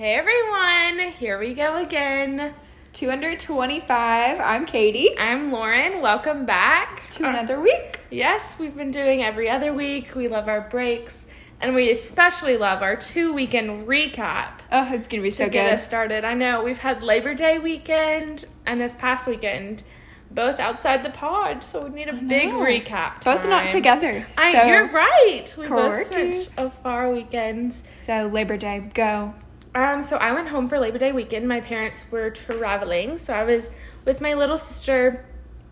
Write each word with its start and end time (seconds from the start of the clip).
Hey 0.00 0.14
everyone, 0.14 1.12
here 1.12 1.38
we 1.38 1.52
go 1.52 1.76
again. 1.76 2.54
225. 2.94 4.40
I'm 4.40 4.64
Katie. 4.64 5.10
I'm 5.18 5.52
Lauren. 5.52 6.00
Welcome 6.00 6.46
back 6.46 7.10
To 7.10 7.28
another 7.28 7.60
week. 7.60 8.00
Yes, 8.10 8.58
we've 8.58 8.74
been 8.74 8.92
doing 8.92 9.22
every 9.22 9.50
other 9.50 9.74
week. 9.74 10.14
We 10.14 10.26
love 10.26 10.48
our 10.48 10.62
breaks, 10.62 11.26
and 11.60 11.74
we 11.74 11.90
especially 11.90 12.56
love 12.56 12.80
our 12.80 12.96
two 12.96 13.34
weekend 13.34 13.86
recap 13.86 14.60
Oh, 14.72 14.90
it's 14.90 15.06
gonna 15.06 15.22
be 15.22 15.28
so 15.28 15.44
to 15.44 15.50
so 15.50 15.52
get 15.52 15.66
good. 15.66 15.74
us 15.74 15.84
started. 15.84 16.24
I 16.24 16.32
know 16.32 16.64
we've 16.64 16.78
had 16.78 17.02
Labor 17.02 17.34
Day 17.34 17.58
weekend 17.58 18.46
and 18.64 18.80
this 18.80 18.94
past 18.94 19.28
weekend, 19.28 19.82
both 20.30 20.58
outside 20.60 21.02
the 21.02 21.10
pod, 21.10 21.62
so 21.62 21.84
we 21.84 21.90
need 21.90 22.08
a 22.08 22.14
big 22.14 22.48
recap. 22.48 23.22
Both 23.22 23.44
not 23.46 23.64
time. 23.64 23.70
together. 23.70 24.26
I, 24.38 24.66
you're 24.66 24.88
right. 24.88 25.54
We 25.58 25.68
both 25.68 26.06
spent 26.06 26.48
a 26.56 26.70
far 26.70 27.12
weekends. 27.12 27.82
so 27.90 28.30
Labor 28.32 28.56
Day, 28.56 28.90
go. 28.94 29.34
Um, 29.74 30.02
so 30.02 30.16
I 30.16 30.32
went 30.32 30.48
home 30.48 30.68
for 30.68 30.80
Labor 30.80 30.98
Day 30.98 31.12
weekend. 31.12 31.46
My 31.46 31.60
parents 31.60 32.10
were 32.10 32.30
traveling, 32.30 33.18
so 33.18 33.32
I 33.32 33.44
was 33.44 33.70
with 34.04 34.20
my 34.20 34.34
little 34.34 34.58
sister, 34.58 35.24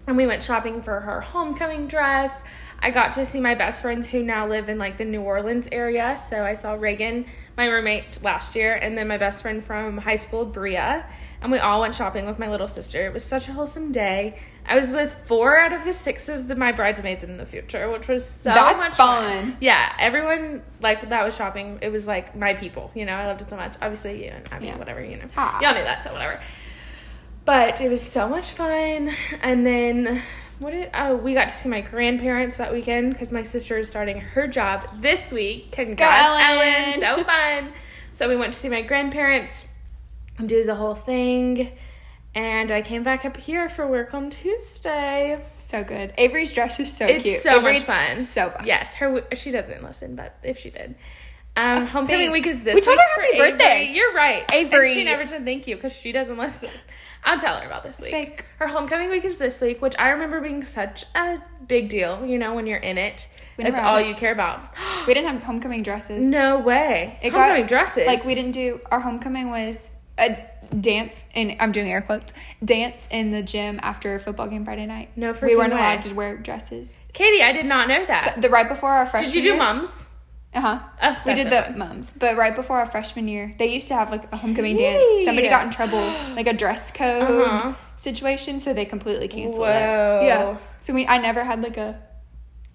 and 0.06 0.16
we 0.16 0.24
went 0.24 0.42
shopping 0.42 0.82
for 0.82 1.00
her 1.00 1.20
homecoming 1.20 1.88
dress. 1.88 2.44
I 2.80 2.92
got 2.92 3.12
to 3.14 3.26
see 3.26 3.40
my 3.40 3.56
best 3.56 3.82
friends 3.82 4.06
who 4.06 4.22
now 4.22 4.46
live 4.46 4.68
in 4.68 4.78
like 4.78 4.98
the 4.98 5.04
New 5.04 5.22
Orleans 5.22 5.68
area. 5.72 6.16
So 6.16 6.44
I 6.44 6.54
saw 6.54 6.74
Reagan, 6.74 7.26
my 7.56 7.66
roommate 7.66 8.22
last 8.22 8.54
year, 8.54 8.76
and 8.76 8.96
then 8.96 9.08
my 9.08 9.18
best 9.18 9.42
friend 9.42 9.64
from 9.64 9.98
high 9.98 10.16
school, 10.16 10.44
Bria, 10.44 11.04
and 11.40 11.52
we 11.52 11.58
all 11.58 11.80
went 11.80 11.94
shopping 11.94 12.26
with 12.26 12.38
my 12.38 12.48
little 12.48 12.66
sister. 12.68 13.06
It 13.06 13.12
was 13.12 13.24
such 13.24 13.48
a 13.48 13.52
wholesome 13.52 13.92
day. 13.92 14.38
I 14.66 14.74
was 14.76 14.90
with 14.90 15.14
four 15.26 15.56
out 15.58 15.72
of 15.72 15.84
the 15.84 15.92
six 15.92 16.28
of 16.28 16.48
the, 16.48 16.56
my 16.56 16.72
bridesmaids 16.72 17.22
in 17.24 17.36
the 17.36 17.46
future, 17.46 17.88
which 17.90 18.08
was 18.08 18.26
so 18.28 18.50
That's 18.50 18.82
much 18.82 18.94
fun. 18.96 19.56
yeah, 19.60 19.92
everyone 19.98 20.62
like 20.80 21.08
that 21.08 21.24
was 21.24 21.36
shopping. 21.36 21.78
It 21.80 21.90
was 21.92 22.06
like 22.06 22.34
my 22.36 22.54
people, 22.54 22.90
you 22.94 23.04
know. 23.04 23.14
I 23.14 23.26
loved 23.26 23.40
it 23.42 23.50
so 23.50 23.56
much. 23.56 23.74
Obviously, 23.80 24.24
you 24.24 24.30
and 24.30 24.48
I 24.52 24.58
mean, 24.58 24.68
Yeah. 24.68 24.76
whatever, 24.78 25.02
you 25.02 25.16
know. 25.16 25.26
Ah. 25.36 25.60
Y'all 25.62 25.74
knew 25.74 25.84
that, 25.84 26.02
so 26.04 26.12
whatever. 26.12 26.40
But 27.44 27.80
it 27.80 27.88
was 27.88 28.02
so 28.02 28.28
much 28.28 28.50
fun. 28.50 29.12
And 29.42 29.64
then 29.64 30.20
what 30.58 30.72
did 30.72 30.90
oh 30.92 31.14
we 31.16 31.34
got 31.34 31.48
to 31.48 31.54
see 31.54 31.68
my 31.68 31.80
grandparents 31.80 32.56
that 32.56 32.72
weekend 32.72 33.12
because 33.12 33.30
my 33.32 33.42
sister 33.44 33.78
is 33.78 33.86
starting 33.86 34.20
her 34.20 34.46
job 34.48 34.86
this 35.00 35.30
week. 35.30 35.72
Congrats, 35.72 36.34
Ellen. 36.34 37.00
So 37.00 37.24
fun. 37.24 37.72
So 38.12 38.28
we 38.28 38.36
went 38.36 38.52
to 38.52 38.58
see 38.58 38.68
my 38.68 38.82
grandparents, 38.82 39.64
do 40.46 40.64
the 40.64 40.74
whole 40.74 40.94
thing, 40.94 41.72
and 42.34 42.70
I 42.70 42.82
came 42.82 43.02
back 43.02 43.24
up 43.24 43.36
here 43.36 43.68
for 43.68 43.86
work 43.86 44.14
on 44.14 44.30
Tuesday. 44.30 45.42
So 45.56 45.82
good. 45.84 46.12
Avery's 46.18 46.52
dress 46.52 46.78
is 46.80 46.94
so 46.94 47.06
It's 47.06 47.24
cute. 47.24 47.38
so 47.40 47.58
Avery's 47.58 47.86
much 47.86 47.96
fun. 47.96 48.16
So 48.18 48.50
fun. 48.50 48.66
Yes, 48.66 48.94
her 48.96 49.24
she 49.34 49.50
doesn't 49.50 49.82
listen, 49.82 50.14
but 50.16 50.36
if 50.42 50.58
she 50.58 50.70
did, 50.70 50.94
um, 51.56 51.86
homecoming 51.86 52.30
thanks. 52.30 52.32
week 52.32 52.46
is 52.46 52.60
this. 52.62 52.74
We 52.76 52.80
told 52.80 52.98
her 52.98 53.04
happy 53.22 53.36
Avery. 53.36 53.50
birthday. 53.52 53.90
You're 53.92 54.12
right, 54.14 54.44
And 54.52 54.66
Avery. 54.66 54.94
she 54.94 55.04
never 55.04 55.26
said 55.26 55.44
thank 55.44 55.66
you 55.66 55.74
because 55.76 55.92
she 55.94 56.12
doesn't 56.12 56.38
listen. 56.38 56.70
I'll 57.24 57.38
tell 57.38 57.56
her 57.58 57.66
about 57.66 57.82
this 57.82 58.00
week. 58.00 58.44
Her 58.58 58.68
homecoming 58.68 59.10
week 59.10 59.24
is 59.24 59.38
this 59.38 59.60
week, 59.60 59.82
which 59.82 59.94
I 59.98 60.10
remember 60.10 60.40
being 60.40 60.62
such 60.64 61.04
a 61.16 61.38
big 61.66 61.88
deal. 61.88 62.24
You 62.24 62.38
know, 62.38 62.54
when 62.54 62.66
you're 62.68 62.78
in 62.78 62.96
it, 62.96 63.26
We 63.56 63.64
it's 63.64 63.76
all 63.78 64.00
you 64.00 64.14
care 64.14 64.32
about. 64.32 64.72
We 65.08 65.14
didn't 65.14 65.32
have 65.32 65.42
homecoming 65.42 65.82
dresses. 65.82 66.24
no 66.24 66.58
way. 66.58 67.18
It 67.22 67.32
homecoming 67.32 67.62
got- 67.62 67.68
dresses. 67.68 68.06
Like 68.06 68.24
we 68.24 68.34
didn't 68.36 68.52
do 68.52 68.80
our 68.92 69.00
homecoming 69.00 69.50
was 69.50 69.90
a 70.18 70.44
dance 70.80 71.24
and 71.34 71.56
I'm 71.60 71.72
doing 71.72 71.90
air 71.90 72.02
quotes 72.02 72.32
dance 72.64 73.08
in 73.10 73.30
the 73.30 73.42
gym 73.42 73.80
after 73.82 74.14
a 74.14 74.20
football 74.20 74.48
game 74.48 74.64
Friday 74.64 74.86
night. 74.86 75.10
No 75.16 75.32
for 75.32 75.40
sure. 75.40 75.48
we 75.50 75.56
weren't 75.56 75.72
way. 75.72 75.78
allowed 75.78 76.02
to 76.02 76.14
wear 76.14 76.36
dresses. 76.36 76.98
Katie, 77.12 77.42
I 77.42 77.52
did 77.52 77.66
not 77.66 77.88
know 77.88 78.04
that. 78.04 78.40
The 78.42 78.50
right 78.50 78.68
before 78.68 78.90
our 78.90 79.06
freshman 79.06 79.30
did 79.32 79.36
you 79.36 79.42
do 79.42 79.48
year, 79.50 79.56
mums? 79.58 80.06
Uh 80.54 80.60
huh. 80.60 80.78
Oh, 81.02 81.22
we 81.26 81.34
did 81.34 81.46
the 81.48 81.62
fun. 81.62 81.78
mums, 81.78 82.12
but 82.18 82.36
right 82.36 82.54
before 82.56 82.78
our 82.78 82.86
freshman 82.86 83.28
year, 83.28 83.52
they 83.58 83.66
used 83.66 83.88
to 83.88 83.94
have 83.94 84.10
like 84.10 84.32
a 84.32 84.36
homecoming 84.36 84.76
Really? 84.76 85.16
dance. 85.16 85.24
Somebody 85.26 85.48
got 85.48 85.64
in 85.64 85.70
trouble, 85.70 86.00
like 86.34 86.46
a 86.46 86.54
dress 86.54 86.90
code 86.90 87.22
Uh-huh. 87.42 87.74
situation, 87.96 88.58
so 88.58 88.72
they 88.72 88.84
completely 88.86 89.28
canceled 89.28 89.66
Whoa. 89.66 90.20
it. 90.22 90.26
Yeah. 90.26 90.56
So 90.80 90.94
we, 90.94 91.06
I 91.06 91.18
never 91.18 91.44
had 91.44 91.62
like 91.62 91.76
a. 91.76 92.00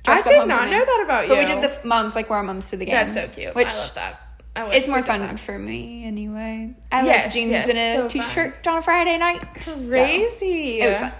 I 0.07 0.21
did 0.21 0.47
not 0.47 0.69
know 0.69 0.83
that 0.85 1.01
about 1.05 1.23
you. 1.23 1.29
But 1.29 1.37
we 1.39 1.45
did 1.45 1.61
the 1.63 1.87
mums 1.87 2.13
like 2.15 2.29
wore 2.29 2.43
mums 2.43 2.69
to 2.71 2.77
the 2.77 2.85
game. 2.85 2.93
That's 2.95 3.13
so 3.13 3.27
cute. 3.27 3.55
Which 3.55 3.67
I 3.67 3.77
love 3.77 3.95
that. 3.95 4.21
I 4.55 4.63
would 4.65 4.75
it's 4.75 4.87
more 4.87 5.01
fun 5.01 5.21
that. 5.21 5.39
for 5.39 5.57
me 5.57 6.05
anyway. 6.05 6.75
I 6.91 7.05
Yes, 7.05 7.23
like 7.25 7.33
jeans 7.33 7.51
yes, 7.51 7.67
and 7.69 7.77
a 7.77 7.95
so 7.95 8.07
t-shirt 8.07 8.67
on 8.67 8.77
a 8.77 8.81
Friday 8.81 9.17
night. 9.17 9.61
so 9.63 9.89
Crazy. 9.89 10.79
it 10.79 10.89
was 10.89 10.97
fun. 10.99 11.11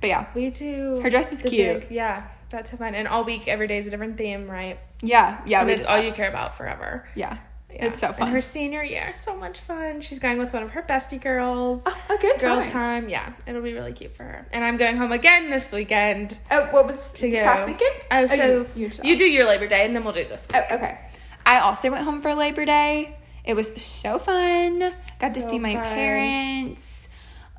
But 0.00 0.06
yeah, 0.08 0.26
We 0.34 0.50
do. 0.50 0.98
Her 1.02 1.10
dress 1.10 1.32
is 1.32 1.42
cute. 1.42 1.80
big- 1.82 1.90
yeah, 1.90 2.24
that's 2.48 2.70
so 2.70 2.76
fun. 2.76 2.94
And 2.94 3.06
all 3.06 3.22
week, 3.24 3.46
every 3.48 3.66
day 3.66 3.78
is 3.78 3.86
a 3.86 3.90
different 3.90 4.16
theme, 4.18 4.50
right? 4.50 4.78
yeah, 5.02 5.40
yeah. 5.46 5.60
and 5.60 5.68
we 5.68 5.74
it's 5.74 5.84
all 5.86 5.96
that. 5.96 6.04
you 6.06 6.12
care 6.12 6.28
about 6.28 6.56
forever. 6.56 7.06
Yeah, 7.14 7.36
Yeah. 7.72 7.86
it's 7.86 7.98
so 8.00 8.08
And 8.08 8.16
fun. 8.16 8.30
her 8.32 8.40
senior 8.40 8.82
year, 8.82 9.12
so 9.14 9.36
much 9.36 9.60
fun. 9.60 10.00
She's 10.00 10.18
going 10.18 10.38
with 10.38 10.52
one 10.52 10.62
of 10.64 10.70
her 10.72 10.82
bestie 10.82 11.20
girls. 11.20 11.82
Oh, 11.86 11.96
a 12.10 12.16
good 12.18 12.40
Girl 12.40 12.56
time. 12.62 12.70
time, 12.70 13.08
yeah. 13.10 13.32
It'll 13.46 13.62
be 13.62 13.74
really 13.74 13.92
cute 13.92 14.16
for 14.16 14.24
her. 14.24 14.46
And 14.52 14.64
I'm 14.64 14.76
going 14.76 14.96
home 14.96 15.12
again 15.12 15.50
this 15.50 15.70
weekend. 15.70 16.36
Oh, 16.50 16.66
what 16.72 16.86
was 16.86 17.00
To 17.12 17.30
this 17.30 17.38
go. 17.38 17.44
past 17.44 17.66
weekend? 17.68 17.94
Oh, 18.10 18.22
oh 18.22 18.26
so 18.26 18.66
you, 18.74 18.86
you, 18.86 18.90
you, 19.04 19.18
do 19.18 19.24
your 19.24 19.46
Labor 19.46 19.68
Day, 19.68 19.84
and 19.84 19.94
then 19.94 20.02
we'll 20.02 20.12
do 20.14 20.24
this. 20.24 20.48
Oh, 20.52 20.62
okay. 20.72 20.98
I 21.50 21.58
also 21.58 21.90
went 21.90 22.04
home 22.04 22.22
for 22.22 22.32
Labor 22.32 22.64
Day. 22.64 23.16
It 23.44 23.54
was 23.54 23.72
so 23.82 24.18
fun. 24.20 24.78
Got 25.18 25.34
to 25.34 25.40
So 25.40 25.50
see 25.50 25.58
my 25.58 25.74
fun. 25.74 25.82
parents, 25.82 27.08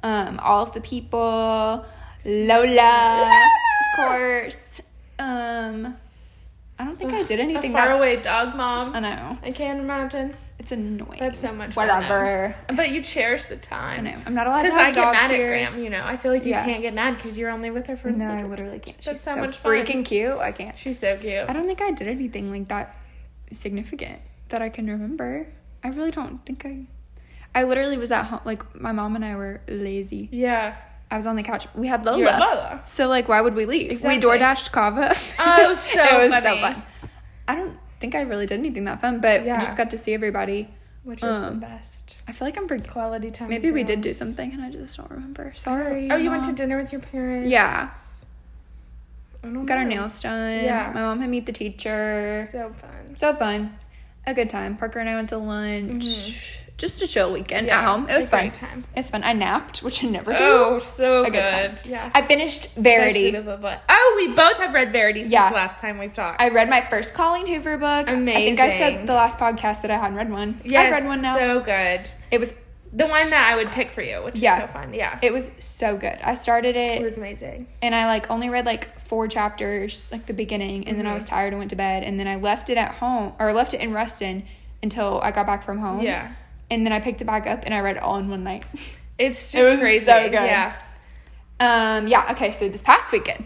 um, 0.01 0.39
all 0.41 0.63
of 0.63 0.71
the 0.73 0.79
people, 0.79 1.83
Lola, 2.25 3.23
of 3.29 3.97
course. 3.97 4.79
Um, 5.19 5.97
I 6.79 6.85
don't 6.85 6.97
think 6.97 7.11
I 7.11 7.23
did 7.23 7.41
A 7.41 7.43
anything. 7.43 7.73
faraway 7.73 8.15
that's- 8.15 8.23
dog 8.23 8.55
mom. 8.55 8.95
I 8.95 8.99
know 9.01 9.37
I 9.43 9.51
can't 9.51 9.81
imagine. 9.81 10.35
it's 10.57 10.71
annoying. 10.71 11.17
That's 11.19 11.39
so 11.41 11.51
much 11.51 11.73
fun. 11.73 11.87
Whatever. 11.87 12.55
though. 12.69 12.75
But 12.75 12.91
you 12.91 13.01
cherish 13.01 13.45
the 13.45 13.55
I 13.55 13.57
time. 13.57 14.03
know. 14.05 14.15
I'm 14.25 14.33
not 14.33 14.47
allowed 14.47 14.59
to 14.61 14.69
Because 14.69 14.77
have 14.79 14.87
I 14.87 14.91
get 14.91 15.11
mad 15.11 15.31
here. 15.31 15.43
at 15.45 15.47
Graham, 15.49 15.83
you 15.83 15.89
know. 15.89 16.03
I 16.05 16.15
feel 16.15 16.31
like 16.31 16.45
you 16.45 16.51
Yeah. 16.51 16.63
can't 16.63 16.81
get 16.81 16.93
mad 16.93 17.17
because 17.17 17.37
you're 17.37 17.49
only 17.49 17.71
with 17.71 17.87
her 17.87 17.97
for 17.97 18.09
No, 18.11 18.29
I 18.29 18.43
literally 18.43 18.79
can't. 18.79 18.95
She's 19.03 19.19
so 19.19 19.33
so, 19.35 19.41
much 19.41 19.57
fun. 19.57 19.71
freaking 19.73 20.05
cute. 20.05 20.37
I 20.37 20.51
can't. 20.53 20.77
She's 20.77 20.97
so 20.99 21.17
cute. 21.17 21.49
I 21.49 21.51
don't 21.53 21.65
think 21.67 21.81
I 21.81 21.91
did 21.91 22.07
anything 22.07 22.51
like 22.51 22.67
that 22.69 22.95
significant 23.53 24.19
that 24.49 24.61
I 24.61 24.69
can 24.69 24.87
remember. 24.87 25.47
I 25.83 25.89
really 25.89 26.11
don't 26.11 26.45
think 26.45 26.65
I. 26.65 26.85
I 27.53 27.63
literally 27.63 27.97
was 27.97 28.11
at 28.11 28.23
home. 28.23 28.39
Like 28.45 28.79
my 28.79 28.91
mom 28.91 29.15
and 29.15 29.25
I 29.25 29.35
were 29.35 29.61
lazy. 29.67 30.29
Yeah. 30.31 30.75
I 31.09 31.17
was 31.17 31.27
on 31.27 31.35
the 31.35 31.43
couch. 31.43 31.67
We 31.75 31.87
had 31.87 32.05
Lola. 32.05 32.19
You're 32.19 32.27
Lola. 32.31 32.81
So 32.85 33.07
like, 33.09 33.27
why 33.27 33.41
would 33.41 33.55
we 33.55 33.65
leave? 33.65 33.91
Exactly. 33.91 34.17
We 34.17 34.21
DoorDashed 34.23 34.71
Cava. 34.71 35.13
Oh, 35.39 35.63
it 35.65 35.67
was 35.69 35.79
so 35.79 36.01
it 36.01 36.29
was 36.29 36.31
funny. 36.43 36.61
so 36.61 36.61
fun. 36.61 36.83
I 37.47 37.55
don't 37.55 37.77
think 37.99 38.15
I 38.15 38.21
really 38.21 38.45
did 38.45 38.59
anything 38.59 38.85
that 38.85 39.01
fun, 39.01 39.19
but 39.19 39.43
Yeah. 39.43 39.57
I 39.57 39.59
just 39.59 39.75
got 39.75 39.89
to 39.91 39.97
see 39.97 40.13
everybody. 40.13 40.69
Which 41.03 41.23
is 41.23 41.39
the 41.39 41.47
Um, 41.47 41.59
best. 41.59 42.17
I 42.27 42.31
feel 42.31 42.47
like 42.47 42.57
I'm 42.57 42.67
forgetting. 42.67 42.91
Quality 42.91 43.31
time. 43.31 43.49
Maybe 43.49 43.71
we 43.71 43.83
did 43.83 44.01
do 44.01 44.13
something 44.13 44.53
and 44.53 44.61
I 44.63 44.69
just 44.71 44.95
don't 44.95 45.09
remember. 45.09 45.51
Sorry. 45.55 46.09
Oh, 46.11 46.15
you 46.15 46.29
went 46.29 46.43
to 46.45 46.53
dinner 46.53 46.77
with 46.77 46.91
your 46.91 47.01
parents? 47.01 47.49
Yeah. 47.49 47.91
I 49.43 49.47
don't 49.47 49.65
Got 49.65 49.79
our 49.79 49.83
nails 49.83 50.21
done. 50.21 50.63
Yeah. 50.63 50.91
My 50.93 51.01
mom 51.01 51.19
had 51.19 51.29
meet 51.29 51.47
the 51.47 51.51
teacher. 51.51 52.47
So 52.51 52.71
fun. 52.73 52.89
So 53.17 53.35
fun. 53.35 53.75
A 54.25 54.33
good 54.33 54.49
time. 54.49 54.77
Parker 54.77 54.99
and 54.99 55.09
I 55.09 55.15
went 55.15 55.29
to 55.29 55.37
lunch. 55.37 56.57
Just 56.77 57.01
a 57.03 57.07
chill 57.07 57.31
weekend 57.31 57.67
Mm-hmm. 57.67 57.77
Yeah, 57.77 57.79
at 57.81 57.87
home. 57.87 58.09
It 58.09 58.15
was 58.15 58.27
fun. 58.29 58.49
time. 58.51 58.79
It 58.79 58.97
was 58.97 59.09
fun. 59.11 59.23
I 59.23 59.33
napped, 59.33 59.79
which 59.83 60.03
I 60.03 60.07
never 60.07 60.31
do. 60.31 60.37
Oh, 60.39 60.79
so 60.79 61.21
a 61.21 61.25
good. 61.25 61.33
good 61.33 61.45
time. 61.47 61.75
Yeah. 61.85 62.09
I 62.13 62.23
finished 62.23 62.73
Verity. 62.75 63.35
Oh, 63.37 64.13
we 64.17 64.33
both 64.33 64.57
have 64.57 64.73
read 64.73 64.91
Verity 64.91 65.21
since 65.23 65.31
Yeah. 65.33 65.49
last 65.51 65.79
time 65.79 65.99
we've 65.99 66.13
talked. 66.13 66.41
I 66.41 66.49
read 66.49 66.69
my 66.69 66.81
first 66.89 67.13
Colleen 67.13 67.45
Hoover 67.45 67.77
book. 67.77 68.09
Amazing. 68.09 68.35
I 68.35 68.45
think 68.45 68.59
I 68.59 68.69
said 68.77 69.07
the 69.07 69.13
last 69.13 69.37
podcast 69.37 69.83
that 69.83 69.91
I 69.91 69.97
hadn't 69.97 70.17
read 70.17 70.31
one. 70.31 70.59
yes, 70.63 70.85
I've 70.87 70.91
read 71.03 71.05
one 71.07 71.21
now. 71.21 71.35
So 71.35 71.59
good. 71.59 72.09
it 72.31 72.39
was 72.39 72.51
The 72.93 73.07
one 73.07 73.29
that 73.29 73.49
I 73.51 73.55
would 73.55 73.69
pick 73.69 73.91
for 73.91 74.01
you, 74.01 74.21
which 74.21 74.37
Yeah. 74.37 74.55
is 74.57 74.61
so 74.63 74.67
fun. 74.67 74.93
Yeah. 74.93 75.17
it 75.21 75.31
was 75.31 75.49
so 75.59 75.95
good. 75.95 76.17
I 76.23 76.33
started 76.33 76.75
it, 76.75 76.99
It 76.99 77.03
was 77.03 77.17
amazing. 77.17 77.67
and 77.81 77.95
I 77.95 78.05
like 78.07 78.29
only 78.29 78.49
read 78.49 78.65
like 78.65 78.99
four 78.99 79.27
chapters, 79.27 80.09
like 80.11 80.25
the 80.25 80.33
beginning, 80.33 80.87
and 80.87 80.97
then 80.97 81.05
Mm-hmm. 81.05 81.11
I 81.11 81.15
was 81.15 81.25
tired 81.25 81.53
and 81.53 81.57
went 81.59 81.69
to 81.69 81.75
bed, 81.77 82.03
and 82.03 82.19
then 82.19 82.27
I 82.27 82.35
left 82.35 82.69
it 82.69 82.77
at 82.77 82.95
home 82.95 83.33
or 83.39 83.53
left 83.53 83.73
it 83.73 83.79
in 83.81 83.93
Ruston 83.93 84.43
until 84.83 85.21
I 85.21 85.31
got 85.31 85.45
back 85.45 85.63
from 85.63 85.79
home. 85.79 86.01
Yeah. 86.01 86.33
And 86.69 86.85
then 86.85 86.91
I 86.93 86.99
picked 86.99 87.21
it 87.21 87.25
back 87.25 87.47
up 87.47 87.63
and 87.65 87.73
I 87.73 87.79
read 87.79 87.97
it 87.97 88.01
all 88.01 88.17
in 88.17 88.29
one 88.29 88.43
night. 88.43 88.65
It's 89.19 89.53
It 89.53 89.57
just 89.59 89.71
was 89.71 89.79
crazy. 89.79 90.05
so 90.05 90.23
good. 90.23 90.33
Yeah. 90.33 90.73
um, 91.59 92.07
yeah. 92.07 92.31
Okay. 92.31 92.49
So 92.51 92.67
this 92.69 92.81
past 92.81 93.11
weekend, 93.13 93.45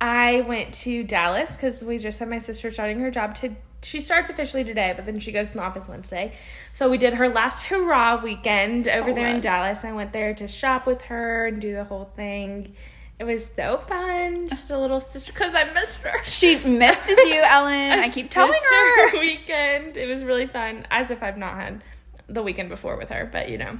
I 0.00 0.42
went 0.42 0.74
to 0.84 1.02
Dallas 1.02 1.52
because 1.56 1.82
we 1.82 1.96
just 1.98 2.18
had 2.18 2.28
my 2.28 2.38
sister 2.38 2.70
starting 2.70 2.98
her 3.00 3.10
job 3.10 3.34
to. 3.36 3.54
She 3.84 4.00
starts 4.00 4.30
officially 4.30 4.64
today, 4.64 4.92
but 4.96 5.06
then 5.06 5.18
she 5.20 5.30
goes 5.32 5.50
to 5.50 5.54
the 5.54 5.62
office 5.62 5.86
Wednesday. 5.88 6.32
So 6.72 6.88
we 6.90 6.98
did 6.98 7.14
her 7.14 7.28
last 7.28 7.66
hurrah 7.66 8.22
weekend 8.22 8.88
over 8.88 9.12
there 9.12 9.28
in. 9.28 9.40
Dallas. 9.40 9.84
I 9.84 9.92
went 9.92 10.12
there 10.12 10.34
to 10.34 10.48
shop 10.48 10.86
with 10.86 11.02
her 11.02 11.46
and 11.46 11.60
do 11.60 11.74
the 11.74 11.84
whole 11.84 12.10
thing. 12.16 12.74
It 13.18 13.24
was 13.24 13.46
so 13.46 13.78
fun. 13.78 14.48
Just 14.48 14.70
a 14.70 14.78
little 14.78 14.98
sister 14.98 15.32
because 15.32 15.54
I 15.54 15.72
missed 15.72 15.98
her. 15.98 16.22
she 16.24 16.56
misses 16.58 17.16
you, 17.18 17.40
Ellen. 17.44 17.92
I 18.00 18.08
keep 18.08 18.30
telling 18.30 18.52
her. 18.52 19.18
weekend. 19.20 19.96
It 19.96 20.08
was 20.08 20.24
really 20.24 20.46
fun, 20.46 20.86
as 20.90 21.10
if 21.10 21.22
I've 21.22 21.38
not 21.38 21.54
had 21.54 21.82
the 22.26 22.42
weekend 22.42 22.70
before 22.70 22.96
with 22.96 23.10
her. 23.10 23.28
But 23.30 23.50
you 23.50 23.58
know, 23.58 23.78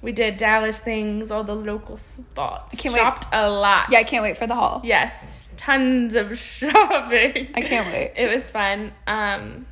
we 0.00 0.12
did 0.12 0.36
Dallas 0.36 0.78
things, 0.78 1.32
all 1.32 1.42
the 1.42 1.56
local 1.56 1.96
spots. 1.96 2.80
Can't 2.80 2.94
wait. 2.94 3.00
Shopped 3.00 3.26
a 3.32 3.50
lot. 3.50 3.86
Yeah, 3.90 3.98
I 3.98 4.04
can't 4.04 4.22
wait 4.22 4.36
for 4.36 4.46
the 4.46 4.54
haul. 4.54 4.80
Yes, 4.84 5.47
tons 5.58 6.14
of 6.14 6.38
shopping. 6.72 7.48
I 7.54 7.60
can't 7.60 7.86
wait. 7.92 8.12
It 8.16 8.32
was 8.32 8.48
fun. 8.48 8.92
Um, 9.06 9.66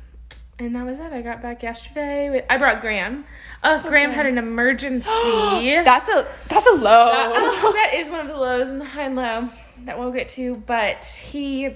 And 0.59 0.75
that 0.75 0.85
was 0.85 0.99
it. 0.99 1.11
I 1.11 1.21
got 1.21 1.41
back 1.41 1.63
yesterday. 1.63 2.29
With, 2.29 2.45
I 2.49 2.57
brought 2.57 2.81
Graham. 2.81 3.25
Uh, 3.63 3.81
Graham 3.81 4.09
good. 4.11 4.15
had 4.15 4.25
an 4.27 4.37
emergency. 4.37 5.09
That's 5.83 6.09
a 6.09 6.27
that's 6.47 6.67
a 6.67 6.73
low. 6.75 7.07
Uh, 7.07 7.31
oh, 7.35 7.71
that 7.73 7.93
is 7.95 8.09
one 8.11 8.19
of 8.21 8.27
the 8.27 8.37
lows 8.37 8.67
and 8.67 8.79
the 8.79 8.85
high 8.85 9.03
and 9.03 9.15
low 9.15 9.49
that 9.85 9.97
we'll 9.97 10.11
get 10.11 10.29
to. 10.29 10.55
But 10.55 11.05
he, 11.05 11.69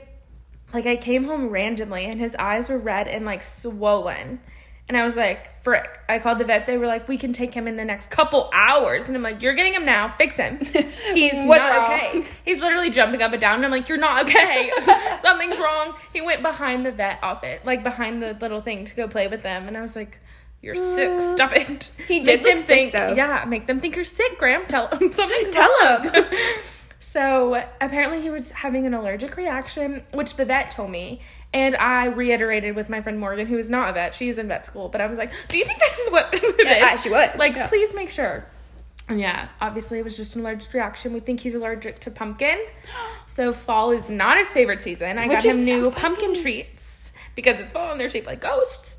like, 0.73 0.85
I 0.85 0.95
came 0.95 1.25
home 1.25 1.49
randomly 1.49 2.05
and 2.05 2.19
his 2.19 2.35
eyes 2.35 2.69
were 2.69 2.77
red 2.77 3.07
and 3.07 3.25
like 3.25 3.43
swollen. 3.43 4.39
And 4.91 4.97
I 4.97 5.05
was 5.05 5.15
like, 5.15 5.63
frick. 5.63 6.01
I 6.09 6.19
called 6.19 6.37
the 6.37 6.43
vet. 6.43 6.65
They 6.65 6.77
were 6.77 6.85
like, 6.85 7.07
we 7.07 7.17
can 7.17 7.31
take 7.31 7.53
him 7.53 7.65
in 7.65 7.77
the 7.77 7.85
next 7.85 8.09
couple 8.09 8.49
hours. 8.53 9.07
And 9.07 9.15
I'm 9.15 9.23
like, 9.23 9.41
you're 9.41 9.53
getting 9.53 9.73
him 9.73 9.85
now. 9.85 10.13
Fix 10.17 10.35
him. 10.35 10.59
He's 11.13 11.33
not 11.33 11.93
okay. 11.93 12.25
He's 12.43 12.59
literally 12.59 12.89
jumping 12.89 13.21
up 13.21 13.31
and 13.31 13.39
down. 13.39 13.55
And 13.55 13.63
I'm 13.65 13.71
like, 13.71 13.87
you're 13.87 13.97
not 13.97 14.25
okay. 14.25 14.69
Something's 15.21 15.57
wrong. 15.57 15.93
He 16.11 16.19
went 16.19 16.41
behind 16.41 16.85
the 16.85 16.91
vet 16.91 17.19
office, 17.23 17.61
like 17.63 17.83
behind 17.83 18.21
the 18.21 18.33
little 18.41 18.59
thing 18.59 18.83
to 18.83 18.93
go 18.93 19.07
play 19.07 19.29
with 19.29 19.43
them. 19.43 19.69
And 19.69 19.77
I 19.77 19.81
was 19.81 19.95
like, 19.95 20.19
you're 20.61 20.75
sick. 20.75 21.07
Mm. 21.07 21.35
Stop 21.35 21.53
it. 21.55 21.89
He 22.05 22.19
did 22.19 22.41
Make 22.41 22.43
them 22.43 22.57
sick, 22.57 22.67
think. 22.67 22.93
though. 22.93 23.13
Yeah, 23.13 23.45
make 23.47 23.67
them 23.67 23.79
think 23.79 23.95
you're 23.95 24.03
sick, 24.03 24.37
Graham. 24.39 24.65
Tell 24.67 24.89
them 24.89 25.09
something. 25.13 25.51
Tell 25.51 26.01
him. 26.01 26.25
so 26.99 27.63
apparently 27.79 28.21
he 28.21 28.29
was 28.29 28.51
having 28.51 28.85
an 28.85 28.93
allergic 28.93 29.37
reaction, 29.37 30.03
which 30.13 30.35
the 30.35 30.43
vet 30.43 30.69
told 30.71 30.91
me. 30.91 31.21
And 31.53 31.75
I 31.75 32.05
reiterated 32.05 32.75
with 32.75 32.89
my 32.89 33.01
friend 33.01 33.19
Morgan, 33.19 33.45
who 33.45 33.57
is 33.57 33.69
not 33.69 33.89
a 33.89 33.93
vet. 33.93 34.13
She 34.13 34.29
is 34.29 34.37
in 34.37 34.47
vet 34.47 34.65
school. 34.65 34.87
But 34.87 35.01
I 35.01 35.07
was 35.07 35.17
like, 35.17 35.31
do 35.49 35.57
you 35.57 35.65
think 35.65 35.79
this 35.79 35.99
is 35.99 36.11
what 36.11 36.29
it 36.33 36.43
is? 36.43 36.67
Yeah, 36.67 36.95
she 36.95 37.09
would. 37.09 37.31
Like, 37.37 37.55
Yeah. 37.55 37.67
please 37.67 37.93
make 37.93 38.09
sure. 38.09 38.45
And 39.09 39.19
yeah, 39.19 39.49
obviously 39.59 39.99
it 39.99 40.05
was 40.05 40.15
just 40.15 40.35
an 40.35 40.41
allergic 40.41 40.71
reaction. 40.73 41.11
We 41.11 41.19
think 41.19 41.41
he's 41.41 41.55
allergic 41.55 41.99
to 42.01 42.11
pumpkin. 42.11 42.57
So 43.27 43.53
fall 43.53 43.91
is 43.91 44.09
not 44.09 44.37
his 44.37 44.51
favorite 44.51 44.81
season. 44.81 45.17
I 45.17 45.25
Which 45.27 45.43
got 45.43 45.53
him 45.53 45.63
new 45.63 45.89
pumpkin 45.89 46.33
treats 46.35 47.13
because 47.33 47.61
it's 47.61 47.71
fall 47.71 47.91
and 47.91 47.99
they're 47.99 48.09
shaped 48.09 48.27
like 48.27 48.41
ghosts. 48.41 48.97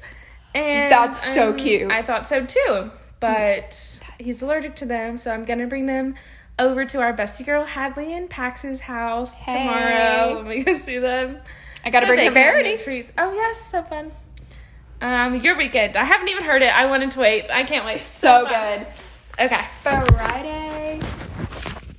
And 0.55 0.91
That's 0.91 1.23
so 1.35 1.51
um, 1.51 1.57
cute. 1.59 1.91
I 1.91 2.03
thought 2.03 2.27
so 2.27 2.45
too. 2.47 2.91
But 3.21 4.01
he's 4.19 4.41
allergic 4.41 4.75
to 4.77 4.87
them, 4.87 5.19
so 5.19 5.33
I'm 5.33 5.45
gonna 5.45 5.67
bring 5.67 5.85
them 5.85 6.15
over 6.59 6.87
to 6.87 7.01
our 7.01 7.13
bestie 7.13 7.45
girl 7.45 7.65
Hadley 7.67 8.15
and 8.15 8.29
Pax's 8.31 8.81
house 8.81 9.35
Hey. 9.39 9.53
tomorrow 9.59 10.37
when 10.37 10.47
we 10.49 10.63
go 10.65 10.75
see 10.75 10.99
them. 10.99 11.39
I 11.85 11.91
gotta 11.91 12.07
So 12.07 12.13
bring 12.15 12.27
her 12.27 12.31
Verity. 12.33 12.77
treats. 12.83 13.13
Oh 13.19 13.33
yes, 13.35 13.61
so 13.71 13.83
fun. 13.83 14.13
Um, 15.01 15.37
your 15.37 15.57
weekend. 15.57 15.97
I 15.97 16.05
haven't 16.05 16.29
even 16.29 16.45
heard 16.45 16.63
it. 16.63 16.73
I 16.73 16.87
wanted 16.87 17.11
to 17.13 17.19
wait. 17.21 17.51
I 17.51 17.65
can't 17.65 17.85
wait. 17.85 17.99
So 18.01 18.47
fun. 18.47 18.79
good. 18.79 18.87
Okay. 19.47 19.65
Friday. 19.83 21.01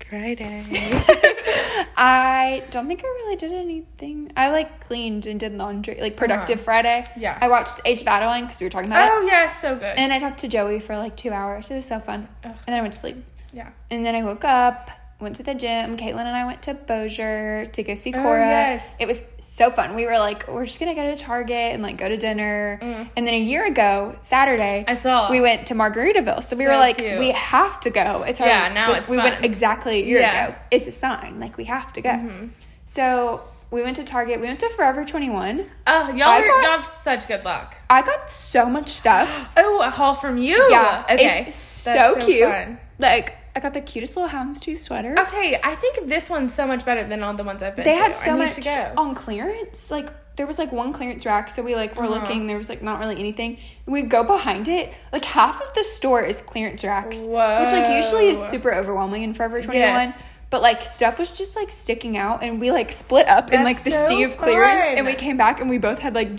Friday. 0.10 0.64
I 1.98 2.64
don't 2.70 2.88
think 2.88 3.02
I 3.04 3.08
really 3.08 3.36
did 3.36 3.52
anything. 3.52 4.32
I 4.38 4.50
like 4.52 4.80
cleaned 4.82 5.26
and 5.26 5.40
did 5.40 5.54
laundry, 5.54 5.98
like 6.00 6.16
productive 6.16 6.62
Friday. 6.62 7.04
Yeah. 7.18 7.38
I 7.42 7.48
watched 7.48 7.82
Age 7.86 8.02
of 8.02 8.08
Adaline 8.08 8.46
because 8.46 8.60
we 8.60 8.66
were 8.66 8.70
talking 8.70 8.90
about 8.90 9.08
it. 9.08 9.12
oh 9.14 9.22
yes, 9.26 9.60
so 9.60 9.76
good. 9.76 9.98
And 9.98 10.14
I 10.14 10.20
talked 10.20 10.40
to 10.40 10.48
Joey 10.48 10.80
for 10.80 10.98
like 10.98 11.16
two 11.18 11.32
hours. 11.32 11.70
It 11.72 11.76
was 11.76 11.86
so 11.86 12.00
fun. 12.00 12.28
Ugh. 12.44 12.52
And 12.52 12.74
then 12.74 12.80
I 12.80 12.82
went 12.82 12.94
to 12.94 13.00
sleep. 13.00 13.24
yeah. 13.52 13.70
And 13.92 14.06
then 14.06 14.16
I 14.16 14.24
woke 14.24 14.44
up, 14.46 14.92
went 15.20 15.36
to 15.38 15.44
the 15.44 15.56
gym. 15.56 15.98
Caitlin 15.98 16.20
and 16.26 16.36
I 16.36 16.46
went 16.46 16.62
to 16.64 16.74
Bossier 16.76 17.68
to 17.74 17.84
go 17.84 17.96
see 17.96 18.14
Oh, 18.14 18.22
Cora. 18.22 18.46
yes. 18.46 18.96
It 19.00 19.08
was 19.08 19.24
so 19.46 19.70
fun. 19.70 19.96
We 19.96 20.06
were 20.06 20.18
like, 20.18 20.48
we're 20.48 20.66
just 20.66 20.80
gonna 20.80 20.96
go 20.96 21.04
to 21.14 21.22
Target 21.22 21.74
and 21.74 21.84
like 21.84 21.98
go 21.98 22.08
to 22.10 22.18
dinner. 22.18 22.80
Mm. 22.82 23.10
And 23.16 23.28
then 23.28 23.34
a 23.34 23.40
year 23.40 23.66
ago, 23.66 24.16
Saturday, 24.24 24.86
I 24.88 24.94
saw. 24.94 25.30
we 25.30 25.42
went 25.42 25.68
to 25.68 25.76
Margaritaville. 25.76 26.44
So 26.44 26.56
we 26.58 26.64
So 26.66 26.72
were 26.72 26.78
like, 26.78 26.98
cute. 26.98 27.20
we 27.20 27.30
have 27.32 27.80
to 27.82 27.90
go. 27.90 28.24
It's 28.24 28.42
our, 28.42 28.48
Yeah, 28.48 28.74
now 28.74 28.92
we, 28.94 28.98
it's 29.00 29.10
we 29.10 29.18
went 29.18 29.46
exactly 29.46 30.02
a 30.02 30.06
year 30.06 30.22
Yeah. 30.22 30.48
ago. 30.48 30.56
It's 30.72 30.88
a 30.88 30.92
sign. 30.92 31.40
Like 31.40 31.58
we 31.58 31.66
have 31.66 31.94
to 31.94 32.02
go. 32.02 32.10
Mm-hmm. 32.10 32.48
So 32.86 33.42
we 33.72 33.82
went 33.82 33.96
to 33.98 34.04
Target. 34.04 34.40
We 34.40 34.48
went 34.48 34.60
to 34.60 34.70
Forever 34.70 35.04
21. 35.06 35.66
Oh, 35.88 36.10
y'all, 36.12 36.28
are, 36.30 36.42
got- 36.42 36.64
y'all 36.64 36.78
have 36.82 36.86
such 36.94 37.28
good 37.28 37.44
luck. 37.44 37.76
I 37.90 38.02
got 38.02 38.30
so 38.30 38.66
much 38.68 38.90
stuff. 38.90 39.50
Oh, 39.58 39.82
a 39.82 39.90
haul 39.90 40.16
from 40.16 40.38
you. 40.38 40.68
yeah, 40.70 41.06
Okay. 41.10 41.46
it's 41.48 41.58
so, 41.58 41.92
That's 41.94 42.26
cute. 42.26 42.48
fun. 42.50 42.80
Like 43.00 43.36
I 43.56 43.60
got 43.60 43.74
the 43.74 43.82
cutest 43.82 44.16
little 44.18 44.32
houndstooth 44.32 44.80
sweater. 44.80 45.16
Okay, 45.20 45.60
I 45.64 45.76
think 45.76 46.08
this 46.10 46.30
one's 46.30 46.54
so 46.54 46.66
much 46.66 46.84
better 46.86 47.04
than 47.04 47.22
all 47.22 47.34
the 47.36 47.44
ones 47.44 47.62
I've 47.62 47.76
been 47.76 47.86
they 47.86 47.94
to. 47.94 48.02
had 48.02 48.18
so 48.18 48.36
much 48.38 48.66
on 48.98 49.14
clearance. 49.14 49.92
Like 49.92 50.10
there 50.36 50.48
was 50.48 50.58
like 50.58 50.72
one 50.72 50.92
clearance 50.92 51.26
rack, 51.26 51.50
so 51.50 51.62
we 51.62 51.76
like 51.76 51.96
were 51.96 52.04
Uh-huh. 52.06 52.16
looking. 52.22 52.48
There 52.48 52.58
was 52.58 52.68
like 52.70 52.82
not 52.82 53.00
really 53.00 53.20
anything. 53.20 53.60
We 53.86 54.02
go 54.04 54.24
behind 54.24 54.68
it. 54.68 54.92
Like 55.12 55.24
half 55.26 55.62
of 55.62 55.72
the 55.76 55.84
store 55.84 56.24
is 56.24 56.38
clearance 56.42 56.84
racks, 56.84 57.20
which 57.20 57.28
like 57.72 57.92
usually 57.96 58.30
is 58.30 58.40
super 58.50 58.74
overwhelming 58.74 59.22
in 59.22 59.34
Forever 59.36 59.62
Twenty 59.62 59.82
One. 59.82 59.88
Yes. 60.08 60.24
But 60.50 60.62
like 60.64 60.82
stuff 60.82 61.20
was 61.20 61.32
just 61.32 61.56
like 61.56 61.72
sticking 61.72 62.18
out, 62.18 62.42
and 62.44 62.60
we 62.60 62.72
like 62.72 62.92
split 62.92 63.28
up 63.28 63.52
in 63.54 63.64
like 63.64 63.84
the 63.84 63.92
so 63.92 64.08
sea 64.08 64.24
of 64.24 64.38
clearance, 64.38 64.90
fun. 64.90 64.98
and 64.98 65.06
we 65.06 65.14
came 65.14 65.38
back 65.38 65.60
and 65.62 65.70
we 65.70 65.78
both 65.78 66.00
had 66.00 66.16
like 66.16 66.30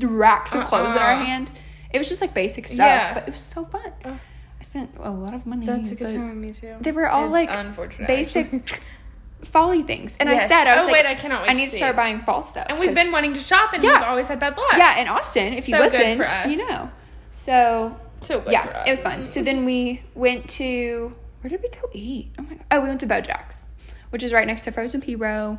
racks 0.00 0.54
of 0.54 0.64
clothes 0.64 0.92
in 0.92 0.98
our 0.98 1.12
Uh-uh. 1.12 1.24
hand. 1.24 1.50
It 1.92 1.98
was 1.98 2.08
just 2.08 2.20
like 2.20 2.34
basic 2.34 2.66
stuff, 2.66 2.78
Yeah. 2.78 3.14
but 3.14 3.24
it 3.28 3.30
was 3.32 3.40
so 3.40 3.64
fun. 3.64 3.92
Uh. 4.04 4.14
I 4.60 4.62
spent 4.62 4.90
a 5.00 5.10
lot 5.10 5.32
of 5.34 5.46
money. 5.46 5.64
That's 5.66 5.90
a 5.92 5.94
good 5.94 6.08
time 6.08 6.16
time. 6.28 6.40
Me 6.40 6.50
too. 6.52 6.76
They 6.80 6.92
were 6.92 7.08
all 7.08 7.24
It's 7.24 7.32
like 7.32 7.48
unfortunate, 7.56 8.06
basic 8.06 8.52
actually. 8.52 8.78
folly 9.42 9.82
things, 9.82 10.16
and 10.20 10.28
I 10.28 10.36
said, 10.48 10.66
I 10.66 10.74
was 10.74 10.82
Oh, 10.82 10.86
like, 10.86 10.92
wait, 10.92 11.06
I 11.06 11.14
cannot 11.14 11.42
wait 11.42 11.50
I 11.50 11.54
need 11.54 11.64
to 11.66 11.70
see 11.70 11.76
start 11.78 11.94
it. 11.94 11.96
buying 11.96 12.20
fall 12.20 12.42
stuff. 12.42 12.66
And 12.68 12.78
we've 12.78 12.94
been 12.94 13.10
wanting 13.10 13.32
to 13.34 13.40
shop, 13.40 13.72
and 13.72 13.82
Yeah. 13.82 13.94
we've 13.94 14.02
always 14.08 14.28
had 14.28 14.38
bad 14.38 14.56
luck. 14.58 14.76
yeah 14.76 14.98
in 15.00 15.08
Austin. 15.08 15.54
If 15.54 15.66
you 15.68 15.76
So 15.76 15.80
listened, 15.82 16.16
for 16.18 16.26
us. 16.30 16.46
you 16.50 16.58
know. 16.68 16.90
So 17.30 17.96
So 18.20 18.44
yeah, 18.48 18.84
it 18.86 18.90
was 18.90 19.02
fun. 19.02 19.24
So 19.24 19.40
mm-hmm. 19.40 19.44
then 19.46 19.64
we 19.64 20.02
went 20.14 20.48
to 20.50 21.16
where 21.40 21.48
did 21.48 21.62
we 21.62 21.70
go 21.70 21.88
eat? 21.94 22.28
Oh 22.38 22.42
my 22.42 22.54
god! 22.56 22.64
Oh, 22.70 22.80
we 22.82 22.88
went 22.88 23.00
to 23.00 23.06
Bojack's, 23.06 23.64
which 24.10 24.22
is 24.22 24.30
right 24.34 24.46
next 24.46 24.64
to 24.64 24.72
Frozen 24.72 25.00
Pirogue, 25.00 25.58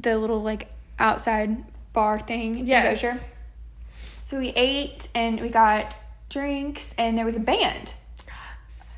the 0.00 0.18
little 0.18 0.42
like 0.42 0.70
outside 0.98 1.56
bar 1.92 2.18
thing 2.18 2.66
Yes. 2.66 3.00
in 3.04 3.10
Bossier. 3.10 3.24
So 4.22 4.38
we 4.40 4.48
ate 4.56 5.08
and 5.14 5.40
we 5.40 5.50
got 5.50 5.96
drinks 6.28 6.92
and 6.98 7.16
there 7.16 7.24
was 7.24 7.36
a 7.36 7.40
band. 7.40 7.94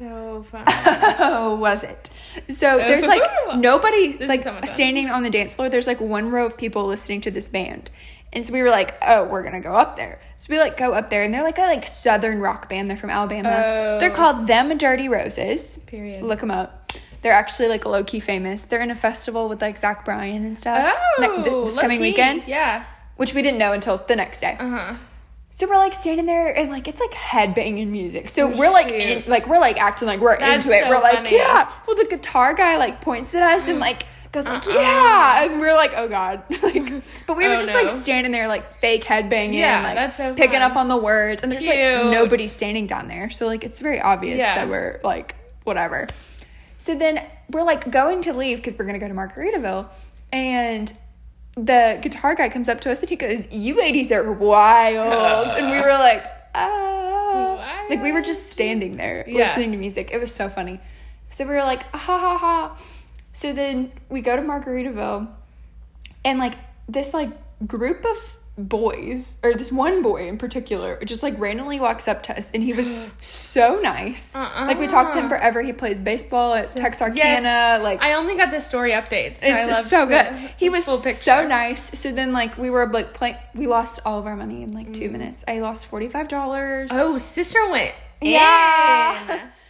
So 0.01 0.45
fun. 0.51 0.65
Oh, 0.67 1.55
was 1.61 1.85
it? 1.85 2.11
So 2.49 2.79
there's 2.79 3.05
like 3.07 3.23
nobody 3.57 4.15
This 4.17 4.29
like 4.29 4.67
standing 4.67 5.11
on 5.11 5.23
the 5.23 5.31
dance 5.31 5.55
floor. 5.55 5.69
There's 5.69 5.87
like 5.87 6.01
one 6.01 6.31
row 6.31 6.47
of 6.47 6.57
people 6.57 6.87
listening 6.87 7.21
to 7.23 7.31
this 7.31 7.49
band. 7.49 7.91
And 8.33 8.47
so 8.47 8.53
we 8.53 8.63
were 8.63 8.71
like, 8.71 8.97
oh, 9.03 9.25
we're 9.25 9.43
gonna 9.43 9.61
go 9.61 9.75
up 9.75 9.97
there. 9.97 10.21
So 10.37 10.53
we 10.53 10.59
like 10.59 10.77
go 10.77 10.93
up 10.95 11.11
there, 11.11 11.23
and 11.23 11.35
they're 11.35 11.43
like 11.43 11.59
a 11.59 11.63
like 11.63 11.87
southern 11.87 12.41
rock 12.41 12.69
band. 12.69 12.89
They're 12.89 12.97
from 12.97 13.11
Alabama. 13.11 13.51
Oh. 13.65 13.99
They're 13.99 14.11
called 14.11 14.47
Them 14.47 14.77
Dirty 14.79 15.09
Roses. 15.09 15.79
Period. 15.87 16.23
Look 16.23 16.41
them 16.41 16.51
up. 16.51 16.93
They're 17.23 17.33
actually 17.33 17.69
like 17.69 17.85
low 17.85 18.03
key 18.03 18.21
famous. 18.21 18.63
They're 18.63 18.81
in 18.81 18.91
a 18.91 18.95
festival 18.95 19.49
with 19.51 19.61
like 19.61 19.77
Zach 19.77 20.05
Bryan 20.07 20.45
and 20.47 20.59
stuff. 20.59 20.87
ne- 21.19 21.27
Oh, 21.29 21.43
th- 21.43 21.65
this 21.75 21.79
coming 21.79 21.99
key. 21.99 22.03
weekend, 22.03 22.45
Yeah. 22.47 22.85
which 23.17 23.35
we 23.35 23.43
didn't 23.43 23.59
know 23.59 23.73
until 23.73 23.99
the 23.99 24.17
next 24.17 24.41
day. 24.41 24.57
Uh 24.59 24.71
huh. 24.71 24.95
So 25.53 25.69
we're 25.69 25.77
like 25.77 25.93
standing 25.95 26.27
there 26.27 26.57
and 26.57 26.71
like 26.71 26.87
it's 26.89 27.01
like 27.01 27.11
headbanging 27.13 27.89
music. 27.89 28.29
So 28.29 28.49
we're 28.49 28.71
like 28.71 28.91
in, 28.93 29.25
like 29.29 29.49
we're 29.49 29.59
like 29.59 29.81
acting 29.81 30.07
like 30.07 30.21
we're 30.21 30.39
That's 30.39 30.65
into 30.65 30.77
it. 30.77 30.85
so 30.85 30.89
we're 30.89 31.01
like, 31.01 31.25
funny. 31.25 31.37
yeah. 31.37 31.71
Well 31.87 31.97
the 31.97 32.07
guitar 32.09 32.55
guy 32.55 32.77
like 32.77 33.01
points 33.01 33.35
at 33.35 33.43
us 33.43 33.67
and 33.67 33.79
mm. 33.79 33.81
like 33.81 34.05
goes 34.33 34.45
like, 34.45 34.65
Uh-uh. 34.65 34.75
yeah. 34.81 35.45
And 35.45 35.59
we're 35.61 35.75
like, 35.75 35.93
oh 35.97 36.09
god. 36.09 36.45
like 36.63 37.03
but 37.27 37.37
we 37.37 37.49
were 37.49 37.55
Oh, 37.55 37.59
just 37.59 37.73
no. 37.73 37.83
like 37.83 37.91
standing 37.91 38.31
there 38.31 38.47
like 38.47 38.77
fake 38.77 39.05
headbanging, 39.05 39.55
Yeah, 39.55 39.83
like 39.83 39.95
that's 39.97 40.17
so 40.17 40.35
picking 40.35 40.61
fun. 40.61 40.71
up 40.71 40.77
on 40.77 40.89
the 40.89 40.97
words. 40.97 41.43
And 41.43 41.51
there's 41.51 41.67
like 41.67 41.79
nobody 41.79 42.47
standing 42.47 42.87
down 42.87 43.09
there. 43.09 43.29
So 43.29 43.47
like 43.47 43.65
it's 43.65 43.81
very 43.81 44.01
obvious 44.01 44.39
Yeah. 44.39 44.55
that 44.55 44.69
we're 44.69 45.01
like 45.03 45.35
whatever. 45.65 46.07
So 46.79 46.95
then 46.97 47.23
we're 47.51 47.65
like 47.65 47.91
going 47.91 48.23
to 48.23 48.33
leave 48.33 48.59
because 48.59 48.79
we're 48.79 48.87
gonna 48.87 49.01
go 49.01 49.09
to 49.09 49.15
Margaritaville 49.15 49.89
and 50.33 50.93
the 51.57 51.99
guitar 52.03 52.35
guy 52.35 52.49
comes 52.49 52.69
up 52.69 52.81
to 52.83 52.91
us 52.91 53.01
and 53.01 53.09
he 53.11 53.17
goes, 53.17 53.47
"You 53.51 53.77
ladies 53.79 54.13
are 54.13 54.33
wild," 54.33 55.55
and 55.55 55.71
we 55.71 55.81
were 55.81 55.89
like, 56.09 56.25
"Ah!" 56.55 57.85
Like 57.91 58.03
we 58.03 58.13
were 58.13 58.23
just 58.23 58.49
standing 58.49 58.97
there 58.97 59.25
Yeah. 59.27 59.45
listening 59.45 59.73
to 59.73 59.77
music. 59.79 60.11
It 60.13 60.19
was 60.21 60.33
so 60.33 60.49
funny. 60.49 60.81
So 61.31 61.45
we 61.45 61.53
were 61.55 61.63
like, 61.63 61.83
"Ha 61.91 62.19
ha 62.19 62.39
ha!" 62.39 62.79
So 63.33 63.53
then 63.53 63.93
we 64.09 64.21
go 64.21 64.37
to 64.37 64.43
Margaritaville, 64.43 65.29
and 66.25 66.39
like 66.39 66.55
this 66.89 67.13
like 67.15 67.31
group 67.67 68.05
of 68.05 68.37
boys 68.65 69.37
or 69.43 69.55
this 69.55 69.71
one 69.73 70.03
boy 70.03 70.27
in 70.29 70.37
particular 70.39 70.99
just 71.05 71.23
like 71.23 71.39
randomly 71.39 71.79
walks 71.81 72.07
up 72.09 72.23
to 72.23 72.37
us 72.37 72.51
and 72.53 72.63
he 72.63 72.73
was 72.73 72.91
so 73.21 73.79
nice 73.81 74.35
Uh-uh. 74.35 74.67
like 74.67 74.79
we 74.79 74.87
talked 74.87 75.13
to 75.15 75.21
him 75.21 75.29
forever 75.29 75.63
he 75.63 75.73
plays 75.73 75.99
baseball 75.99 76.55
at 76.55 76.69
texarkana 76.77 77.19
Yes. 77.43 77.83
like 77.83 78.03
I 78.03 78.15
only 78.15 78.37
got 78.37 78.51
the 78.51 78.61
story 78.61 78.93
updates. 78.93 79.39
So 79.39 79.47
I 79.47 79.69
it's 79.69 79.89
so 79.89 80.07
the- 80.07 80.13
good. 80.13 80.51
He 80.57 80.69
was 80.69 80.85
so 80.85 81.47
nice. 81.47 81.99
So 81.99 82.13
then, 82.13 82.33
like, 82.33 82.57
we 82.59 82.71
were 82.71 82.87
like 82.87 83.13
playing. 83.15 83.37
We 83.55 83.67
lost 83.67 84.01
all 84.05 84.19
of 84.19 84.27
our 84.27 84.37
money 84.37 84.63
in 84.63 84.73
like 84.73 84.93
two 84.93 85.11
minutes. 85.11 85.45
I 85.47 85.61
lost 85.61 85.87
forty 85.87 86.09
five 86.09 86.29
dollars. 86.29 86.91
Mm. 86.91 86.99
Oh, 87.01 87.19
sister 87.19 87.69
went. 87.71 87.95
Yeah. 88.21 89.49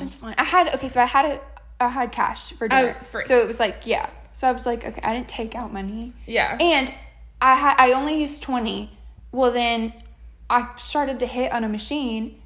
It's 0.00 0.14
fine. 0.14 0.34
I 0.38 0.44
had 0.44 0.74
okay. 0.76 0.88
So 0.88 1.00
I 1.00 1.06
had 1.06 1.24
a 1.26 1.40
I 1.80 1.88
had 1.88 2.12
cash 2.12 2.52
for 2.52 2.68
dinner. 2.68 2.96
Oh, 3.00 3.04
free. 3.04 3.24
So 3.24 3.38
it 3.38 3.46
was 3.46 3.58
like 3.58 3.82
yeah. 3.86 4.08
So 4.32 4.48
I 4.48 4.52
was 4.52 4.66
like 4.66 4.84
okay. 4.84 5.00
I 5.02 5.14
didn't 5.14 5.28
take 5.28 5.54
out 5.54 5.72
money, 5.72 6.12
yeah. 6.26 6.56
and 6.60 6.92
I 7.44 7.54
had 7.54 7.74
I 7.78 7.92
only 7.92 8.18
used 8.20 8.42
twenty. 8.42 8.90
Well 9.32 9.52
then, 9.52 9.92
I 10.48 10.68
started 10.78 11.18
to 11.20 11.26
hit 11.26 11.52
on 11.52 11.62
a 11.64 11.68
machine. 11.68 12.40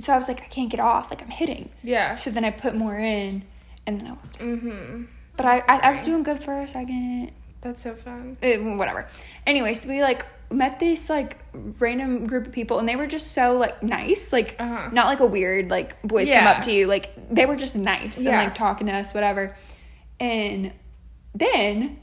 So 0.00 0.12
I 0.12 0.16
was 0.16 0.28
like 0.28 0.40
I 0.42 0.46
can't 0.46 0.70
get 0.70 0.80
off. 0.80 1.10
Like 1.10 1.22
I'm 1.22 1.30
hitting. 1.30 1.70
yeah. 1.82 2.16
So 2.16 2.30
then 2.30 2.44
I 2.44 2.50
put 2.50 2.74
more 2.74 2.98
in, 2.98 3.42
and 3.86 4.00
then 4.00 4.06
I 4.08 4.12
was. 4.12 4.30
Mm-hmm. 4.38 5.04
But 5.36 5.46
I, 5.46 5.56
I 5.68 5.74
I 5.88 5.92
was 5.92 6.04
doing 6.04 6.22
good 6.22 6.42
for 6.42 6.52
a 6.60 6.66
second. 6.68 7.32
That's 7.62 7.82
so 7.82 7.94
fun. 7.94 8.38
Eh, 8.42 8.56
whatever. 8.56 9.06
Anyway, 9.46 9.74
so 9.74 9.88
we 9.88 10.02
like 10.02 10.24
met 10.50 10.80
this 10.80 11.08
like 11.10 11.36
random 11.78 12.24
group 12.26 12.46
of 12.46 12.52
people 12.52 12.78
and 12.80 12.88
they 12.88 12.96
were 12.96 13.06
just 13.06 13.28
so 13.32 13.56
like 13.56 13.82
nice 13.84 14.32
like 14.32 14.56
Uh-huh. 14.58 14.88
not 14.92 15.06
like 15.06 15.20
a 15.20 15.26
weird 15.26 15.70
like 15.70 16.02
boys 16.02 16.26
come 16.26 16.42
Yeah. 16.42 16.50
up 16.50 16.62
to 16.62 16.72
you 16.74 16.88
like 16.88 17.06
they 17.30 17.46
were 17.46 17.54
just 17.54 17.76
nice 17.76 18.16
and 18.16 18.26
Yeah. 18.26 18.42
like 18.42 18.54
talking 18.56 18.88
to 18.88 18.92
us 18.94 19.14
whatever 19.14 19.54
and 20.18 20.72
then 21.34 21.98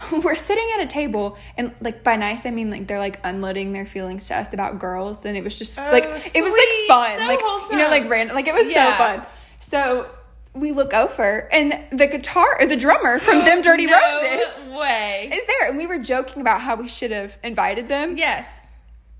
we're 0.24 0.34
sitting 0.34 0.66
at 0.74 0.80
a 0.80 0.86
table 0.86 1.36
and 1.56 1.72
like 1.80 2.02
by 2.02 2.16
nice 2.16 2.46
i 2.46 2.50
mean 2.50 2.70
like 2.70 2.86
they're 2.86 2.98
like 2.98 3.20
unloading 3.24 3.72
their 3.72 3.84
feelings 3.86 4.28
to 4.28 4.36
us 4.36 4.52
about 4.54 4.78
girls 4.78 5.24
and 5.24 5.36
it 5.36 5.44
was 5.44 5.58
just 5.58 5.76
like 5.76 6.04
Oh, 6.06 6.12
it 6.34 6.42
was 6.42 6.52
like 6.52 6.88
fun 6.88 7.18
So 7.18 7.26
like 7.26 7.70
you 7.70 7.76
know 7.76 7.88
like 7.88 8.08
random 8.08 8.34
like 8.34 8.48
it 8.48 8.54
was 8.54 8.68
Yeah. 8.70 8.96
so 8.96 9.04
fun 9.04 9.26
so 9.58 10.10
we 10.54 10.72
look 10.72 10.92
over 10.94 11.48
and 11.52 11.78
the 11.96 12.06
guitar 12.06 12.56
or 12.58 12.66
the 12.66 12.76
drummer 12.76 13.18
from 13.18 13.44
them 13.44 13.60
dirty 13.62 13.86
no 13.86 13.92
roses 13.98 14.68
way. 14.70 15.30
is 15.32 15.44
there 15.46 15.68
and 15.68 15.76
we 15.78 15.86
were 15.86 15.98
joking 15.98 16.40
about 16.40 16.60
how 16.60 16.74
we 16.76 16.88
should 16.88 17.10
have 17.10 17.36
invited 17.44 17.88
them 17.88 18.16
yes. 18.16 18.66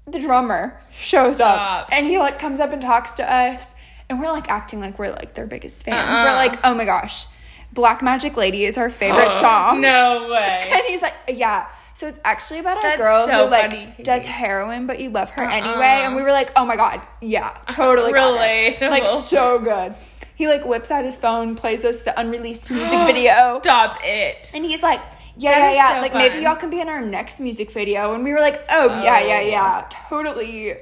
the 0.06 0.18
drummer 0.18 0.80
shows 0.99 1.37
Stop. 1.37 1.82
up 1.84 1.88
and 1.92 2.06
he 2.06 2.18
like 2.18 2.38
comes 2.38 2.58
up 2.58 2.72
and 2.72 2.80
talks 2.82 3.12
to 3.12 3.32
us 3.32 3.75
and 4.08 4.18
we're 4.18 4.32
like 4.32 4.50
acting 4.50 4.80
like 4.80 4.99
we're 4.99 5.10
like 5.10 5.34
their 5.34 5.46
biggest 5.46 5.84
fans 5.84 6.16
Uh-uh. 6.18 6.25
we're 6.25 6.32
like 6.34 6.58
oh 6.64 6.75
my 6.75 6.84
gosh 6.84 7.26
black 7.73 8.03
magic 8.03 8.37
lady 8.37 8.65
is 8.65 8.77
our 8.79 8.91
favorite 8.91 9.29
oh, 9.29 9.41
song 9.41 9.81
No 9.81 10.29
way. 10.31 10.69
and 10.73 10.83
he's 10.89 11.03
like 11.03 11.15
yeah 11.29 11.67
so 11.95 12.07
it's 12.09 12.19
actually 12.25 12.61
about 12.61 12.79
a 12.79 12.97
girl 12.97 13.27
so 13.27 13.45
who 13.45 13.50
like 13.50 13.71
funny, 13.71 13.95
does 14.03 14.23
heroin 14.23 14.87
but 14.87 14.99
you 15.00 15.11
love 15.11 15.31
her 15.31 15.43
Uh-uh. 15.45 15.53
anyway 15.53 16.03
and 16.05 16.17
we 16.17 16.23
were 16.23 16.33
like 16.33 16.50
oh 16.57 16.65
my 16.65 16.77
god 16.77 17.00
yeah 17.21 17.50
totally. 17.71 18.12
Relatable. 18.12 18.91
like 18.91 19.07
so 19.07 19.59
good 19.59 19.95
he 20.35 20.49
like 20.49 20.65
whips 20.65 20.91
out 20.91 21.05
his 21.05 21.17
phone 21.17 21.55
plays 21.55 21.85
us 21.85 22.00
the 22.03 22.19
unreleased 22.19 22.71
music 22.71 22.99
video 23.07 23.59
Stop 23.62 23.99
it. 24.03 24.50
and 24.55 24.65
he's 24.65 24.83
like, 24.83 25.00
yeah, 25.37 25.59
That 25.59 25.75
yeah, 25.75 25.91
yeah. 25.91 25.95
so 25.97 26.00
like 26.00 26.15
maybe 26.15 26.43
y'all 26.43 26.57
can 26.57 26.71
be 26.71 26.81
in 26.81 26.89
our 26.89 27.03
next 27.03 27.41
music 27.41 27.71
video. 27.71 28.15
And 28.15 28.25
we 28.25 28.33
were 28.33 28.41
like, 28.41 28.62
oh, 28.71 28.89
yeah, 29.03 29.21
yeah, 29.21 29.41
Oh. 29.43 29.49
yeah, 29.49 29.87
totally. 30.09 30.77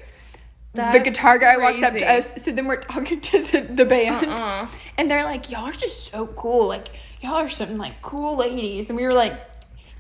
The 0.93 1.01
guitar 1.01 1.39
guy 1.39 1.57
walks 1.57 1.83
up 1.83 1.95
to 1.95 2.11
us. 2.11 2.43
So 2.43 2.53
then 2.53 2.67
we're 2.67 2.77
talking 2.77 3.21
to 3.21 3.43
the, 3.43 3.61
the 3.61 3.85
band. 3.85 4.27
Uh-uh. 4.27 4.69
And 4.97 5.11
they're 5.11 5.25
like, 5.25 5.51
y'all 5.51 5.67
are 5.67 5.73
just 5.73 6.07
so 6.11 6.27
cool. 6.29 6.69
Like, 6.69 6.89
y'all 7.21 7.35
are 7.35 7.49
some 7.49 7.79
like 7.79 8.01
cool 8.03 8.37
ladies. 8.37 8.89
And 8.89 8.97
we 8.97 9.05
were 9.05 9.13
like, 9.13 9.41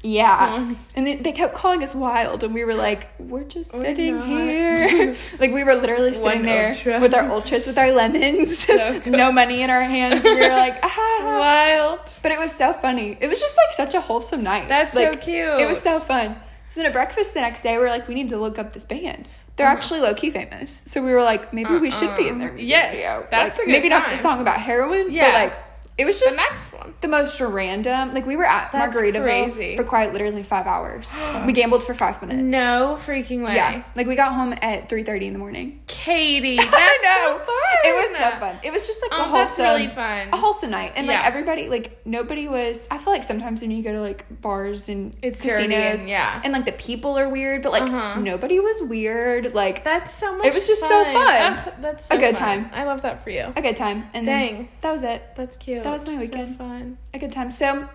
yeah. 0.02 0.74
And 0.94 1.06
then 1.06 1.22
they 1.22 1.32
kept 1.32 1.54
calling 1.54 1.82
us 1.82 1.94
wild. 1.94 2.44
And 2.44 2.54
we 2.54 2.64
were 2.64 2.74
like, 2.74 3.08
we're 3.18 3.44
just 3.44 3.74
We're 3.74 3.84
sitting 3.84 4.16
not. 4.16 4.28
here. 4.28 5.14
like, 5.40 5.52
we 5.52 5.64
were 5.64 5.74
literally 5.74 6.12
sitting 6.12 6.24
One 6.24 6.46
there 6.46 6.70
ultra. 6.70 7.00
with 7.00 7.14
our 7.14 7.28
ultras, 7.28 7.66
with 7.66 7.78
our 7.78 7.90
lemons, 7.90 8.58
So 8.66 9.00
no 9.06 9.32
money 9.32 9.62
in 9.62 9.70
our 9.70 9.82
hands. 9.82 10.24
We 10.24 10.36
were 10.36 10.50
like, 10.50 10.78
ah. 10.82 11.38
Wild. 11.40 12.00
But 12.22 12.32
it 12.32 12.38
was 12.38 12.52
so 12.52 12.72
funny. 12.72 13.18
It 13.20 13.28
was 13.28 13.40
just 13.40 13.56
like 13.56 13.74
such 13.74 13.94
a 13.94 14.00
wholesome 14.00 14.42
night. 14.42 14.68
That's 14.68 14.94
so 14.94 15.12
cute. 15.14 15.60
It 15.60 15.68
was 15.68 15.80
so 15.80 15.98
fun. 16.00 16.36
So 16.66 16.80
then 16.80 16.86
at 16.86 16.92
breakfast 16.92 17.34
the 17.34 17.40
next 17.40 17.62
day, 17.62 17.76
we 17.78 17.84
are 17.84 17.88
like, 17.88 18.08
we 18.08 18.14
need 18.14 18.28
to 18.28 18.36
look 18.38 18.58
up 18.58 18.72
this 18.74 18.84
band. 18.84 19.26
They're 19.58 19.68
oh. 19.68 19.72
actually 19.72 20.00
low 20.00 20.14
key 20.14 20.30
famous. 20.30 20.82
So 20.86 21.04
we 21.04 21.12
were 21.12 21.22
like, 21.22 21.52
maybe 21.52 21.76
we 21.76 21.90
should 21.90 22.16
be 22.16 22.28
in 22.28 22.38
their 22.38 22.48
um, 22.50 22.54
music 22.54 22.74
Uh-uh. 22.74 22.80
Yes, 22.80 22.94
video. 22.94 23.26
that's 23.30 23.58
Like, 23.58 23.66
a 23.66 23.70
good 23.70 23.72
maybe 23.72 23.88
not 23.90 24.08
the 24.08 24.16
song 24.16 24.40
about 24.40 24.56
heroin, 24.60 25.10
Yeah. 25.10 25.26
but 25.26 25.34
like 25.34 25.67
it 25.98 26.04
was 26.04 26.20
just 26.20 26.36
next 26.36 26.72
one. 26.72 26.94
the 27.00 27.08
most 27.08 27.40
random. 27.40 28.14
Like 28.14 28.24
we 28.24 28.36
were 28.36 28.44
at 28.46 28.70
That's 28.72 28.96
Margaritaville 28.96 29.22
crazy. 29.22 29.76
for 29.76 29.84
quite 29.84 30.12
literally 30.12 30.42
five 30.42 30.66
hours. 30.66 31.12
we 31.46 31.52
gambled 31.52 31.82
for 31.82 31.92
five 31.94 32.20
minutes. 32.22 32.40
No 32.42 32.96
freaking 33.00 33.44
way. 33.44 33.54
Yeah, 33.56 33.82
like 33.96 34.06
we 34.06 34.14
got 34.14 34.32
home 34.32 34.54
at 34.62 34.88
three 34.88 35.02
thirty 35.02 35.26
in 35.26 35.32
the 35.32 35.38
morning. 35.38 35.80
Katie, 35.86 36.56
that's 36.56 36.70
I 36.72 36.98
know. 37.02 37.38
so 37.38 37.44
fun. 37.44 37.54
It 37.84 37.94
was 37.94 38.10
so 38.18 38.38
fun. 38.40 38.58
It 38.62 38.72
was 38.72 38.86
just 38.86 39.02
like 39.02 39.10
a 39.12 39.14
Oh, 39.20 39.24
wholesome, 39.24 39.64
really 39.64 39.88
fun. 39.88 40.28
a 40.32 40.36
wholesome 40.36 40.70
night, 40.70 40.92
and 40.96 41.06
like 41.06 41.18
Yeah. 41.18 41.26
everybody, 41.26 41.68
like 41.68 42.06
nobody 42.06 42.48
was. 42.48 42.86
I 42.90 42.98
feel 42.98 43.12
like 43.12 43.24
sometimes 43.24 43.60
when 43.60 43.70
you 43.70 43.82
go 43.82 43.92
to 43.92 44.00
like 44.00 44.40
bars 44.40 44.88
and 44.88 45.14
It's 45.22 45.40
casinos, 45.40 46.00
and- 46.00 46.08
yeah. 46.08 46.40
and 46.44 46.52
like 46.52 46.64
the 46.64 46.72
people 46.72 47.18
are 47.18 47.28
weird, 47.28 47.62
but 47.62 47.72
like 47.72 47.82
Uh-huh. 47.90 48.20
nobody 48.20 48.60
was 48.60 48.80
weird. 48.82 49.54
Like 49.54 49.82
That's 49.84 50.12
so 50.12 50.36
much. 50.36 50.46
It 50.46 50.54
was 50.54 50.66
just 50.66 50.82
so 50.82 51.04
fun. 51.04 51.72
That's 51.80 52.06
so 52.06 52.14
A 52.14 52.18
good 52.18 52.38
fun. 52.38 52.64
time. 52.64 52.70
I 52.72 52.84
love 52.84 53.02
that 53.02 53.24
for 53.24 53.30
you. 53.30 53.52
a 53.56 53.62
good 53.62 53.76
time, 53.76 54.04
and 54.14 54.24
Dang. 54.24 54.68
that 54.80 54.92
was 54.92 55.02
it. 55.02 55.22
That's 55.36 55.56
cute. 55.56 55.82
That 55.82 55.87
was 55.92 56.06
my 56.06 56.14
So 56.14 56.20
weekend. 56.20 56.56
fun. 56.56 56.98
A 57.14 57.18
good 57.18 57.32
time. 57.32 57.50
So 57.50 57.88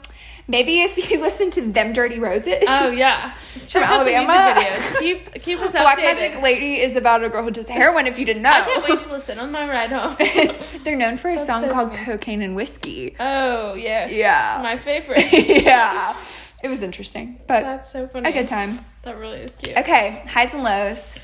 maybe 0.48 0.82
if 0.82 1.10
you 1.12 1.22
listen 1.22 1.50
to 1.52 1.62
them 1.62 1.94
dirty 1.94 2.20
roses, 2.20 2.56
Oh 2.68 2.92
yeah. 2.92 3.34
Check 3.68 3.84
out 3.84 4.04
the 4.06 4.14
Alabama. 4.16 4.60
music 4.62 4.74
videos. 4.94 5.00
Keep 5.00 5.42
keep 5.44 5.60
us 5.60 5.76
up. 5.76 5.82
Black. 5.84 5.98
Magic 5.98 6.42
Lady 6.42 6.80
is 6.80 6.96
about 6.96 7.24
a 7.24 7.30
girl 7.30 7.44
who 7.44 7.52
does 7.52 7.68
heroin. 7.68 8.08
If 8.08 8.20
you 8.20 8.26
didn't 8.26 8.42
know, 8.44 8.52
I 8.52 8.62
can't 8.62 8.84
wait 8.90 9.00
to 9.00 9.12
listen 9.12 9.40
on 9.40 9.52
my 9.52 9.68
ride 9.70 9.92
home. 9.92 10.16
They're 10.84 10.96
known 10.96 11.18
for 11.18 11.30
a 11.30 11.36
That's 11.36 11.48
song 11.48 11.62
so 11.64 11.70
called 11.70 11.94
funny. 11.94 12.06
"Cocaine 12.06 12.42
and 12.42 12.56
Whiskey." 12.56 13.16
oh 13.20 13.74
yes. 13.76 14.12
Yeah. 14.14 14.60
My 14.62 14.78
favorite. 14.78 15.28
yeah, 15.32 16.20
it 16.64 16.68
was 16.68 16.82
interesting, 16.82 17.40
but 17.48 17.62
That's 17.64 17.92
so 17.92 18.08
funny. 18.08 18.30
a 18.30 18.34
good 18.34 18.48
time. 18.48 18.80
That 19.04 19.18
really 19.18 19.40
is 19.40 19.52
cute. 19.62 19.78
Okay, 19.78 20.24
highs 20.28 20.54
and 20.54 20.64
lows. 20.64 21.16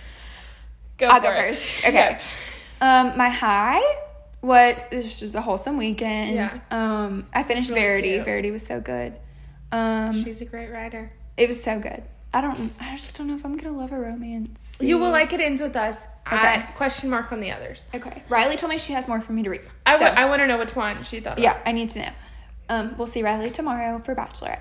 Go 0.98 1.08
I'll 1.08 1.22
go 1.22 1.32
it. 1.32 1.38
first. 1.38 1.86
Okay. 1.86 2.20
Um, 2.82 3.18
my 3.18 3.30
high 3.30 3.82
was 4.42 4.86
this 4.90 5.22
was 5.22 5.36
a 5.36 5.42
wholesome 5.42 5.78
weekend. 5.78 6.36
Yeah. 6.36 6.58
Um, 6.72 7.28
I 7.34 7.44
finished 7.44 7.70
Really 7.70 7.82
Verity. 7.82 8.10
cute. 8.14 8.26
Verity 8.26 8.52
was 8.52 8.66
so 8.66 8.80
good. 8.80 9.14
Um, 9.72 10.24
She's 10.24 10.42
a 10.42 10.46
great 10.46 10.72
writer. 10.72 11.12
it 11.38 11.48
was 11.48 11.62
so 11.62 11.80
good. 11.80 12.04
I 12.34 12.42
don't. 12.42 12.72
I 12.80 12.96
just 12.96 13.18
don't 13.18 13.28
know 13.28 13.36
if 13.36 13.44
I'm 13.44 13.58
gonna 13.58 13.76
love 13.76 13.92
a 13.92 14.00
romance. 14.00 14.78
You 14.82 15.00
will 15.00 15.10
like 15.10 15.34
it 15.34 15.40
ends 15.42 15.62
with 15.62 15.76
us. 15.76 16.06
Okay. 16.28 16.38
I, 16.38 16.62
question 16.76 17.10
mark 17.10 17.32
on 17.32 17.40
the 17.40 17.52
others. 17.52 17.86
Okay. 17.94 18.22
Riley 18.30 18.56
told 18.56 18.72
me 18.72 18.78
she 18.78 18.94
has 18.94 19.08
more 19.08 19.20
for 19.20 19.34
me 19.34 19.42
to 19.44 19.50
read. 19.50 19.62
I 19.86 19.98
So, 19.98 20.06
want 20.28 20.40
to 20.42 20.48
know 20.48 20.60
which 20.60 20.76
one 20.76 21.04
she 21.04 21.20
thought. 21.22 21.38
of. 21.40 21.44
yeah, 21.44 21.58
I 21.66 21.72
need 21.72 21.90
to 21.92 22.00
know. 22.04 22.10
Um, 22.70 22.96
we'll 23.00 23.08
see 23.08 23.24
Riley 23.24 23.50
tomorrow 23.50 24.00
for 24.06 24.14
Bachelorette. 24.14 24.60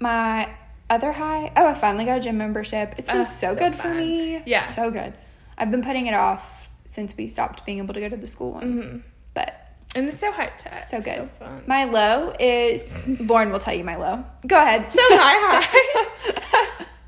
My 0.00 0.50
other 0.90 1.12
high. 1.12 1.52
Oh, 1.56 1.66
I 1.68 1.74
finally 1.74 2.04
got 2.04 2.18
a 2.18 2.20
gym 2.20 2.36
membership. 2.36 2.94
It's 2.98 3.08
been 3.08 3.20
Oh, 3.20 3.24
so, 3.24 3.54
so 3.54 3.58
good 3.58 3.76
for 3.76 3.94
me. 3.94 4.42
Yeah. 4.44 4.64
So 4.66 4.90
good. 4.90 5.14
I've 5.56 5.70
been 5.70 5.84
putting 5.84 6.06
it 6.06 6.14
off 6.14 6.61
since 6.92 7.16
we 7.16 7.26
stopped 7.26 7.64
being 7.64 7.78
able 7.78 7.94
to 7.94 8.00
go 8.00 8.08
to 8.10 8.16
the 8.16 8.26
school 8.26 8.52
one. 8.52 8.62
Mm-hmm. 8.82 8.98
But 9.32 9.54
And 9.94 10.08
it's 10.08 10.20
so 10.20 10.30
high 10.30 10.52
tech. 10.58 10.84
So 10.84 10.98
good. 11.00 11.14
So 11.16 11.26
fun. 11.38 11.62
My 11.66 11.84
low 11.84 12.34
is 12.38 13.18
Lauren 13.20 13.50
will 13.50 13.58
tell 13.58 13.72
you 13.74 13.82
my 13.82 13.96
low. 13.96 14.22
Go 14.46 14.56
ahead. 14.58 14.92
So 14.92 15.00
high 15.02 15.64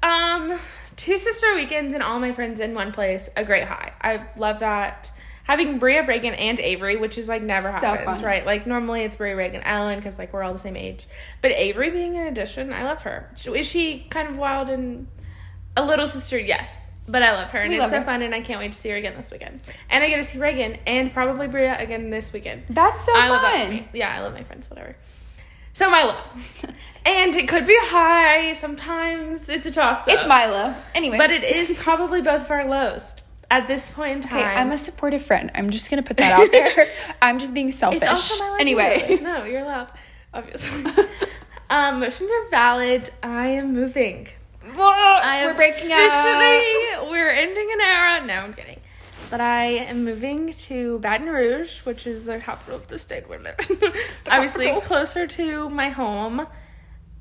high. 0.03 0.37
um, 0.43 0.59
two 0.97 1.19
sister 1.19 1.55
weekends 1.55 1.93
and 1.93 2.03
all 2.03 2.19
my 2.19 2.33
friends 2.33 2.61
in 2.61 2.73
one 2.75 2.93
place. 2.93 3.29
A 3.37 3.45
great 3.45 3.65
high. 3.65 3.93
I 4.01 4.27
love 4.39 4.61
that. 4.61 5.11
Having 5.43 5.79
Bria, 5.79 6.07
Reagan, 6.07 6.33
and 6.33 6.59
Avery, 6.59 6.97
which 6.97 7.19
is 7.19 7.29
like 7.29 7.43
never 7.43 7.69
So 7.69 7.73
happens, 7.73 8.21
fun. 8.21 8.25
right? 8.25 8.47
Like 8.47 8.67
normally 8.67 9.03
it's 9.03 9.17
Bria, 9.17 9.37
Reagan, 9.37 9.61
Ellen, 9.61 9.99
because 9.99 10.19
like 10.19 10.33
we're 10.33 10.43
all 10.43 10.55
the 10.55 10.59
same 10.59 10.75
age. 10.77 11.07
But 11.43 11.51
Avery 11.51 11.91
being 11.91 12.17
an 12.17 12.27
addition, 12.27 12.73
I 12.73 12.85
love 12.85 13.03
her. 13.03 13.31
Is 13.55 13.67
she 13.69 14.07
kind 14.09 14.31
of 14.31 14.39
wild 14.39 14.71
and 14.71 15.07
a 15.77 15.85
little 15.85 16.07
sister? 16.07 16.39
Yes, 16.39 16.89
but 17.09 17.23
I 17.23 17.33
love 17.33 17.51
her, 17.51 17.59
and 17.61 17.71
We 17.71 17.81
it's 17.81 17.91
so 17.91 17.99
her. 17.99 18.05
fun, 18.05 18.23
and 18.23 18.35
I 18.35 18.41
can't 18.41 18.61
wait 18.61 18.73
to 18.73 18.79
see 18.79 18.91
her 18.91 18.97
again 18.97 19.15
this 19.17 19.31
weekend. 19.31 19.61
And 19.91 20.03
I 20.03 20.09
get 20.09 20.17
to 20.17 20.25
see 20.25 20.39
Reagan 20.39 20.79
and 20.87 21.13
probably 21.13 21.49
Bria 21.49 21.79
again 21.79 22.11
this 22.11 22.33
weekend. 22.33 22.65
That's 22.71 23.05
so 23.05 23.13
I 23.13 23.29
fun. 23.29 23.31
love 23.31 23.43
that. 23.43 23.97
Yeah, 23.97 24.15
I 24.15 24.21
love 24.21 24.33
my 24.33 24.43
friends, 24.43 24.71
whatever. 24.71 24.97
So 25.75 25.91
my 25.91 26.05
low. 26.05 26.17
and 27.05 27.35
it 27.35 27.49
could 27.49 27.67
be 27.67 27.75
a 27.77 27.87
high. 27.87 28.53
Sometimes 28.55 29.49
it's 29.49 29.67
a 29.67 29.71
toss 29.73 30.07
up. 30.07 30.15
It's 30.15 30.27
my 30.27 30.47
low. 30.47 30.75
Anyway. 30.95 31.19
But 31.19 31.31
it 31.33 31.43
is 31.45 31.77
probably 31.77 32.23
both 32.23 32.45
of 32.45 32.51
our 32.51 32.65
lows 32.67 33.15
at 33.51 33.67
this 33.67 33.91
point 33.91 34.13
in 34.13 34.21
time. 34.23 34.39
Okay, 34.41 34.49
I'm 34.49 34.71
a 34.73 34.79
supportive 34.79 35.23
friend. 35.23 35.51
I'm 35.55 35.71
just 35.71 35.91
gonna 35.91 36.03
put 36.03 36.17
that 36.19 36.41
out 36.41 36.51
there. 36.53 36.93
I'm 37.23 37.39
just 37.39 37.53
being 37.53 37.71
selfish. 37.71 38.03
It's 38.03 38.09
also 38.09 38.45
my 38.45 38.51
low 38.51 38.57
anyway. 38.57 39.05
too. 39.19 39.25
No, 39.25 39.45
you're 39.45 39.63
allowed. 39.63 39.91
Obviously. 40.33 40.91
um, 41.71 42.01
motions 42.01 42.31
are 42.31 42.49
valid. 42.51 43.11
I 43.23 43.49
am 43.49 43.73
moving. 43.73 44.29
I 44.83 45.45
We're 45.47 45.55
breaking 45.55 45.91
up. 45.93 47.11
We're 47.11 47.31
ending 47.31 47.71
an 47.73 47.81
era. 47.81 48.27
No, 48.27 48.35
I'm 48.35 48.55
kidding. 48.55 48.81
But 49.31 49.41
I 49.41 49.65
am 49.65 50.05
moving 50.05 50.53
to 50.53 50.99
Baton 51.01 51.29
Rouge, 51.29 51.81
which 51.81 52.07
is 52.07 52.25
the 52.25 52.39
capital 52.39 52.77
of 52.77 52.89
the 52.89 52.99
state 52.99 53.29
we're 53.29 53.37
in. 53.37 53.47
Obviously, 54.31 54.67
capital. 54.67 54.81
closer 54.83 55.27
to 55.27 55.69
my 55.71 55.89
home 55.91 56.47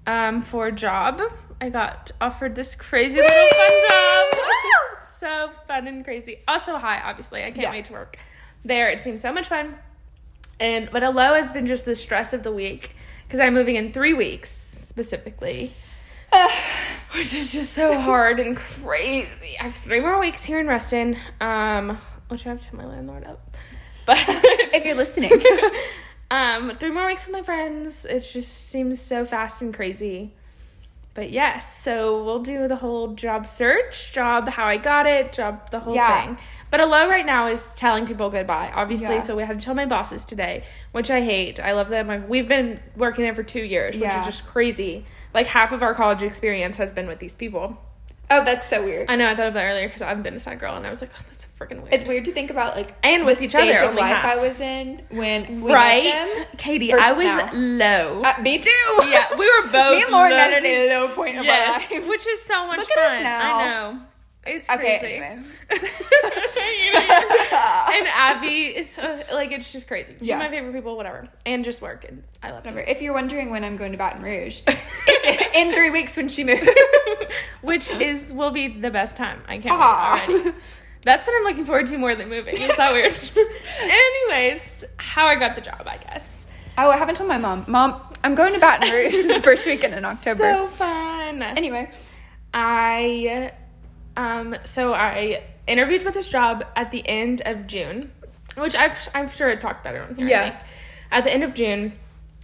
um, 0.05 0.41
for 0.41 0.67
a 0.67 0.71
job. 0.71 1.21
I 1.61 1.69
got 1.69 2.11
offered 2.19 2.55
this 2.55 2.75
crazy 2.75 3.17
little 3.21 3.29
fun 3.49 3.89
job. 3.89 4.41
so 5.11 5.49
fun 5.67 5.87
and 5.87 6.03
crazy. 6.03 6.39
Also, 6.47 6.77
high, 6.77 6.99
obviously. 7.01 7.41
I 7.41 7.51
can't 7.51 7.57
Yeah. 7.61 7.71
wait 7.71 7.85
to 7.85 7.93
work 7.93 8.17
there. 8.65 8.89
It 8.89 9.01
seems 9.01 9.21
so 9.21 9.31
much 9.31 9.47
fun. 9.47 9.75
And 10.59 10.89
but 10.91 11.03
a 11.03 11.09
low 11.09 11.33
has 11.35 11.51
been 11.51 11.65
just 11.65 11.85
the 11.85 11.95
stress 11.95 12.33
of 12.33 12.43
the 12.43 12.51
week 12.51 12.95
because 13.25 13.39
I'm 13.39 13.53
moving 13.53 13.75
in 13.75 13.91
three 13.91 14.13
weeks 14.13 14.51
specifically 14.51 15.73
which 17.15 17.33
is 17.33 17.53
just 17.53 17.73
so 17.73 17.99
hard 17.99 18.39
and 18.39 18.55
crazy. 18.57 19.57
I 19.59 19.63
have 19.63 19.75
three 19.75 19.99
more 19.99 20.19
weeks 20.19 20.43
here 20.43 20.59
in 20.59 20.67
Ruston, 20.67 21.17
um, 21.41 21.97
which 22.29 22.45
I 22.45 22.49
have 22.49 22.61
to 22.61 22.69
tell 22.69 22.79
my 22.79 22.85
landlord 22.85 23.23
up. 23.25 23.55
But 24.05 24.17
if 24.27 24.85
you're 24.85 24.95
listening. 24.95 25.31
um, 26.31 26.71
three 26.79 26.91
more 26.91 27.05
weeks 27.05 27.27
with 27.27 27.33
my 27.37 27.43
friends. 27.43 28.05
It 28.05 28.19
just 28.21 28.69
seems 28.69 28.99
so 28.99 29.23
fast 29.25 29.61
and 29.61 29.73
crazy. 29.73 30.33
but 31.13 31.29
yes, 31.29 31.77
so 31.83 32.23
we'll 32.23 32.39
do 32.39 32.67
the 32.67 32.77
whole 32.77 33.09
job 33.13 33.45
search, 33.47 34.11
job 34.11 34.49
how 34.49 34.65
I 34.65 34.77
got 34.77 35.05
it, 35.05 35.31
job 35.31 35.69
the 35.69 35.79
whole 35.79 35.93
Yeah. 35.93 36.25
thing. 36.25 36.37
But 36.71 36.79
a 36.81 36.87
low 36.87 37.07
right 37.07 37.25
now 37.25 37.45
is 37.47 37.67
telling 37.75 38.07
people 38.07 38.31
goodbye, 38.31 38.71
obviously. 38.73 39.15
Yeah. 39.15 39.19
So 39.19 39.35
we 39.35 39.43
had 39.43 39.59
to 39.59 39.63
tell 39.63 39.75
my 39.75 39.85
bosses 39.85 40.25
today, 40.25 40.63
which 40.91 41.11
I 41.11 41.21
hate. 41.21 41.59
I 41.59 41.73
love 41.73 41.89
them. 41.89 42.09
I've- 42.09 42.25
We've 42.27 42.47
been 42.47 42.79
working 42.97 43.23
there 43.23 43.35
for 43.35 43.43
two 43.43 43.63
years, 43.63 43.93
which 43.95 44.01
Yeah. 44.03 44.21
is 44.21 44.25
just 44.25 44.47
crazy. 44.47 45.05
Like 45.33 45.47
half 45.47 45.71
of 45.71 45.81
our 45.81 45.93
college 45.93 46.21
experience 46.23 46.77
has 46.77 46.91
been 46.91 47.07
with 47.07 47.19
these 47.19 47.35
people. 47.35 47.77
Oh, 48.31 48.43
that's 48.43 48.67
so 48.67 48.83
weird. 48.83 49.09
I 49.09 49.15
know 49.15 49.29
I 49.29 49.35
thought 49.35 49.47
of 49.47 49.53
that 49.55 49.63
earlier 49.65 49.87
because 49.87 50.01
I've 50.01 50.23
been 50.23 50.35
a 50.35 50.39
side 50.39 50.59
girl, 50.59 50.75
and 50.75 50.87
I 50.87 50.89
was 50.89 51.01
like, 51.01 51.11
oh, 51.15 51.21
that's 51.25 51.43
so 51.45 51.49
freaking 51.59 51.81
weird. 51.81 51.93
It's 51.93 52.05
weird 52.05 52.25
to 52.25 52.31
think 52.31 52.49
about 52.49 52.75
like 52.75 52.95
And 53.03 53.25
with 53.25 53.41
each 53.41 53.53
other, 53.53 53.73
of 53.73 53.95
life 53.95 54.15
half. 54.15 54.25
I 54.25 54.41
was 54.41 54.59
in 54.61 55.01
when 55.09 55.61
we 55.61 55.71
right, 55.73 56.03
met 56.05 56.25
them. 56.37 56.45
Katie. 56.57 56.93
I 56.93 57.11
was 57.11 57.25
now. 57.25 57.49
low. 57.53 58.21
Uh, 58.23 58.33
me 58.41 58.59
too. 58.59 58.69
yeah, 59.07 59.37
we 59.37 59.45
were 59.45 59.67
both. 59.69 59.91
Me 59.97 60.03
and 60.03 60.11
Lauren 60.11 60.31
low. 60.31 60.37
at 60.37 60.63
a 60.63 60.89
low 60.89 61.09
point 61.09 61.37
of 61.37 61.43
Yes, 61.45 61.91
our 61.91 61.99
life. 61.99 62.09
which 62.09 62.25
is 62.25 62.41
so 62.41 62.65
much 62.65 62.79
Look 62.79 62.89
fun. 62.89 62.99
at 63.03 63.11
us 63.17 63.23
now. 63.23 63.57
I 63.59 63.65
know. 63.65 63.99
It's 64.45 64.69
Okay, 64.69 64.99
crazy. 64.99 65.15
anyway. 65.15 65.41
and 67.95 68.07
Abby 68.07 68.77
is 68.77 68.97
uh, 68.97 69.23
like 69.31 69.51
it's 69.51 69.71
just 69.71 69.87
crazy. 69.87 70.15
She's 70.19 70.27
Yeah. 70.27 70.37
my 70.37 70.49
favorite 70.49 70.73
people, 70.73 70.97
whatever, 70.97 71.27
and 71.45 71.63
just 71.63 71.81
work, 71.81 72.05
and 72.07 72.23
I 72.41 72.47
love 72.51 72.65
Whatever. 72.65 72.79
her. 72.81 72.85
If 72.85 73.01
you're 73.01 73.13
wondering 73.13 73.51
when 73.51 73.63
I'm 73.63 73.77
going 73.77 73.91
to 73.93 73.97
Baton 73.97 74.21
Rouge, 74.21 74.61
it's 74.67 75.55
in 75.55 75.73
three 75.73 75.89
weeks 75.91 76.17
when 76.17 76.27
she 76.29 76.43
moves. 76.43 76.67
Which 77.61 77.89
is 77.91 78.33
will 78.33 78.51
be 78.51 78.67
the 78.67 78.89
best 78.91 79.15
time. 79.15 79.41
I 79.47 79.57
can't 79.59 79.79
wait 79.79 80.33
already. 80.35 80.57
That's 81.03 81.27
what 81.27 81.35
I'm 81.37 81.43
looking 81.43 81.65
forward 81.65 81.87
to 81.87 81.97
more 81.97 82.15
than 82.15 82.29
moving. 82.29 82.55
Is 82.61 82.75
that 82.77 82.91
weird? 82.93 83.17
Anyways, 83.81 84.83
how 84.97 85.27
I 85.27 85.35
got 85.35 85.55
the 85.55 85.61
job, 85.61 85.83
I 85.85 85.97
guess. 85.97 86.47
Oh, 86.77 86.89
I 86.89 86.97
haven't 86.97 87.15
told 87.15 87.27
my 87.29 87.37
mom. 87.37 87.65
Mom, 87.67 88.01
I'm 88.23 88.35
going 88.35 88.53
to 88.53 88.59
Baton 88.59 88.89
Rouge 88.91 89.25
the 89.25 89.41
first 89.41 89.65
weekend 89.65 89.93
in 89.93 90.05
October. 90.05 90.39
So 90.43 90.67
fun. 90.69 91.41
anyway, 91.43 91.91
I 92.53 93.51
um 94.17 94.55
so 94.63 94.93
I 94.93 95.43
interviewed 95.67 96.03
for 96.03 96.11
this 96.11 96.29
job 96.29 96.63
at 96.75 96.91
the 96.91 97.07
end 97.07 97.41
of 97.45 97.67
June, 97.67 98.11
which 98.57 98.75
I've 98.75 99.09
I'm 99.13 99.29
sure 99.29 99.49
I 99.49 99.55
talked 99.55 99.85
about 99.85 99.95
it 99.95 100.01
on 100.09 100.15
here. 100.15 100.27
Yeah. 100.27 100.61
At 101.11 101.23
the 101.23 101.31
end 101.33 101.43
of 101.43 101.53
June, 101.53 101.93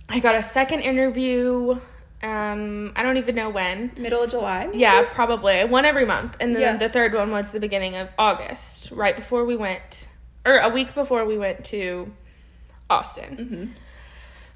I 0.07 0.19
got 0.19 0.35
a 0.35 0.43
second 0.43 0.81
interview. 0.81 1.79
Um, 2.21 2.91
I 2.97 3.03
don't 3.03 3.15
even 3.17 3.35
know 3.35 3.49
when. 3.49 3.91
middle 3.97 4.21
of 4.23 4.29
July. 4.29 4.69
Yeah, 4.73 5.05
probably 5.11 5.63
one 5.63 5.85
every 5.85 6.05
month, 6.05 6.35
and 6.41 6.53
then 6.53 6.61
Yeah. 6.61 6.75
the 6.75 6.89
third 6.89 7.13
one 7.13 7.31
was 7.31 7.51
the 7.51 7.61
beginning 7.61 7.95
of 7.95 8.09
August, 8.17 8.91
right 8.91 9.15
before 9.15 9.45
we 9.45 9.55
went, 9.55 10.07
or 10.45 10.57
a 10.57 10.67
week 10.69 10.93
before 10.93 11.23
we 11.25 11.38
went 11.38 11.63
to 11.65 12.11
Austin. 12.89 13.38
Mm-hmm. 13.38 13.65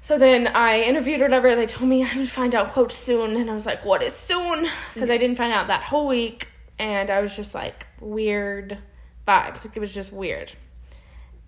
So 0.02 0.18
then 0.18 0.48
I 0.48 0.82
interviewed 0.82 1.22
or 1.22 1.24
whatever. 1.24 1.56
They 1.56 1.66
told 1.66 1.88
me 1.88 2.04
I 2.04 2.14
would 2.18 2.28
find 2.28 2.54
out 2.54 2.72
quote 2.72 2.92
soon, 2.92 3.36
and 3.36 3.50
I 3.50 3.54
was 3.54 3.64
like, 3.64 3.82
"What 3.84 4.02
is 4.02 4.12
soon?" 4.14 4.68
Because 4.92 5.10
I 5.10 5.16
didn't 5.16 5.36
find 5.36 5.52
out 5.52 5.68
that 5.68 5.84
whole 5.84 6.06
week, 6.06 6.48
and 6.78 7.10
I 7.10 7.20
was 7.20 7.34
just 7.36 7.54
like 7.54 7.86
weird 8.00 8.78
vibes. 9.26 9.64
Like 9.64 9.76
it 9.76 9.80
was 9.80 9.94
just 9.94 10.12
weird. 10.12 10.52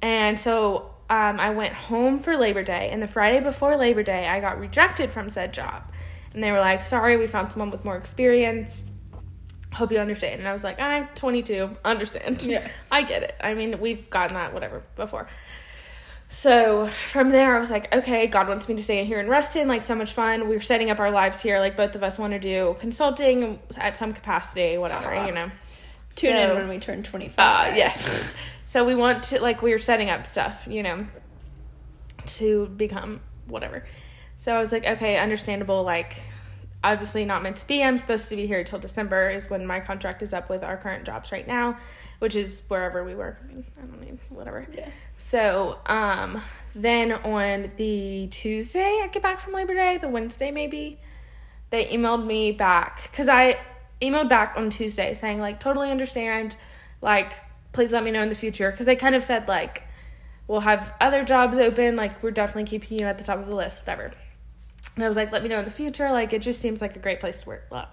And 0.03 0.39
so 0.39 0.95
um, 1.09 1.41
I 1.41 1.51
went 1.51 1.73
home 1.73 2.19
for 2.19 2.37
Labor 2.37 2.63
Day, 2.63 2.91
and 2.91 3.03
the 3.03 3.09
Friday 3.09 3.41
before 3.41 3.77
Labor 3.77 4.03
Day, 4.03 4.29
I 4.29 4.41
got 4.41 4.59
rejected 4.59 5.13
from 5.13 5.31
said 5.31 5.53
job, 5.53 5.91
and 6.35 6.43
they 6.43 6.51
were 6.51 6.61
like, 6.61 6.83
"Sorry, 6.83 7.17
we 7.17 7.27
found 7.27 7.53
someone 7.53 7.71
with 7.71 7.85
more 7.85 7.97
experience." 7.97 8.85
Hope 9.73 9.93
you 9.93 9.99
understand. 9.99 10.39
And 10.39 10.49
I 10.49 10.55
was 10.55 10.65
like, 10.65 10.81
I'm 10.81 11.07
22, 11.09 11.77
understand. 11.85 12.43
Yeah. 12.43 12.67
I 12.91 13.03
get 13.03 13.23
it. 13.23 13.35
I 13.43 13.53
mean, 13.53 13.79
we've 13.79 14.09
gotten 14.09 14.35
that, 14.35 14.55
whatever, 14.55 14.83
before. 14.95 15.29
So 16.29 16.87
from 17.11 17.31
there, 17.31 17.55
I 17.55 17.59
was 17.59 17.71
like, 17.71 17.95
okay, 17.95 18.27
God 18.27 18.49
wants 18.49 18.69
me 18.69 18.75
to 18.75 18.83
stay 18.83 19.05
here 19.05 19.21
in 19.21 19.29
Ruston. 19.29 19.69
Like, 19.69 19.83
so 19.83 19.95
much 19.95 20.13
fun. 20.13 20.49
We 20.49 20.57
are 20.57 20.61
setting 20.61 20.91
up 20.91 20.99
our 20.99 21.11
lives 21.11 21.41
here. 21.41 21.61
Like, 21.61 21.77
both 21.77 21.95
of 21.95 22.03
us 22.03 22.19
want 22.19 22.33
to 22.33 22.39
do 22.41 22.75
consulting 22.81 23.61
at 23.77 23.97
some 23.97 24.13
capacity, 24.13 24.77
whatever, 24.77 25.15
Uh-huh. 25.15 25.27
you 25.29 25.33
know. 25.33 25.51
Tune 26.17 26.33
So- 26.33 26.51
in 26.51 26.57
when 26.57 26.69
we 26.69 26.79
turn 26.79 27.03
25. 27.03 27.73
uh, 27.73 27.77
yes. 27.77 28.33
So 28.65 28.85
we 28.85 28.97
want 28.97 29.23
to 29.25 29.41
like 29.41 29.63
we 29.63 29.71
were 29.71 29.79
setting 29.79 30.11
up 30.11 30.27
stuff, 30.27 30.67
you 30.69 30.83
know, 30.83 31.07
to 32.27 32.67
become 32.77 33.21
whatever. 33.47 33.85
So 34.37 34.55
I 34.55 34.59
was 34.59 34.73
like, 34.73 34.85
okay, 34.85 35.19
understandable. 35.19 35.85
Like, 35.85 36.17
obviously 36.83 37.25
not 37.25 37.43
meant 37.45 37.59
to 37.59 37.67
be. 37.69 37.85
I'm 37.85 37.97
supposed 37.99 38.29
to 38.31 38.37
be 38.37 38.47
here 38.49 38.65
till 38.65 38.79
December 38.81 39.31
is 39.31 39.49
when 39.49 39.65
my 39.67 39.79
contract 39.79 40.23
is 40.23 40.33
up 40.33 40.51
with 40.51 40.65
our 40.65 40.77
current 40.77 41.05
jobs 41.05 41.31
right 41.31 41.47
now, 41.47 41.79
which 42.19 42.37
is 42.37 42.63
wherever 42.69 43.05
we 43.05 43.15
work. 43.15 43.39
I 43.43 43.47
mean, 43.47 43.65
I 43.79 43.87
don't 43.87 44.01
need 44.01 44.19
whatever. 44.29 44.67
Yeah. 44.73 44.89
So 45.19 45.79
um, 45.87 46.43
then 46.75 47.13
on 47.13 47.71
the 47.77 48.29
Tuesday, 48.31 49.01
I 49.03 49.09
get 49.09 49.23
back 49.23 49.41
from 49.41 49.53
Labor 49.53 49.75
Day. 49.75 49.99
The 49.99 50.09
Wednesday 50.09 50.51
maybe, 50.51 50.99
they 51.71 51.87
emailed 51.87 52.25
me 52.25 52.53
back 52.53 53.09
because 53.11 53.29
I 53.29 53.59
emailed 54.01 54.29
back 54.29 54.55
on 54.57 54.71
Tuesday 54.71 55.15
saying 55.15 55.41
like 55.41 55.61
totally 55.61 55.91
understand, 55.91 56.57
like 57.03 57.33
please 57.73 57.93
let 57.93 58.05
me 58.05 58.11
know 58.11 58.23
in 58.23 58.29
the 58.29 58.35
future 58.35 58.71
because 58.71 58.87
they 58.87 58.97
kind 58.97 59.15
of 59.15 59.23
said 59.23 59.49
like 59.49 59.83
we'll 60.49 60.61
have 60.61 60.95
other 61.01 61.25
jobs 61.25 61.59
open, 61.59 61.97
like 61.97 62.23
we're 62.23 62.31
definitely 62.31 62.65
keeping 62.65 62.99
you 62.99 63.07
at 63.07 63.19
the 63.19 63.25
top 63.25 63.39
of 63.39 63.47
the 63.47 63.55
list, 63.55 63.83
whatever. 63.83 64.13
And 64.95 65.05
I 65.05 65.09
was 65.09 65.17
like, 65.17 65.31
let 65.31 65.43
me 65.43 65.49
know 65.49 65.59
in 65.59 65.65
the 65.65 65.71
future. 65.71 66.11
Like, 66.11 66.33
it 66.33 66.41
just 66.41 66.61
seems 66.61 66.81
like 66.81 66.97
a 66.97 66.99
great 66.99 67.21
place 67.21 67.39
to 67.39 67.47
work. 67.47 67.69
Blah, 67.69 67.87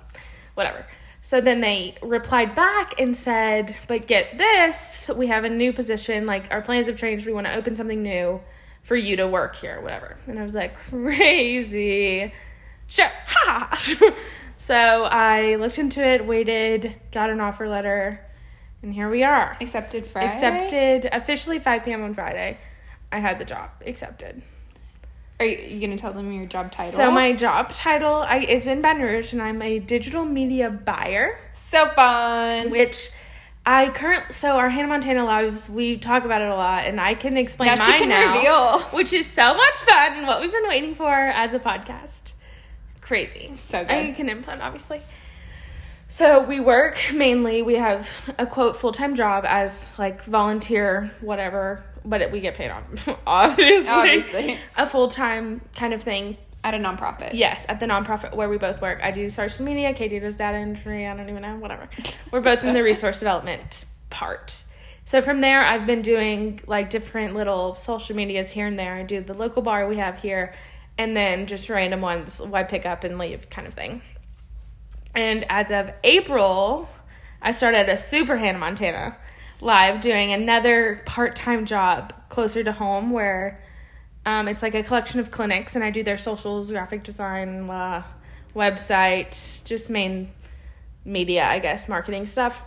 whatever. 0.54 0.86
So 1.26 1.40
then 1.40 1.62
they 1.62 1.96
replied 2.02 2.54
back 2.54 3.00
and 3.00 3.16
said, 3.16 3.78
but 3.88 4.08
get 4.08 4.38
this, 4.38 5.10
we 5.16 5.28
have 5.28 5.46
a 5.46 5.50
new 5.50 5.72
position. 5.72 6.26
Like, 6.26 6.52
our 6.52 6.62
plans 6.62 6.88
have 6.88 6.98
changed. 6.98 7.26
We 7.26 7.32
want 7.32 7.48
to 7.48 7.56
open 7.56 7.78
something 7.78 8.04
new 8.04 8.42
for 8.82 8.98
you 8.98 9.16
to 9.16 9.26
work 9.26 9.56
here, 9.56 9.80
whatever. 9.80 10.18
And 10.28 10.38
I 10.38 10.44
was 10.44 10.54
like, 10.54 10.76
crazy. 10.90 12.34
Sure. 12.88 13.10
Ha! 13.28 14.14
so 14.58 15.06
I 15.06 15.56
looked 15.56 15.80
into 15.80 16.06
it, 16.06 16.26
waited, 16.26 16.94
got 17.14 17.30
an 17.30 17.40
offer 17.40 17.70
letter, 17.70 18.20
and 18.82 18.94
here 18.94 19.10
we 19.10 19.24
are. 19.24 19.58
Accepted 19.62 20.06
Friday. 20.06 20.28
Accepted 20.28 21.10
officially 21.14 21.58
5 21.58 21.86
p.m. 21.86 22.04
on 22.04 22.14
Friday. 22.14 22.58
I 23.14 23.20
had 23.20 23.40
the 23.40 23.46
job 23.46 23.70
accepted. 23.86 24.42
Are 25.40 25.46
you, 25.46 25.58
you 25.58 25.80
going 25.80 25.92
to 25.92 25.98
tell 25.98 26.14
them 26.14 26.32
your 26.32 26.46
job 26.46 26.72
title? 26.72 26.92
So 26.94 27.12
my 27.12 27.34
job 27.34 27.72
title 27.72 28.16
I, 28.16 28.38
is 28.40 28.68
in 28.68 28.82
Baton 28.82 29.02
Rouge, 29.02 29.34
and 29.34 29.42
I'm 29.42 29.62
a 29.62 29.80
digital 29.80 30.24
media 30.26 30.70
buyer, 30.70 31.38
So 31.70 31.90
fun. 31.90 32.70
which 32.70 33.10
I 33.66 33.90
currently. 33.90 34.34
So 34.34 34.58
our 34.58 34.70
Hannah 34.70 34.88
Montana 34.88 35.26
lives, 35.26 35.70
we 35.70 35.98
talk 35.98 36.24
about 36.26 36.42
it 36.42 36.50
a 36.50 36.56
lot, 36.56 36.84
and 36.86 37.00
I 37.00 37.14
can 37.16 37.36
explain 37.38 37.70
Now 37.70 37.76
she 37.76 37.92
mine 37.92 38.00
can 38.00 38.10
now, 38.10 38.36
reveal. 38.36 38.80
which 38.98 39.12
is 39.14 39.26
so 39.26 39.54
much 39.54 39.76
fun 39.76 40.14
and 40.18 40.28
what 40.28 40.40
we've 40.42 40.52
been 40.52 40.68
waiting 40.68 40.96
for 40.96 41.10
as 41.12 41.54
a 41.54 41.60
podcast. 41.60 42.34
Crazy, 43.02 43.52
So 43.56 43.80
good. 43.82 43.92
And 43.92 44.08
you 44.08 44.14
can 44.14 44.30
input, 44.30 44.62
obviously. 44.62 45.02
So 46.10 46.42
we 46.44 46.60
work 46.60 47.00
mainly. 47.14 47.62
We 47.64 47.76
have 47.76 48.34
a 48.38 48.46
quote 48.46 48.76
full 48.76 48.92
time 48.92 49.16
job 49.16 49.46
as 49.48 49.90
like 49.98 50.24
volunteer, 50.24 51.12
whatever, 51.22 51.84
but 52.06 52.22
it, 52.22 52.32
we 52.32 52.40
get 52.40 52.56
paid 52.56 52.70
off, 52.70 52.84
obviously. 53.28 53.90
Obviously. 53.90 54.58
a 54.78 54.86
full 54.86 55.08
time 55.08 55.62
kind 55.76 55.94
of 55.94 56.02
thing. 56.02 56.38
At 56.66 56.74
a 56.74 56.78
nonprofit. 56.78 57.32
Yes, 57.34 57.66
at 57.68 57.82
the 57.82 57.86
nonprofit 57.88 58.34
where 58.36 58.48
we 58.48 58.58
both 58.58 58.82
work. 58.82 59.02
I 59.04 59.12
do 59.12 59.30
social 59.30 59.66
media. 59.66 59.94
Katie 59.94 60.18
does 60.20 60.38
data 60.38 60.58
entry. 60.58 61.06
I 61.06 61.14
don't 61.14 61.28
even 61.28 61.42
know. 61.42 61.58
Whatever. 61.58 61.90
We're 62.32 62.40
both 62.40 62.64
in 62.64 62.74
the 62.74 62.82
resource 62.92 63.20
development 63.20 63.84
part. 64.10 64.64
So 65.06 65.22
from 65.22 65.42
there, 65.42 65.60
I've 65.62 65.86
been 65.86 66.02
doing 66.02 66.62
like 66.66 66.90
different 66.90 67.34
little 67.34 67.76
social 67.76 68.16
medias 68.16 68.52
here 68.52 68.66
and 68.66 68.80
there. 68.80 68.96
I 68.96 69.04
do 69.04 69.20
the 69.20 69.34
local 69.34 69.62
bar 69.62 69.88
we 69.90 69.98
have 69.98 70.20
here, 70.20 70.54
and 70.98 71.18
then 71.18 71.48
just 71.48 71.70
random 71.70 72.00
ones 72.00 72.40
I 72.40 72.64
pick 72.64 72.86
up 72.86 73.04
and 73.04 73.18
leave, 73.18 73.50
kind 73.50 73.68
of 73.68 73.74
thing. 73.74 74.02
And 75.14 75.46
as 75.50 75.70
of 75.70 75.94
April, 76.04 76.88
I 77.42 77.52
started 77.52 77.90
a 77.90 77.98
Super 77.98 78.38
Hannah 78.38 78.58
Montana 78.60 79.18
live 79.64 80.02
doing 80.02 80.34
another 80.34 81.02
part 81.06 81.36
time 81.36 81.66
job 81.66 82.14
closer 82.30 82.64
to 82.64 82.72
home 82.72 83.12
where 83.12 83.62
um, 84.26 84.48
it's 84.48 84.62
like 84.62 84.76
a 84.76 84.84
collection 84.84 85.20
of 85.20 85.32
clinics 85.32 85.76
and 85.76 85.84
I 85.84 85.90
do 85.90 86.04
their 86.04 86.18
socials, 86.18 86.72
graphic 86.72 87.04
design, 87.04 87.70
uh, 87.70 88.04
website, 88.56 89.66
just 89.66 89.90
main 89.90 90.32
media, 91.06 91.46
I 91.46 91.60
guess, 91.60 91.90
marketing 91.90 92.26
stuff, 92.26 92.64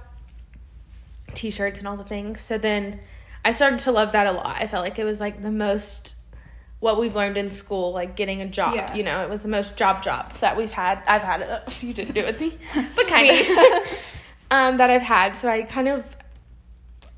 t 1.34 1.50
shirts 1.50 1.78
and 1.78 1.88
all 1.88 1.96
the 1.96 2.04
things. 2.04 2.40
So 2.40 2.58
then 2.58 3.00
I 3.44 3.50
started 3.50 3.78
to 3.80 3.92
love 3.92 4.12
that 4.12 4.26
a 4.26 4.32
lot. 4.32 4.56
I 4.58 4.66
felt 4.66 4.82
like 4.84 4.98
it 4.98 5.04
was 5.04 5.20
like 5.20 5.42
the 5.42 5.52
most 5.52 6.14
what 6.78 7.00
we've 7.00 7.16
learned 7.16 7.38
in 7.38 7.50
school, 7.50 7.92
like 7.92 8.16
getting 8.16 8.42
a 8.42 8.46
job. 8.46 8.74
Yeah. 8.74 8.94
You 8.94 9.02
know, 9.02 9.22
it 9.22 9.30
was 9.30 9.42
the 9.42 9.48
most 9.48 9.76
job 9.76 10.02
job 10.02 10.32
that 10.34 10.56
we've 10.56 10.70
had. 10.70 11.02
I've 11.06 11.22
had 11.22 11.40
it. 11.40 11.82
You 11.82 11.94
didn't 11.94 12.14
do 12.14 12.20
it 12.20 12.26
with 12.26 12.40
me, 12.40 12.58
but 12.96 13.06
kind 13.06 13.30
of. 13.30 14.20
um, 14.50 14.76
that 14.76 14.90
I've 14.90 15.02
had. 15.02 15.36
So 15.36 15.48
I 15.48 15.62
kind 15.62 15.88
of 15.88 16.04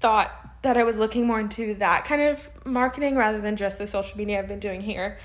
thought 0.01 0.63
that 0.63 0.77
I 0.77 0.85
was 0.85 0.99
looking 0.99 1.27
more 1.27 1.41
into 1.41 1.75
that 1.75 2.05
kind 2.05 2.23
of 2.23 2.49
marketing 2.67 3.17
rather 3.17 3.41
than 3.41 3.57
just 3.57 3.79
the 3.79 3.87
social 3.87 4.19
media 4.19 4.39
I've 4.39 4.49
been 4.49 4.59
doing 4.59 4.81
here 4.81 5.19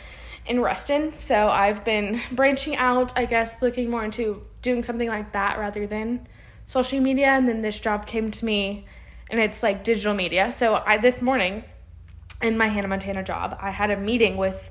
in 0.46 0.60
Ruston. 0.60 1.14
So 1.14 1.48
I've 1.50 1.84
been 1.84 2.22
branching 2.32 2.76
out, 2.76 3.14
I 3.16 3.26
guess, 3.26 3.62
looking 3.62 3.90
more 3.90 4.04
into 4.04 4.44
doing 4.62 4.84
something 4.84 5.08
like 5.08 5.32
that 5.34 5.58
rather 5.58 5.88
than 5.88 6.28
social 6.66 7.00
media. 7.00 7.28
And 7.28 7.48
then 7.48 7.62
this 7.62 7.80
job 7.80 8.06
came 8.06 8.32
to 8.32 8.46
me, 8.46 8.86
and 9.30 9.40
it's 9.40 9.64
like 9.64 9.84
digital 9.84 10.14
media. 10.14 10.52
So 10.52 10.84
I 10.86 10.98
this 10.98 11.22
morning 11.22 11.64
in 12.42 12.58
my 12.58 12.68
Hannah 12.68 12.88
Montana 12.88 13.24
job, 13.24 13.58
I 13.60 13.72
had 13.72 13.90
a 13.90 13.98
meeting 13.98 14.38
with 14.38 14.70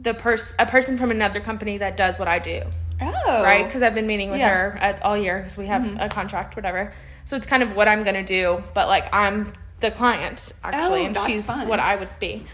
the 0.00 0.14
person, 0.14 0.56
a 0.58 0.66
person 0.66 0.98
from 0.98 1.10
another 1.10 1.40
company 1.40 1.78
that 1.78 1.96
does 1.96 2.18
what 2.18 2.28
I 2.28 2.38
do. 2.38 2.62
Oh. 3.00 3.42
right? 3.42 3.64
Because 3.64 3.82
I've 3.82 3.94
been 3.94 4.06
meeting 4.06 4.30
with 4.30 4.40
Yeah. 4.40 4.48
her 4.50 4.78
at, 4.80 5.02
all 5.02 5.16
year 5.16 5.38
because 5.38 5.56
we 5.56 5.66
have 5.66 5.82
Mhm. 5.82 6.04
a 6.04 6.08
contract, 6.08 6.56
whatever. 6.56 6.92
So 7.24 7.36
it's 7.36 7.46
kind 7.46 7.62
of 7.62 7.76
what 7.76 7.88
I'm 7.88 8.02
gonna 8.04 8.22
do, 8.24 8.62
but 8.74 8.88
like 8.88 9.06
I'm 9.12 9.52
the 9.80 9.90
client 9.90 10.52
actually, 10.64 11.02
Oh, 11.02 11.06
and 11.06 11.18
she's 11.26 11.46
fun. 11.46 11.68
what 11.68 11.78
I 11.80 11.96
would 11.96 12.08
be. 12.18 12.44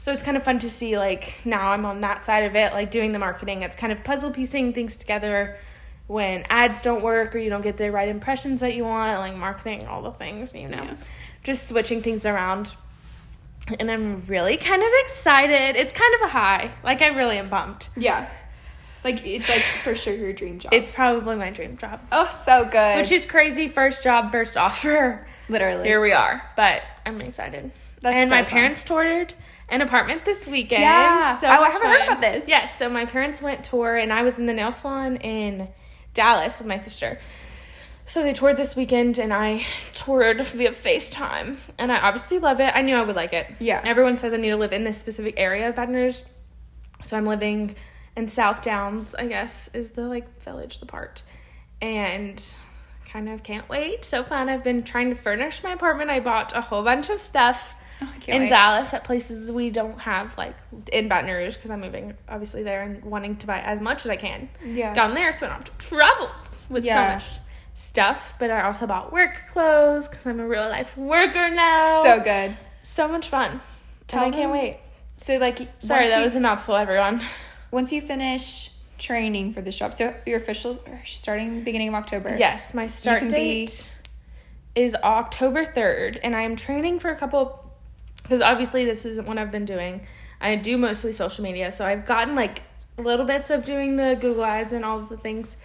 So 0.00 0.12
it's 0.12 0.22
kind 0.22 0.36
of 0.36 0.42
fun 0.44 0.58
to 0.60 0.70
see 0.70 0.96
like 0.96 1.36
now 1.44 1.72
I'm 1.72 1.84
on 1.84 2.00
that 2.02 2.24
side 2.24 2.44
of 2.44 2.54
it, 2.54 2.72
like 2.72 2.90
doing 2.90 3.12
the 3.12 3.18
marketing. 3.18 3.62
It's 3.62 3.74
kind 3.76 3.92
of 3.92 4.04
puzzle 4.04 4.30
piecing 4.30 4.72
things 4.72 4.96
together 4.96 5.56
when 6.06 6.44
ads 6.48 6.80
don't 6.82 7.02
work 7.02 7.34
or 7.34 7.38
you 7.38 7.50
don't 7.50 7.60
get 7.62 7.76
the 7.76 7.90
right 7.90 8.08
impressions 8.08 8.60
that 8.60 8.74
you 8.74 8.84
want, 8.84 9.18
like 9.18 9.34
marketing, 9.34 9.86
all 9.88 10.02
the 10.02 10.12
things, 10.12 10.54
you 10.54 10.68
know, 10.68 10.82
Yeah. 10.84 10.94
just 11.42 11.68
switching 11.68 12.00
things 12.00 12.24
around. 12.24 12.76
And 13.78 13.90
I'm 13.90 14.22
really 14.26 14.56
kind 14.56 14.82
of 14.82 14.88
excited. 15.00 15.76
It's 15.76 15.92
kind 15.92 16.14
of 16.14 16.22
a 16.22 16.28
high. 16.28 16.70
Like 16.82 17.02
I 17.02 17.08
really 17.08 17.36
am 17.38 17.50
pumped. 17.50 17.90
Yeah. 17.96 18.24
Like 19.12 19.26
it's 19.26 19.48
like 19.48 19.62
for 19.82 19.94
sure 19.94 20.14
your 20.14 20.32
dream 20.32 20.58
job. 20.58 20.72
It's 20.72 20.90
probably 20.90 21.36
my 21.36 21.50
dream 21.50 21.76
job. 21.76 22.00
oh 22.12 22.28
so 22.44 22.64
good. 22.64 22.96
Which 22.98 23.10
is 23.12 23.26
crazy. 23.26 23.68
First 23.68 24.04
job, 24.04 24.30
first 24.32 24.56
offer. 24.56 25.26
literally 25.48 25.86
Here 25.88 26.00
we 26.00 26.12
are. 26.12 26.42
But 26.56 26.82
I'm 27.06 27.20
excited. 27.20 27.70
That's 28.02 28.14
and 28.14 28.28
so 28.28 28.36
my 28.36 28.42
fun. 28.42 28.50
parents 28.50 28.84
toured 28.84 29.34
an 29.70 29.80
apartment 29.82 30.24
this 30.24 30.46
weekend. 30.46 30.82
Yeah. 30.82 31.36
So 31.38 31.46
Oh, 31.46 31.50
I 31.50 31.70
haven't 31.70 31.88
heard 31.88 32.02
about 32.02 32.20
this. 32.20 32.44
Yes. 32.46 32.78
So 32.78 32.88
my 32.88 33.04
parents 33.06 33.42
went 33.42 33.64
tour, 33.64 33.96
and 33.96 34.12
I 34.12 34.22
was 34.22 34.38
in 34.38 34.46
the 34.46 34.54
nail 34.54 34.72
salon 34.72 35.16
in 35.16 35.68
Dallas 36.14 36.58
with 36.58 36.66
my 36.68 36.78
sister. 36.80 37.18
So 38.06 38.22
they 38.22 38.32
toured 38.32 38.56
this 38.56 38.74
weekend, 38.76 39.18
and 39.18 39.32
I 39.32 39.66
toured 39.94 40.40
via 40.46 40.70
FaceTime. 40.70 41.56
And 41.76 41.92
I 41.92 41.98
obviously 42.00 42.38
love 42.38 42.60
it. 42.60 42.74
I 42.74 42.82
knew 42.82 42.96
I 42.96 43.02
would 43.02 43.16
like 43.16 43.32
it. 43.32 43.46
Yeah. 43.58 43.82
Everyone 43.84 44.16
says 44.16 44.32
I 44.32 44.36
need 44.38 44.50
to 44.50 44.56
live 44.56 44.72
in 44.72 44.84
this 44.84 44.98
specific 44.98 45.34
area 45.36 45.68
of 45.68 45.76
Baton 45.76 45.94
Rouge. 45.94 46.20
So 47.02 47.16
I'm 47.16 47.26
living 47.26 47.74
in 48.18 48.26
South 48.28 48.62
Downs, 48.62 49.14
I 49.14 49.26
guess, 49.26 49.70
is 49.72 49.92
the 49.92 50.02
like 50.08 50.42
village, 50.42 50.80
the 50.80 50.86
part. 50.86 51.22
And 51.80 52.44
kind 53.10 53.28
of 53.28 53.42
can't 53.44 53.68
wait. 53.68 54.04
So 54.04 54.24
fun. 54.24 54.48
I've 54.48 54.64
been 54.64 54.82
trying 54.82 55.08
to 55.10 55.14
furnish 55.14 55.62
my 55.62 55.70
apartment. 55.70 56.10
I 56.10 56.20
bought 56.20 56.54
a 56.54 56.60
whole 56.60 56.82
bunch 56.82 57.08
of 57.10 57.20
stuff 57.20 57.74
Oh, 58.02 58.12
in 58.28 58.42
wait. 58.42 58.48
Dallas 58.50 58.92
at 58.94 59.02
places 59.04 59.50
we 59.50 59.70
don't 59.70 59.98
have, 60.00 60.36
like 60.38 60.54
in 60.92 61.08
Baton 61.08 61.30
Rouge, 61.30 61.54
because 61.56 61.70
I'm 61.70 61.80
moving 61.80 62.14
obviously 62.28 62.62
there 62.62 62.82
and 62.82 63.02
wanting 63.04 63.36
to 63.38 63.46
buy 63.46 63.60
as 63.60 63.80
much 63.80 64.04
as 64.04 64.10
I 64.10 64.16
can 64.16 64.48
Yeah. 64.64 64.92
down 64.94 65.14
there 65.14 65.32
so 65.32 65.46
I 65.46 65.48
don't 65.50 65.58
have 65.66 65.78
to 65.78 65.86
travel 65.86 66.30
with 66.68 66.84
Yeah. 66.84 66.94
so 66.94 67.14
much 67.14 67.40
stuff. 67.74 68.34
But 68.38 68.50
I 68.50 68.62
also 68.62 68.86
bought 68.86 69.12
work 69.12 69.44
clothes 69.52 70.08
because 70.08 70.26
I'm 70.26 70.38
a 70.40 70.46
real 70.46 70.68
life 70.68 70.96
worker 70.96 71.50
now. 71.50 72.02
So 72.04 72.20
good. 72.20 72.56
so 72.82 73.08
much 73.08 73.28
fun. 73.28 73.60
Tell 74.06 74.24
and 74.24 74.34
I 74.34 74.38
can't 74.38 74.52
them- 74.52 74.60
wait. 74.60 74.78
So 75.16 75.36
like 75.38 75.68
Sorry, 75.80 76.06
that 76.08 76.18
you, 76.18 76.22
was 76.22 76.36
a 76.36 76.40
mouthful, 76.40 76.74
everyone. 76.76 77.20
once 77.70 77.92
you 77.92 78.00
finish 78.00 78.70
training 78.98 79.54
for 79.54 79.60
this 79.60 79.78
job. 79.78 79.94
So 79.94 80.14
your 80.26 80.38
official 80.38 80.78
starting 81.04 81.62
beginning 81.62 81.88
of 81.88 81.94
October. 81.94 82.36
Yes, 82.38 82.74
my 82.74 82.86
start 82.86 83.20
can 83.20 83.28
be- 83.28 83.34
date 83.34 83.92
is 84.74 84.94
October 84.96 85.64
3rd, 85.64 86.18
and 86.22 86.36
I 86.36 86.42
am 86.42 86.56
training 86.56 86.98
for 87.00 87.10
a 87.10 87.16
couple 87.16 87.64
because 88.22 88.40
obviously 88.42 88.84
this 88.84 89.04
isn't 89.04 89.26
what 89.26 89.38
I've 89.38 89.50
been 89.50 89.64
doing. 89.64 90.02
I 90.40 90.54
do 90.56 90.76
mostly 90.78 91.12
social 91.12 91.42
media, 91.42 91.72
so 91.72 91.84
I've 91.84 92.04
gotten 92.04 92.34
like 92.34 92.62
little 92.96 93.26
bits 93.26 93.50
of 93.50 93.64
doing 93.64 93.96
the 93.96 94.16
Google 94.20 94.44
ads 94.44 94.72
and 94.72 94.84
all 94.84 94.98
of 94.98 95.08
the 95.08 95.16
things. 95.16 95.56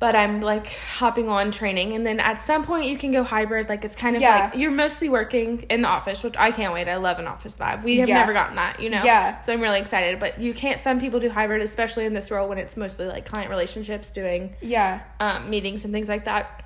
But 0.00 0.14
I'm 0.14 0.40
like 0.40 0.68
hopping 0.98 1.28
on 1.28 1.50
training, 1.50 1.92
and 1.92 2.06
then 2.06 2.20
at 2.20 2.40
some 2.40 2.62
point 2.64 2.86
you 2.86 2.96
can 2.96 3.10
go 3.10 3.24
hybrid. 3.24 3.68
Like 3.68 3.84
it's 3.84 3.96
kind 3.96 4.14
of 4.14 4.22
Yeah. 4.22 4.44
like 4.50 4.54
you're 4.54 4.70
mostly 4.70 5.08
working 5.08 5.62
in 5.70 5.82
the 5.82 5.88
office, 5.88 6.22
which 6.22 6.36
I 6.38 6.52
can't 6.52 6.72
wait. 6.72 6.88
I 6.88 6.96
love 6.96 7.18
an 7.18 7.26
office 7.26 7.56
vibe. 7.58 7.82
We 7.82 7.98
have 7.98 8.08
Yeah. 8.08 8.18
never 8.18 8.32
gotten 8.32 8.54
that, 8.56 8.78
you 8.80 8.90
know. 8.90 9.02
Yeah. 9.02 9.40
So 9.40 9.52
I'm 9.52 9.60
really 9.60 9.80
excited. 9.80 10.20
But 10.20 10.40
you 10.40 10.54
can't. 10.54 10.80
Some 10.80 11.00
people 11.00 11.18
do 11.18 11.28
hybrid, 11.30 11.62
especially 11.62 12.04
in 12.06 12.14
this 12.14 12.30
role 12.30 12.48
when 12.48 12.58
it's 12.58 12.76
mostly 12.76 13.06
like 13.06 13.26
client 13.26 13.50
relationships, 13.50 14.10
doing 14.10 14.54
Yeah. 14.60 15.00
um, 15.18 15.50
meetings 15.50 15.84
and 15.84 15.92
things 15.92 16.08
like 16.08 16.26
that. 16.26 16.62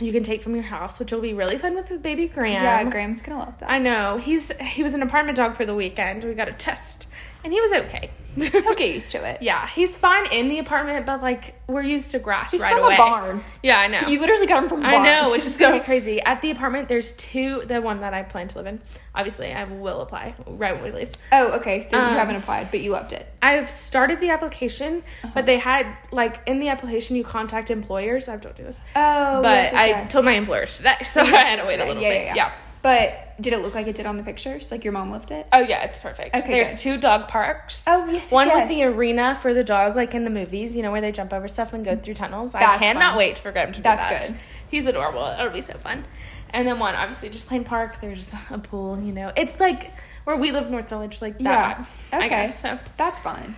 You 0.00 0.10
can 0.10 0.22
take 0.24 0.42
from 0.42 0.54
your 0.54 0.64
house, 0.64 0.98
which 0.98 1.12
will 1.12 1.20
be 1.20 1.34
really 1.34 1.58
fun 1.58 1.76
with 1.76 2.02
baby 2.02 2.26
Graham. 2.28 2.62
Yeah, 2.64 2.82
Graham's 2.84 3.20
gonna 3.22 3.38
love 3.40 3.58
that. 3.60 3.70
I 3.70 3.78
know 3.78 4.16
he's 4.16 4.50
he 4.60 4.82
was 4.82 4.94
an 4.94 5.02
apartment 5.02 5.36
dog 5.36 5.54
for 5.54 5.64
the 5.66 5.74
weekend. 5.74 6.24
We 6.24 6.32
got 6.34 6.48
a 6.48 6.52
test, 6.52 7.06
and 7.44 7.52
he 7.52 7.60
was 7.60 7.72
okay. 7.72 8.10
He'll 8.36 8.74
get 8.74 8.90
used 8.94 9.12
to 9.12 9.24
it. 9.24 9.42
yeah, 9.42 9.68
he's 9.68 9.96
fine 9.96 10.26
in 10.32 10.48
the 10.48 10.58
apartment, 10.58 11.06
but 11.06 11.22
like 11.22 11.54
we're 11.68 11.82
used 11.82 12.10
to 12.10 12.18
grass 12.18 12.50
He's 12.50 12.60
right 12.60 12.72
from 12.72 12.82
away. 12.82 12.94
a 12.94 12.98
barn. 12.98 13.44
Yeah, 13.62 13.78
I 13.78 13.86
know. 13.86 14.00
You 14.08 14.18
literally 14.18 14.46
got 14.46 14.64
him 14.64 14.68
from 14.68 14.82
a 14.84 14.88
I 14.88 14.90
barn. 14.94 15.06
I 15.06 15.20
know, 15.22 15.30
which 15.30 15.44
is 15.46 15.56
be 15.72 15.78
crazy. 15.78 16.20
At 16.20 16.40
the 16.42 16.50
apartment, 16.50 16.88
there's 16.88 17.12
two. 17.12 17.62
The 17.64 17.80
one 17.80 18.00
that 18.00 18.12
I 18.12 18.24
plan 18.24 18.48
to 18.48 18.58
live 18.58 18.66
in. 18.66 18.80
Obviously, 19.14 19.52
I 19.52 19.62
will 19.62 20.00
apply 20.00 20.34
right 20.48 20.74
when 20.74 20.82
we 20.82 20.90
leave. 20.90 21.12
Oh, 21.30 21.52
okay. 21.60 21.80
So 21.82 21.96
Um, 21.96 22.10
you 22.10 22.16
haven't 22.18 22.34
applied, 22.34 22.72
but 22.72 22.80
you 22.80 22.90
loved 22.90 23.12
it. 23.12 23.24
I've 23.40 23.70
started 23.70 24.18
the 24.20 24.30
application, 24.30 25.04
Uh-huh. 25.22 25.30
but 25.32 25.46
they 25.46 25.58
had 25.58 25.86
like 26.10 26.40
in 26.46 26.58
the 26.58 26.70
application 26.70 27.14
you 27.14 27.22
contact 27.22 27.70
employers. 27.70 28.28
I've 28.28 28.40
told 28.40 28.58
you 28.58 28.64
this, 28.64 28.80
Oh, 28.96 29.42
but 29.42 29.48
yes, 29.50 29.72
yes, 29.72 29.80
I 29.80 29.86
yes. 29.86 30.12
told 30.12 30.24
my 30.24 30.32
employers 30.32 30.76
today, 30.78 30.96
so 31.04 31.20
I 31.22 31.26
had 31.26 31.56
to 31.60 31.66
wait 31.66 31.78
a 31.78 31.84
little 31.84 32.02
Yeah, 32.02 32.08
bit. 32.08 32.16
yeah, 32.26 32.34
yeah. 32.34 32.34
yeah. 32.34 32.52
But 32.84 33.40
did 33.40 33.54
it 33.54 33.60
look 33.60 33.74
like 33.74 33.86
it 33.86 33.96
did 33.96 34.04
on 34.04 34.18
the 34.18 34.22
pictures? 34.22 34.70
Like 34.70 34.84
your 34.84 34.92
mom 34.92 35.10
lived 35.10 35.30
it? 35.30 35.46
Oh 35.54 35.60
yeah, 35.60 35.84
it's 35.84 35.98
perfect. 35.98 36.36
Okay, 36.36 36.50
There's 36.52 36.72
good. 36.72 36.78
two 36.78 36.98
dog 36.98 37.28
parks. 37.28 37.82
Oh, 37.86 38.06
yes, 38.10 38.30
One 38.30 38.48
yes. 38.48 38.56
with 38.56 38.68
the 38.76 38.84
arena 38.84 39.34
for 39.40 39.54
the 39.54 39.64
dog, 39.64 39.96
like 39.96 40.14
in 40.14 40.24
the 40.24 40.30
movies, 40.30 40.76
you 40.76 40.82
know, 40.82 40.92
where 40.92 41.00
they 41.00 41.10
jump 41.10 41.32
over 41.32 41.48
stuff 41.48 41.72
and 41.72 41.82
go 41.82 41.96
through 41.96 42.12
tunnels. 42.12 42.54
I 42.54 42.76
cannot 42.76 43.12
fun. 43.12 43.16
wait 43.18 43.38
for 43.38 43.50
Graham 43.52 43.68
to 43.72 43.78
do 43.78 43.82
that. 43.84 43.96
That's 44.10 44.28
that. 44.28 44.34
good. 44.36 44.42
He's 44.70 44.86
adorable. 44.86 45.24
It'll 45.24 45.48
be 45.48 45.62
so 45.62 45.78
fun. 45.78 46.04
And 46.50 46.68
then 46.68 46.78
one, 46.78 46.94
obviously, 46.94 47.30
just 47.30 47.48
plain 47.48 47.64
park. 47.64 48.02
There's 48.02 48.34
a 48.50 48.58
pool. 48.58 49.00
You 49.00 49.12
know, 49.12 49.32
it's 49.34 49.58
like 49.58 49.90
where 50.24 50.36
we 50.36 50.52
live, 50.52 50.70
North 50.70 50.90
Village, 50.90 51.22
like 51.22 51.38
that. 51.38 51.78
Yeah. 52.12 52.18
Okay. 52.18 52.26
I 52.26 52.28
guess 52.28 52.60
so. 52.60 52.78
That's 52.98 53.20
fine. 53.22 53.56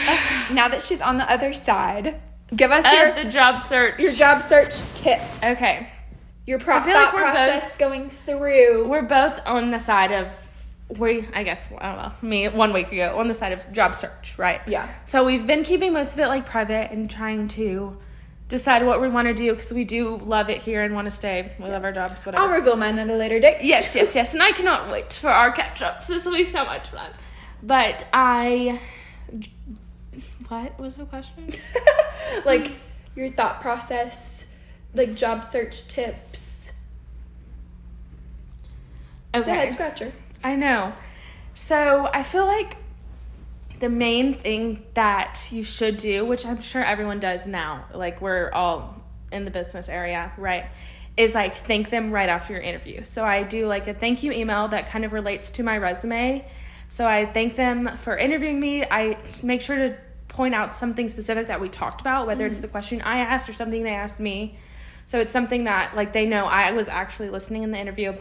Okay, 0.00 0.52
now 0.54 0.68
that 0.68 0.82
she's 0.82 1.00
on 1.00 1.16
the 1.16 1.30
other 1.30 1.54
side, 1.54 2.20
give 2.54 2.70
us 2.70 2.84
Uh, 2.84 2.90
your 2.90 3.24
the 3.24 3.30
job 3.30 3.60
search. 3.60 3.98
your 3.98 4.12
job 4.12 4.42
search 4.42 4.74
tip. 4.94 5.20
okay. 5.42 5.88
Your 6.46 6.58
pro- 6.58 6.76
I 6.76 6.82
feel 6.82 6.94
thought 6.94 7.12
like 7.12 7.14
we're 7.14 7.30
process 7.30 7.76
going 7.76 8.10
through. 8.10 8.88
We're 8.88 9.02
both 9.02 9.40
on 9.46 9.68
the 9.68 9.78
side 9.78 10.12
of 10.12 10.28
we. 10.98 11.26
I 11.34 11.42
guess 11.42 11.68
I 11.78 11.94
don't 11.94 12.02
know. 12.02 12.12
Me 12.28 12.48
one 12.48 12.72
week 12.72 12.92
ago 12.92 13.18
on 13.18 13.28
the 13.28 13.34
side 13.34 13.52
of 13.52 13.72
job 13.72 13.94
search, 13.94 14.38
right? 14.38 14.60
Yeah. 14.66 14.88
So 15.04 15.24
we've 15.24 15.46
been 15.46 15.64
keeping 15.64 15.92
most 15.92 16.14
of 16.14 16.20
it 16.20 16.28
like 16.28 16.46
private 16.46 16.92
and 16.92 17.10
trying 17.10 17.48
to 17.48 17.96
decide 18.48 18.86
what 18.86 19.00
we 19.00 19.08
want 19.08 19.26
to 19.26 19.34
do 19.34 19.52
because 19.52 19.72
we 19.72 19.82
do 19.82 20.18
love 20.18 20.48
it 20.48 20.58
here 20.62 20.82
and 20.82 20.94
want 20.94 21.06
to 21.06 21.10
stay. 21.10 21.52
We 21.58 21.66
love 21.66 21.82
our 21.82 21.90
jobs, 21.90 22.24
whatever. 22.24 22.44
I'll 22.44 22.50
reveal 22.50 22.76
mine 22.76 22.98
at 23.00 23.10
a 23.10 23.16
later 23.16 23.40
date. 23.40 23.58
yes, 23.62 23.94
yes, 23.96 24.14
yes. 24.14 24.32
And 24.32 24.42
I 24.42 24.52
cannot 24.52 24.88
wait 24.90 25.12
for 25.12 25.30
our 25.30 25.50
catch 25.50 25.82
ups. 25.82 26.06
This 26.06 26.24
will 26.24 26.34
be 26.34 26.44
so 26.44 26.64
much 26.64 26.88
fun. 26.88 27.10
But 27.62 28.06
I. 28.12 28.80
What 30.48 30.78
was 30.78 30.94
the 30.94 31.06
question? 31.06 31.52
like 32.44 32.70
your 33.16 33.30
thought 33.32 33.60
process, 33.60 34.45
like 34.94 35.14
job 35.14 35.44
search 35.44 35.88
tips. 35.88 36.72
Okay. 39.34 39.50
head 39.50 39.72
scratcher. 39.72 40.12
I 40.42 40.56
know. 40.56 40.92
So 41.54 42.08
I 42.12 42.22
feel 42.22 42.46
like 42.46 42.76
the 43.80 43.88
main 43.88 44.34
thing 44.34 44.82
that 44.94 45.48
you 45.50 45.62
should 45.62 45.96
do, 45.96 46.24
which 46.24 46.46
I'm 46.46 46.60
sure 46.60 46.82
everyone 46.82 47.20
does 47.20 47.46
now, 47.46 47.86
like 47.92 48.20
we're 48.20 48.50
all 48.52 49.02
in 49.32 49.44
the 49.44 49.50
business 49.50 49.88
area, 49.88 50.32
right? 50.38 50.66
Is 51.16 51.34
like 51.34 51.54
thank 51.54 51.90
them 51.90 52.10
right 52.10 52.28
after 52.28 52.54
your 52.54 52.62
interview. 52.62 53.04
So 53.04 53.24
I 53.24 53.42
do 53.42 53.66
like 53.66 53.88
a 53.88 53.94
thank 53.94 54.22
you 54.22 54.32
email 54.32 54.68
that 54.68 54.88
kind 54.88 55.04
of 55.04 55.12
relates 55.12 55.50
to 55.50 55.62
my 55.62 55.76
resume. 55.78 56.46
So 56.88 57.06
I 57.06 57.26
thank 57.26 57.56
them 57.56 57.96
for 57.96 58.16
interviewing 58.16 58.60
me. 58.60 58.84
I 58.84 59.18
make 59.42 59.60
sure 59.60 59.76
to 59.76 59.96
point 60.28 60.54
out 60.54 60.74
something 60.74 61.08
specific 61.08 61.48
that 61.48 61.60
we 61.60 61.68
talked 61.68 62.00
about, 62.00 62.26
whether 62.26 62.46
it's 62.46 62.56
mm-hmm. 62.56 62.62
the 62.62 62.68
question 62.68 63.02
I 63.02 63.18
asked 63.18 63.48
or 63.48 63.52
something 63.52 63.82
they 63.82 63.94
asked 63.94 64.20
me. 64.20 64.58
So 65.06 65.20
it's 65.20 65.32
something 65.32 65.64
that 65.64 65.96
like 65.96 66.12
they 66.12 66.26
know 66.26 66.46
I 66.46 66.72
was 66.72 66.88
actually 66.88 67.30
listening 67.30 67.62
in 67.62 67.70
the 67.70 67.78
interview 67.78 68.14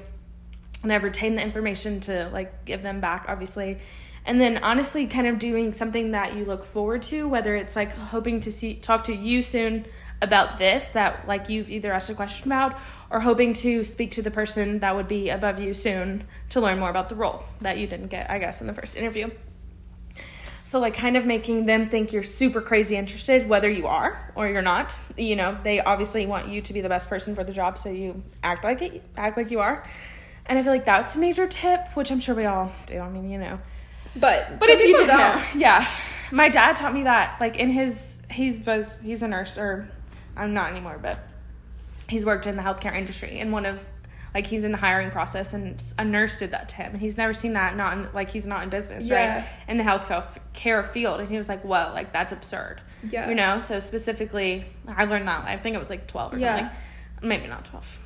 and 0.84 0.94
I've 0.94 1.04
retained 1.04 1.38
the 1.38 1.42
information 1.42 2.00
to 2.02 2.30
like 2.32 2.64
give 2.66 2.84
them 2.84 3.02
back, 3.02 3.26
obviously. 3.28 3.80
And 4.24 4.40
then 4.40 4.64
honestly, 4.64 5.06
kind 5.08 5.28
of 5.28 5.38
doing 5.38 5.74
something 5.74 6.12
that 6.12 6.36
you 6.36 6.46
look 6.46 6.64
forward 6.64 7.02
to, 7.04 7.28
whether 7.28 7.56
it's 7.56 7.76
like 7.76 7.94
hoping 7.94 8.40
to 8.42 8.52
see 8.52 8.76
talk 8.76 9.04
to 9.06 9.16
you 9.16 9.44
soon 9.44 9.86
about 10.22 10.58
this 10.58 10.90
that 10.90 11.28
like 11.28 11.50
you've 11.50 11.70
either 11.70 11.92
asked 11.92 12.10
a 12.10 12.14
question 12.14 12.48
about 12.48 12.78
or 13.10 13.20
hoping 13.20 13.54
to 13.54 13.84
speak 13.84 14.12
to 14.12 14.22
the 14.22 14.32
person 14.32 14.80
that 14.80 14.96
would 14.96 15.08
be 15.08 15.30
above 15.30 15.60
you 15.60 15.74
soon 15.74 16.24
to 16.50 16.62
learn 16.62 16.80
more 16.80 16.90
about 16.90 17.10
the 17.10 17.16
role 17.16 17.44
that 17.62 17.78
you 17.78 17.88
didn't 17.88 18.08
get, 18.08 18.30
I 18.30 18.40
guess, 18.40 18.62
in 18.62 18.68
the 18.68 18.74
first 18.74 18.96
interview. 18.96 19.30
So 20.76 20.82
like 20.82 20.94
kind 20.94 21.16
of 21.16 21.26
making 21.26 21.68
them 21.68 21.88
think 21.88 22.12
you're 22.12 22.22
super 22.22 22.60
crazy 22.60 22.98
interested, 22.98 23.48
whether 23.48 23.70
you 23.70 23.88
are 23.88 24.20
or 24.36 24.50
you're 24.50 24.62
not. 24.62 25.00
You 25.16 25.38
know, 25.38 25.58
they 25.64 25.80
obviously 25.80 26.26
want 26.26 26.50
you 26.50 26.62
to 26.64 26.74
be 26.74 26.82
the 26.82 26.90
best 26.90 27.08
person 27.08 27.34
for 27.34 27.46
the 27.46 27.54
job, 27.54 27.78
so 27.78 27.90
you 27.90 28.22
act 28.44 28.66
like 28.66 28.82
it, 28.82 29.06
act 29.16 29.38
like 29.38 29.52
you 29.52 29.62
are. 29.62 29.88
And 30.48 30.60
I 30.60 30.64
feel 30.64 30.74
like 30.74 30.84
that's 30.84 31.16
a 31.16 31.20
major 31.20 31.48
tip, 31.48 31.88
which 31.96 32.12
I'm 32.12 32.20
sure 32.20 32.36
we 32.36 32.44
all 32.44 32.74
do. 32.88 33.00
I 33.00 33.10
mean, 33.10 33.30
you 33.30 33.38
know. 33.38 33.58
But 34.18 34.60
But 34.60 34.68
if 34.68 34.84
you 34.84 34.98
didn't 34.98 35.18
know, 35.18 35.42
yeah, 35.56 35.90
my 36.30 36.50
dad 36.50 36.76
taught 36.76 36.94
me 36.94 37.04
that. 37.04 37.40
Like 37.40 37.56
in 37.56 37.70
his, 37.70 38.18
he's 38.30 38.58
was 38.58 39.00
he's 39.02 39.24
a 39.24 39.30
nurse, 39.30 39.58
or 39.58 39.88
I'm 40.36 40.54
not 40.54 40.72
anymore, 40.72 41.00
but 41.02 41.18
he's 42.10 42.26
worked 42.26 42.48
in 42.48 42.58
the 42.58 42.64
healthcare 42.64 42.94
industry, 42.94 43.40
and 43.40 43.54
one 43.54 43.66
of 43.66 43.80
like 44.36 44.46
he's 44.46 44.64
in 44.66 44.72
the 44.74 44.78
hiring 44.78 45.10
process, 45.10 45.54
and 45.54 45.82
a 45.98 46.04
nurse 46.06 46.38
did 46.40 46.52
that 46.52 46.68
to 46.70 46.76
him. 46.76 46.92
and 46.92 47.02
He's 47.02 47.18
never 47.18 47.34
seen 47.34 47.54
that. 47.54 47.76
Not 47.78 47.94
in, 47.94 48.10
like 48.14 48.30
he's 48.30 48.46
not 48.46 48.62
in 48.64 48.70
business, 48.70 49.06
Yeah. 49.06 49.38
right? 49.38 49.46
In 49.70 49.78
the 49.78 49.84
health 49.84 50.12
care 50.54 50.84
field, 50.84 51.22
and 51.22 51.30
he 51.30 51.38
was 51.38 51.48
like, 51.50 51.62
"Whoa, 51.64 51.92
like 51.94 52.12
that's 52.12 52.34
absurd." 52.34 52.82
Yeah. 53.10 53.30
You 53.30 53.36
know, 53.36 53.60
so 53.60 53.80
specifically, 53.80 54.66
I 54.88 55.06
learned 55.06 55.28
that. 55.30 55.46
I 55.48 55.56
think 55.58 55.76
it 55.76 55.80
was 55.80 55.90
like 55.90 56.06
12 56.08 56.34
or 56.34 56.38
Yeah. 56.38 56.58
something. 56.58 56.78
Maybe 57.30 57.48
not 57.48 57.64
12. 57.66 58.00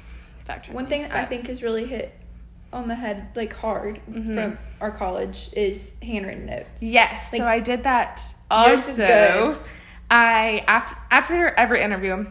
Fact 0.45 0.69
One 0.69 0.83
me, 0.85 0.89
thing 0.89 1.11
I 1.11 1.25
think 1.25 1.47
has 1.47 1.61
really 1.63 1.85
hit 1.85 2.15
on 2.71 2.87
the 2.87 2.95
head 2.95 3.29
like 3.35 3.53
hard 3.53 3.99
Mhm. 4.09 4.35
from 4.35 4.57
our 4.79 4.91
college 4.91 5.49
is 5.53 5.89
handwritten 6.03 6.45
notes. 6.45 6.83
Yes. 6.83 7.33
Like, 7.33 7.41
so 7.41 7.47
I 7.47 7.59
did 7.59 7.83
that 7.83 8.21
also. 8.51 9.57
I 10.11 10.63
after 10.67 10.95
after 11.11 11.47
every 11.55 11.81
interview, 11.81 12.27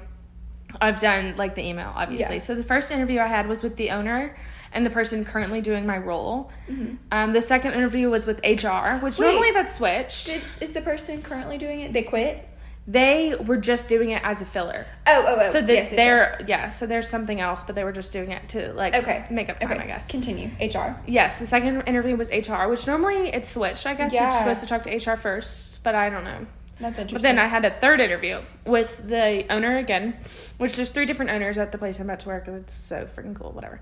I've 0.80 1.00
done 1.00 1.36
like 1.36 1.54
the 1.54 1.64
email, 1.64 1.92
obviously. 1.94 2.36
Yeah. 2.36 2.40
So 2.42 2.54
the 2.54 2.62
first 2.62 2.90
interview 2.90 3.20
I 3.20 3.26
had 3.26 3.48
was 3.48 3.62
with 3.62 3.76
the 3.76 3.90
owner 3.90 4.36
and 4.72 4.84
the 4.84 4.90
person 4.90 5.24
currently 5.24 5.60
doing 5.62 5.86
my 5.86 5.96
role. 5.96 6.50
Mhm. 6.70 6.98
Um, 7.10 7.32
the 7.32 7.40
second 7.40 7.72
interview 7.72 8.10
was 8.10 8.26
with 8.26 8.38
HR, 8.44 8.98
which 9.02 9.18
Wait. 9.18 9.26
normally 9.30 9.50
that's 9.52 9.74
switched. 9.76 10.26
Did, 10.26 10.42
is 10.60 10.72
the 10.72 10.82
person 10.82 11.22
currently 11.22 11.56
doing 11.58 11.80
it? 11.80 11.92
They 11.92 12.02
quit. 12.02 12.44
they 12.90 13.34
were 13.44 13.58
just 13.58 13.86
doing 13.86 14.10
it 14.10 14.22
as 14.24 14.40
a 14.40 14.46
filler. 14.46 14.86
Oh, 15.06 15.24
oh, 15.26 15.38
oh. 15.42 15.52
So 15.52 15.60
the, 15.60 15.74
yes, 15.74 15.90
they're 15.90 16.36
yes. 16.40 16.48
yeah. 16.48 16.68
So 16.70 16.86
there's 16.86 17.06
something 17.06 17.38
else, 17.38 17.62
but 17.62 17.74
they 17.74 17.84
were 17.84 17.92
just 17.92 18.12
doing 18.14 18.30
it 18.32 18.48
to 18.50 18.72
like 18.72 18.94
okay. 18.94 19.26
make 19.30 19.50
up 19.50 19.60
time, 19.60 19.72
okay. 19.72 19.82
I 19.82 19.86
guess. 19.86 20.06
Continue. 20.08 20.48
HR. 20.58 20.96
Yes, 21.06 21.38
the 21.38 21.46
second 21.46 21.82
interview 21.82 22.16
was 22.16 22.30
HR, 22.30 22.66
which 22.68 22.86
normally 22.86 23.28
it's 23.28 23.50
switched. 23.50 23.84
I 23.86 23.92
guess 23.92 24.14
Yeah. 24.14 24.30
you're 24.30 24.38
supposed 24.38 24.60
to 24.60 24.66
talk 24.66 24.84
to 24.84 24.90
HR 25.12 25.16
first, 25.18 25.82
but 25.82 25.94
I 25.94 26.08
don't 26.08 26.24
know. 26.24 26.46
That's 26.80 26.98
interesting. 26.98 27.14
But 27.14 27.22
then 27.22 27.38
I 27.38 27.46
had 27.46 27.64
a 27.64 27.70
third 27.70 28.00
interview 28.00 28.40
with 28.64 29.08
the 29.08 29.44
owner 29.50 29.78
again, 29.78 30.16
which 30.58 30.76
there's 30.76 30.90
three 30.90 31.06
different 31.06 31.30
owners 31.30 31.58
at 31.58 31.72
the 31.72 31.78
place 31.78 31.98
I'm 31.98 32.06
about 32.06 32.20
to 32.20 32.28
work. 32.28 32.46
and 32.48 32.56
It's 32.56 32.74
so 32.74 33.04
freaking 33.06 33.34
cool. 33.34 33.50
Whatever. 33.52 33.80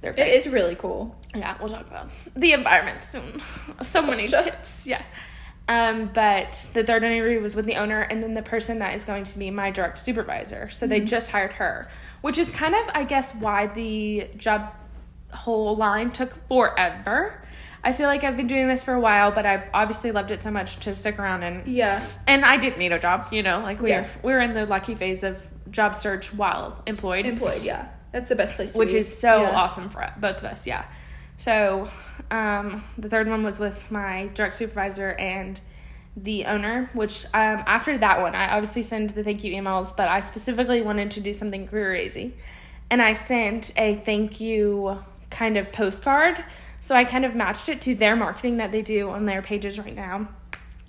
They're 0.00 0.12
great. 0.12 0.32
is 0.34 0.48
really 0.48 0.76
cool. 0.76 1.16
Yeah, 1.34 1.56
we'll 1.60 1.68
talk 1.68 1.86
about 1.88 2.08
the 2.36 2.52
environment 2.52 3.04
soon. 3.04 3.42
So 3.82 4.00
many 4.02 4.28
tips. 4.28 4.86
Yeah. 4.86 5.02
Um, 5.68 6.10
but 6.14 6.68
the 6.72 6.82
third 6.82 7.02
interview 7.02 7.40
was 7.40 7.54
with 7.54 7.66
the 7.66 7.74
owner 7.76 8.00
and 8.00 8.22
then 8.22 8.32
the 8.32 8.40
person 8.42 8.78
that 8.78 8.94
is 8.94 9.04
going 9.04 9.24
to 9.24 9.38
be 9.38 9.50
my 9.50 9.70
direct 9.70 9.98
supervisor. 9.98 10.70
So 10.70 10.86
Mm-hmm. 10.86 10.90
they 10.90 11.00
just 11.00 11.30
hired 11.30 11.52
her, 11.52 11.90
which 12.22 12.38
is 12.38 12.50
kind 12.52 12.74
of, 12.74 12.88
I 12.94 13.04
guess, 13.04 13.34
why 13.34 13.66
the 13.66 14.28
job 14.36 14.72
whole 15.32 15.76
line 15.76 16.10
took 16.10 16.32
forever. 16.48 17.42
I 17.88 17.92
feel 17.92 18.06
like 18.06 18.22
I've 18.22 18.36
been 18.36 18.46
doing 18.46 18.68
this 18.68 18.84
for 18.84 18.92
a 18.92 19.00
while, 19.00 19.30
but 19.32 19.46
I've 19.46 19.62
obviously 19.72 20.12
loved 20.12 20.30
it 20.30 20.42
so 20.42 20.50
much 20.50 20.76
to 20.80 20.94
stick 20.94 21.18
around 21.18 21.42
and 21.42 21.66
Yeah. 21.66 22.04
and 22.26 22.44
I 22.44 22.58
didn't 22.58 22.78
need 22.78 22.92
a 22.92 22.98
job, 22.98 23.28
you 23.32 23.42
know, 23.42 23.60
like 23.60 23.80
we're 23.80 23.88
Yeah. 23.88 24.06
we're 24.22 24.40
in 24.40 24.52
the 24.52 24.66
lucky 24.66 24.94
phase 24.94 25.22
of 25.24 25.42
job 25.70 25.94
search 25.96 26.34
while 26.34 26.82
employed, 26.86 27.24
Employed. 27.24 27.62
Yeah. 27.62 27.86
That's 28.12 28.28
the 28.28 28.36
best 28.36 28.56
place. 28.56 28.72
to 28.74 28.78
which 28.78 28.92
be. 28.92 28.98
is 28.98 29.18
so 29.18 29.40
Yeah. 29.42 29.50
awesome 29.56 29.88
for 29.88 30.06
both 30.18 30.36
of 30.38 30.44
us. 30.44 30.66
Yeah. 30.66 30.84
So, 31.38 31.88
um, 32.30 32.84
the 32.98 33.08
third 33.08 33.26
one 33.26 33.42
was 33.42 33.58
with 33.58 33.90
my 33.90 34.28
direct 34.34 34.56
supervisor 34.56 35.12
and 35.18 35.58
the 36.14 36.44
owner. 36.44 36.90
Which 36.92 37.24
um, 37.32 37.62
after 37.66 37.96
that 37.96 38.20
one, 38.20 38.34
I 38.34 38.50
obviously 38.54 38.82
send 38.82 39.10
the 39.10 39.24
thank 39.24 39.44
you 39.44 39.54
emails, 39.54 39.96
but 39.96 40.08
I 40.08 40.20
specifically 40.20 40.82
wanted 40.82 41.10
to 41.12 41.20
do 41.22 41.32
something 41.32 41.66
crazy, 41.66 42.34
and 42.90 43.00
I 43.00 43.14
sent 43.14 43.72
a 43.78 43.94
thank 43.94 44.40
you 44.40 44.98
kind 45.30 45.56
of 45.56 45.72
postcard. 45.72 46.44
So 46.80 46.94
I 46.94 47.04
kind 47.04 47.24
of 47.24 47.34
matched 47.34 47.68
it 47.68 47.80
to 47.82 47.94
their 47.94 48.16
marketing 48.16 48.58
that 48.58 48.72
they 48.72 48.82
do 48.82 49.10
on 49.10 49.26
their 49.26 49.42
pages 49.42 49.78
right 49.78 49.94
now, 49.94 50.28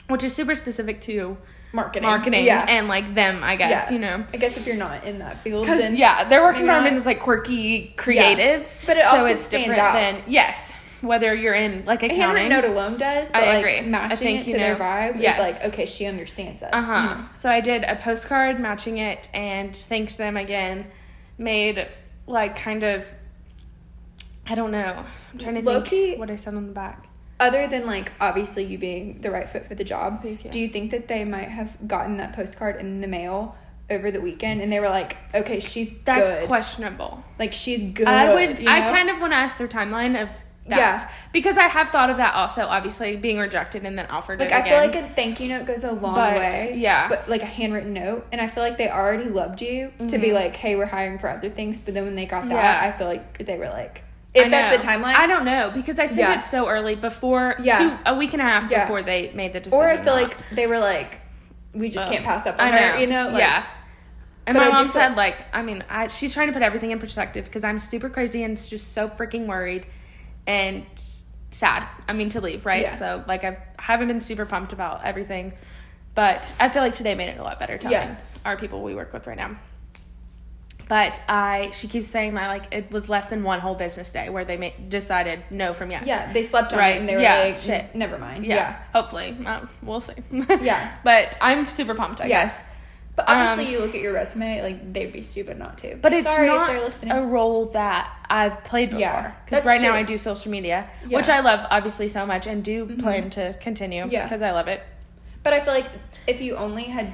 which 0.07 0.23
is 0.23 0.33
super 0.35 0.55
specific 0.55 1.01
to 1.01 1.37
Marketing. 1.71 2.03
marketing 2.03 2.45
Yeah. 2.45 2.65
and 2.67 2.87
like 2.87 3.13
them, 3.15 3.43
I 3.43 3.55
guess, 3.55 3.89
Yeah. 3.89 3.93
you 3.93 3.99
know. 3.99 4.25
I 4.33 4.37
guess 4.37 4.57
if 4.57 4.65
you're 4.65 4.75
not 4.75 5.03
in 5.05 5.19
that 5.19 5.37
field, 5.39 5.65
Because 5.65 5.93
yeah, 5.93 6.23
their 6.27 6.41
work 6.41 6.55
not. 6.55 6.61
environment 6.61 6.97
is 6.97 7.05
like 7.05 7.19
quirky 7.19 7.93
creatives, 7.97 8.87
But 8.87 8.97
it 8.97 9.03
so 9.03 9.09
also 9.17 9.25
it's 9.25 9.43
stands 9.43 9.67
different 9.67 9.79
out. 9.81 9.93
than 9.93 10.23
yes, 10.27 10.73
whether 11.01 11.33
you're 11.33 11.53
in 11.53 11.85
like 11.85 12.03
accounting. 12.03 12.19
handwritten 12.21 12.49
note 12.49 12.65
alone 12.65 12.97
does, 12.97 13.31
but 13.31 13.43
I 13.43 13.45
like 13.47 13.57
agree. 13.59 13.77
A 13.79 13.83
matching 13.83 14.17
thank 14.17 14.41
it 14.41 14.47
you 14.47 14.53
to 14.53 14.59
their 14.59 14.75
vibe 14.75 15.19
Yes. 15.21 15.35
is 15.35 15.61
like, 15.63 15.73
okay, 15.73 15.85
she 15.85 16.05
understands 16.05 16.63
us. 16.63 16.69
Uh 16.73 16.81
huh. 16.81 17.01
know? 17.15 17.25
So 17.39 17.49
I 17.49 17.61
did 17.61 17.83
a 17.83 17.95
postcard 17.95 18.59
matching 18.59 18.97
it 18.97 19.29
and 19.33 19.75
thanked 19.75 20.17
them 20.17 20.37
again. 20.37 20.85
Made 21.37 21.87
like 22.27 22.55
kind 22.55 22.83
of, 22.83 23.05
I 24.49 24.55
don't 24.55 24.71
know. 24.71 25.05
I'm 25.33 25.37
trying 25.39 25.55
to 25.55 25.61
Low-key- 25.61 25.89
think 26.07 26.19
what 26.19 26.31
I 26.31 26.35
said 26.35 26.55
on 26.55 26.67
the 26.67 26.73
back. 26.73 27.05
Other 27.39 27.67
than 27.67 27.85
like 27.85 28.11
obviously 28.19 28.65
you 28.65 28.77
being 28.77 29.21
the 29.21 29.31
right 29.31 29.47
fit 29.47 29.65
for 29.67 29.75
the 29.75 29.83
job, 29.85 30.21
Thank 30.23 30.43
you. 30.43 30.51
do 30.51 30.59
you 30.59 30.67
think 30.67 30.91
that 30.91 31.07
they 31.07 31.23
might 31.23 31.47
have 31.49 31.87
gotten 31.87 32.17
that 32.17 32.33
postcard 32.33 32.75
in 32.81 32.99
the 32.99 33.07
mail 33.07 33.55
over 33.89 34.11
the 34.11 34.19
weekend 34.19 34.61
and 34.61 34.69
they 34.71 34.79
were 34.81 34.89
like, 34.89 35.15
okay, 35.33 35.59
she's 35.61 35.91
That's 36.03 36.29
good. 36.31 36.47
questionable. 36.47 37.23
like 37.39 37.53
she's 37.53 37.81
good. 37.93 38.07
I 38.07 38.33
would. 38.33 38.59
you 38.59 38.67
I 38.69 38.81
kind 38.81 39.09
of 39.09 39.19
want 39.21 39.31
to 39.31 39.37
ask 39.37 39.57
their 39.57 39.69
timeline 39.69 40.21
of 40.21 40.27
that 40.67 40.77
Yeah. 40.77 41.09
because 41.31 41.57
I 41.57 41.63
have 41.63 41.89
thought 41.89 42.09
of 42.09 42.17
that 42.17 42.35
also. 42.35 42.65
Obviously, 42.67 43.15
being 43.15 43.39
rejected 43.39 43.85
and 43.85 43.97
then 43.97 44.05
offered 44.07 44.39
like 44.41 44.51
I 44.51 44.61
feel 44.67 44.77
like 44.77 44.93
a 44.95 45.07
thank 45.15 45.39
you 45.39 45.47
note 45.49 45.65
goes 45.65 45.83
a 45.85 45.91
long 45.93 46.13
But, 46.15 46.35
way. 46.35 46.73
yeah. 46.77 47.07
But 47.07 47.29
like 47.29 47.41
a 47.41 47.45
handwritten 47.47 47.93
note, 47.93 48.27
and 48.33 48.41
I 48.41 48.47
feel 48.47 48.63
like 48.63 48.77
they 48.77 48.89
already 48.89 49.29
loved 49.29 49.61
you 49.61 49.91
to 50.09 50.17
be 50.19 50.27
Mhm. 50.27 50.33
like, 50.33 50.55
hey, 50.57 50.75
we're 50.75 50.85
hiring 50.85 51.17
for 51.19 51.29
other 51.29 51.49
things. 51.49 51.79
But 51.79 51.93
then 51.95 52.03
when 52.03 52.15
they 52.15 52.25
got 52.25 52.49
that, 52.49 52.53
Yeah. 52.83 52.87
I 52.87 52.91
feel 52.97 53.07
like 53.07 53.45
they 53.45 53.57
were 53.57 53.69
like, 53.69 54.03
I 54.35 54.39
if 54.39 54.51
that's 54.51 54.71
know. 54.85 54.91
the 54.91 54.99
timeline, 55.03 55.15
I 55.15 55.25
don't 55.27 55.43
know 55.45 55.71
because 55.73 55.97
I 55.99 56.05
sent 56.05 56.19
Yeah. 56.19 56.35
it 56.37 56.43
so 56.43 56.67
early 56.69 56.95
before, 56.95 57.55
Yeah. 57.61 57.77
two, 57.79 57.97
a 58.05 58.15
week 58.15 58.33
and 58.33 58.41
a 58.41 58.45
half 58.45 58.69
Yeah. 58.69 58.83
before 58.85 59.01
they 59.01 59.31
made 59.33 59.53
the 59.53 59.59
decision. 59.59 59.79
or 59.79 59.87
I 59.89 59.97
feel 59.97 60.15
not. 60.15 60.23
like 60.29 60.37
they 60.51 60.67
were 60.67 60.77
like, 60.79 61.19
we 61.73 61.89
just 61.89 62.05
Ugh. 62.05 62.13
can't 62.13 62.25
pass 62.25 62.45
up 62.45 62.55
on 62.59 62.67
I 62.67 62.71
know, 62.71 62.77
her, 62.93 62.97
you 62.99 63.07
know? 63.07 63.29
Like, 63.29 63.39
yeah. 63.39 63.63
And 64.47 64.57
my 64.57 64.65
I 64.65 64.69
mom 64.69 64.77
feel- 64.85 64.87
said, 64.89 65.15
like, 65.15 65.37
I 65.53 65.61
mean, 65.61 65.83
I, 65.89 66.07
she's 66.07 66.33
trying 66.33 66.47
to 66.47 66.53
put 66.53 66.61
everything 66.63 66.91
in 66.91 66.99
perspective 66.99 67.45
because 67.45 67.63
I'm 67.63 67.79
super 67.79 68.09
crazy 68.09 68.43
and 68.43 68.55
just 68.67 68.93
so 68.93 69.07
freaking 69.09 69.45
worried 69.47 69.85
and 70.47 70.85
sad. 71.51 71.83
I 72.07 72.13
mean, 72.13 72.29
to 72.29 72.41
leave, 72.41 72.65
right? 72.65 72.83
Yeah. 72.83 72.95
So, 72.95 73.23
like, 73.27 73.43
I've, 73.43 73.57
I 73.77 73.83
haven't 73.83 74.07
been 74.07 74.21
super 74.21 74.45
pumped 74.45 74.73
about 74.73 75.03
everything, 75.05 75.53
but 76.15 76.51
I 76.59 76.69
feel 76.69 76.81
like 76.83 76.93
today 76.93 77.15
made 77.15 77.29
it 77.29 77.39
a 77.39 77.43
lot 77.43 77.59
better 77.59 77.77
telling 77.77 77.97
Yeah. 77.97 78.15
our 78.45 78.57
people 78.57 78.81
we 78.83 78.93
work 78.95 79.11
with 79.13 79.25
right 79.27 79.37
now. 79.37 79.55
But 80.89 81.21
I, 81.29 81.69
she 81.71 81.87
keeps 81.87 82.07
saying 82.07 82.33
that 82.33 82.47
like 82.47 82.65
it 82.73 82.91
was 82.91 83.07
less 83.09 83.29
than 83.29 83.43
one 83.43 83.59
whole 83.59 83.75
business 83.75 84.11
day 84.11 84.29
where 84.29 84.43
they 84.43 84.57
made, 84.57 84.89
decided 84.89 85.43
no 85.51 85.73
from 85.75 85.91
yes. 85.91 86.03
Yeah, 86.07 86.33
they 86.33 86.41
slept 86.41 86.73
on 86.73 86.79
Right, 86.79 86.95
it 86.95 86.99
and 86.99 87.07
they 87.07 87.15
were 87.15 87.21
yeah, 87.21 87.39
like, 87.43 87.59
shit. 87.61 87.93
never 87.93 88.17
mind. 88.17 88.43
Yeah, 88.43 88.55
Yeah. 88.55 88.75
hopefully. 88.91 89.37
Uh, 89.45 89.61
we'll 89.83 90.01
see. 90.01 90.13
Yeah. 90.61 90.91
But 91.03 91.37
I'm 91.41 91.65
super 91.65 91.93
pumped, 91.93 92.21
I 92.21 92.25
Yes. 92.25 92.57
guess. 92.57 92.65
But 93.15 93.25
obviously, 93.29 93.65
Um, 93.67 93.71
you 93.73 93.79
look 93.85 93.93
at 93.93 94.01
your 94.01 94.13
resume, 94.13 94.63
like, 94.63 94.93
they'd 94.93 95.13
be 95.13 95.21
stupid 95.21 95.59
not 95.59 95.77
to. 95.79 95.95
But 95.97 96.11
it's 96.13 96.25
Sorry 96.25 96.47
not 96.47 97.03
a 97.11 97.21
role 97.21 97.65
that 97.65 98.09
I've 98.29 98.63
played 98.63 98.89
before. 98.89 99.01
Yeah, 99.01 99.31
Because 99.45 99.65
right 99.65 99.81
now. 99.81 99.93
I 99.93 100.01
do 100.03 100.17
social 100.17 100.49
media, 100.51 100.87
Yeah. 101.07 101.17
which 101.17 101.29
I 101.29 101.41
love 101.41 101.67
obviously 101.69 102.07
so 102.07 102.25
much 102.25 102.47
and 102.47 102.63
do 102.63 102.85
Mhm. 102.87 102.99
plan 102.99 103.29
to 103.31 103.53
continue 103.61 104.07
Yeah. 104.09 104.23
because 104.23 104.41
I 104.41 104.51
love 104.51 104.67
it. 104.69 104.81
But 105.43 105.53
I 105.53 105.59
feel 105.59 105.73
like 105.73 105.87
if 106.25 106.41
you 106.41 106.55
only 106.55 106.85
had 106.85 107.11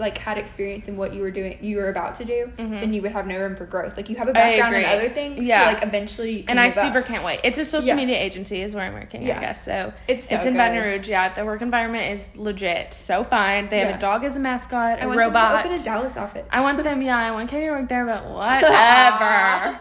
like 0.00 0.18
had 0.18 0.38
experience 0.38 0.88
in 0.88 0.96
what 0.96 1.14
you 1.14 1.20
were 1.22 1.30
doing, 1.30 1.58
you 1.60 1.76
were 1.76 1.88
about 1.90 2.14
to 2.16 2.24
do, 2.24 2.50
Mhm. 2.56 2.80
then 2.80 2.92
you 2.94 3.02
would 3.02 3.12
have 3.12 3.26
no 3.26 3.38
room 3.38 3.54
for 3.54 3.66
growth. 3.66 3.96
Like 3.96 4.08
you 4.08 4.16
have 4.16 4.28
a 4.28 4.32
background 4.32 4.74
in 4.74 4.84
other 4.86 5.08
things, 5.10 5.44
Yeah. 5.44 5.66
So 5.68 5.74
like 5.74 5.82
eventually, 5.84 6.44
And 6.48 6.58
I 6.58 6.64
move 6.68 6.78
up. 6.78 6.84
super 6.86 7.02
can't 7.02 7.22
wait. 7.22 7.40
It's 7.44 7.58
a 7.58 7.64
social 7.64 7.88
Yeah. 7.88 7.94
media 7.94 8.16
agency 8.18 8.62
is 8.62 8.74
where 8.74 8.84
I'm 8.84 8.94
working, 8.94 9.30
I 9.30 9.38
guess. 9.38 9.62
So 9.64 9.92
It's 10.08 10.28
so 10.28 10.36
it's 10.36 10.46
in 10.46 10.56
Baton. 10.56 10.78
Rouge. 10.82 11.08
Yeah, 11.08 11.32
the 11.34 11.44
work 11.44 11.62
environment 11.62 12.12
is 12.18 12.36
legit, 12.36 12.94
so 12.94 13.22
fine. 13.22 13.68
They 13.68 13.78
have 13.80 13.90
Yeah. 13.90 13.96
a 13.96 14.00
dog 14.00 14.24
as 14.24 14.34
a 14.36 14.40
mascot, 14.40 14.98
a 14.98 15.02
I 15.02 15.06
want 15.06 15.18
robot. 15.18 15.40
them 15.40 15.50
to 15.62 15.68
open 15.68 15.72
a 15.80 15.84
Dallas 15.84 16.16
office. 16.16 16.46
I 16.50 16.62
want 16.62 16.82
them, 16.82 17.02
yeah, 17.02 17.18
I 17.18 17.30
want 17.30 17.50
Katie 17.50 17.66
to 17.66 17.72
work 17.72 17.88
there, 17.88 18.04
but 18.06 18.24
whatever. 18.30 19.78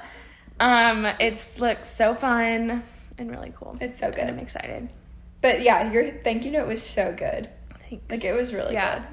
um, 0.60 1.05
it's 1.19 1.60
looks 1.60 1.88
so 1.88 2.13
fun 2.13 2.84
and 3.17 3.32
really 3.32 3.53
cool. 3.58 3.77
It's 3.79 3.99
so 3.99 4.08
And 4.08 4.15
good. 4.15 4.27
I'm 4.27 4.39
excited. 4.39 4.89
But 5.41 5.62
yeah, 5.62 5.91
your 5.91 6.03
thank 6.23 6.43
you 6.43 6.51
note 6.51 6.67
was 6.67 6.82
so 6.84 7.13
good. 7.17 7.47
Thanks. 7.89 8.03
Like 8.10 8.23
it 8.25 8.36
was 8.36 8.53
really 8.53 8.73
yeah, 8.73 8.95
good. 8.99 9.03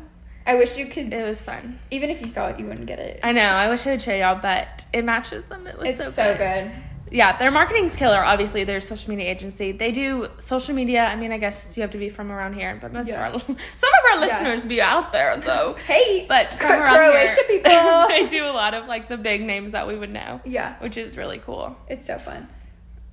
I 0.46 0.54
wish 0.54 0.78
you 0.78 0.86
could. 0.86 1.12
It 1.12 1.24
was 1.24 1.42
fun. 1.42 1.78
even 1.90 2.08
if 2.10 2.20
you 2.22 2.28
saw 2.28 2.48
it, 2.48 2.58
you 2.60 2.66
wouldn't 2.66 2.86
get 2.86 2.98
it. 2.98 3.20
I 3.22 3.32
know. 3.32 3.42
I 3.42 3.68
wish 3.68 3.86
I 3.86 3.90
would 3.90 4.02
show 4.02 4.14
y'all, 4.14 4.38
but 4.40 4.86
it 4.92 5.04
matches 5.04 5.46
them. 5.46 5.66
It 5.66 5.76
was 5.78 5.88
it's 5.88 5.98
so, 5.98 6.10
so, 6.10 6.32
good. 6.36 6.38
good. 6.38 6.70
Yeah, 7.08 7.36
their 7.38 7.52
marketing's 7.52 7.94
killer. 7.94 8.24
Obviously, 8.24 8.64
their 8.64 8.80
social 8.80 9.10
media 9.10 9.30
agency. 9.30 9.70
They 9.72 9.92
do 9.92 10.26
social 10.38 10.74
media. 10.74 11.04
I 11.04 11.14
mean, 11.14 11.30
I 11.30 11.38
guess 11.38 11.76
you 11.76 11.82
have 11.82 11.92
to 11.92 11.98
be 11.98 12.08
from 12.08 12.32
around 12.32 12.54
here, 12.54 12.76
but 12.80 12.92
most 12.92 13.08
Yeah. 13.08 13.26
of 13.28 13.34
our 13.34 13.40
some 13.40 13.54
of 13.54 13.56
our 14.12 14.14
Yeah. 14.14 14.20
listeners 14.20 14.64
be 14.64 14.80
out 14.80 15.12
there 15.12 15.36
though. 15.36 15.76
Hey, 15.86 16.26
But 16.28 16.52
from 16.54 16.66
Cro- 16.68 16.80
around 16.80 17.10
Croatia 17.12 17.34
here, 17.48 17.58
people. 17.62 18.08
they 18.08 18.26
do 18.26 18.44
a 18.44 18.50
lot 18.50 18.74
of 18.74 18.86
like 18.86 19.08
the 19.08 19.16
big 19.16 19.42
names 19.42 19.70
that 19.72 19.86
we 19.86 19.96
would 19.96 20.10
know, 20.12 20.40
yeah, 20.44 20.78
which 20.80 20.96
is 20.96 21.16
really 21.16 21.38
cool. 21.38 21.76
it's 21.88 22.06
so 22.08 22.18
fun. 22.18 22.48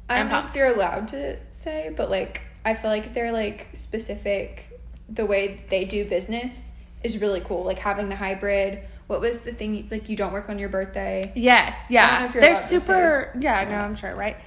I 0.09 0.15
I'm 0.15 0.19
don't 0.21 0.27
know 0.29 0.41
pumped. 0.41 0.49
if 0.49 0.59
you're 0.59 0.73
allowed 0.73 1.07
to 1.09 1.37
say, 1.51 1.93
but 1.95 2.09
like 2.09 2.41
I 2.65 2.73
feel 2.73 2.89
like 2.89 3.13
they're 3.13 3.31
like 3.31 3.67
specific. 3.73 4.65
The 5.09 5.25
way 5.25 5.61
they 5.69 5.85
do 5.85 6.05
business 6.05 6.71
is 7.03 7.21
really 7.21 7.41
cool. 7.41 7.63
Like 7.63 7.79
having 7.79 8.09
the 8.09 8.15
hybrid. 8.15 8.83
What 9.07 9.19
was 9.21 9.41
the 9.41 9.51
thing? 9.53 9.87
Like 9.91 10.09
you 10.09 10.15
don't 10.15 10.33
work 10.33 10.49
on 10.49 10.57
your 10.59 10.69
birthday. 10.69 11.31
Yes, 11.35 11.75
I 11.75 11.79
don't 11.79 11.91
know 11.91 11.97
yeah. 12.19 12.25
if 12.25 12.33
you're 12.33 12.41
They're 12.41 12.55
super. 12.55 13.37
Yeah, 13.39 13.63
no. 13.69 13.75
I'm 13.77 13.95
sure, 13.95 14.15
right? 14.15 14.37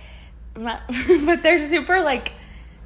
Not- 0.57 0.81
but 1.27 1.43
they're 1.43 1.59
super 1.59 2.01
like 2.03 2.33